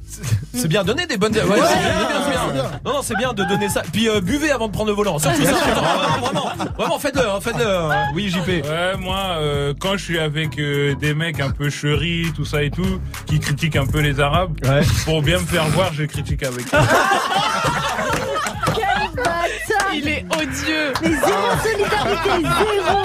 [0.55, 1.32] C'est bien, donner des bonnes.
[1.32, 2.70] Ouais, c'est bien, c'est bien, c'est bien.
[2.84, 3.82] Non, non, c'est bien de donner ça.
[3.92, 5.18] Puis euh, buvez avant de prendre le volant.
[5.18, 5.52] Surtout ça.
[5.52, 7.66] vraiment, vraiment, vraiment, faites-le, hein, faites-le.
[7.66, 8.05] hein.
[8.14, 8.47] Oui, JP.
[8.66, 12.62] Ouais, moi, euh, quand je suis avec euh, des mecs un peu chéris, tout ça
[12.62, 14.82] et tout, qui critiquent un peu les Arabes, Ouais.
[15.05, 16.78] pour bien me faire voir, je critique avec eux.
[19.95, 20.93] Il est odieux.
[21.03, 22.99] Mais zéro solidarité, zéro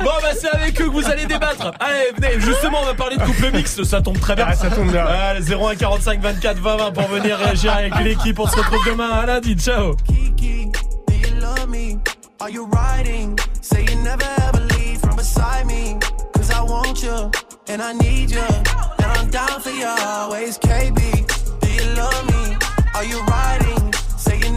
[0.00, 1.72] Bon, bah, c'est avec eux que vous allez débattre.
[1.80, 2.40] Allez, venez.
[2.40, 3.84] Justement, on va parler de couple mixte.
[3.84, 4.46] Ça tombe très bien.
[4.48, 5.04] Ah, ça tombe bien.
[5.04, 8.38] Allez, 01 45 24 20 20 pour venir réagir avec l'équipe.
[8.38, 9.10] On se retrouve demain.
[9.10, 9.54] À lundi.
[9.56, 9.94] Ciao.
[10.06, 10.70] Kiki,
[11.08, 11.98] do you love me?
[12.40, 13.38] Are you riding?
[13.60, 15.96] Say you never ever leave from beside me.
[16.34, 17.30] Cause I want you,
[17.68, 20.58] and I need you, and I'm down for you always.
[20.58, 21.26] KB,
[21.60, 22.56] do you love me?
[22.94, 23.89] Are you riding?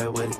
[0.00, 0.20] I would.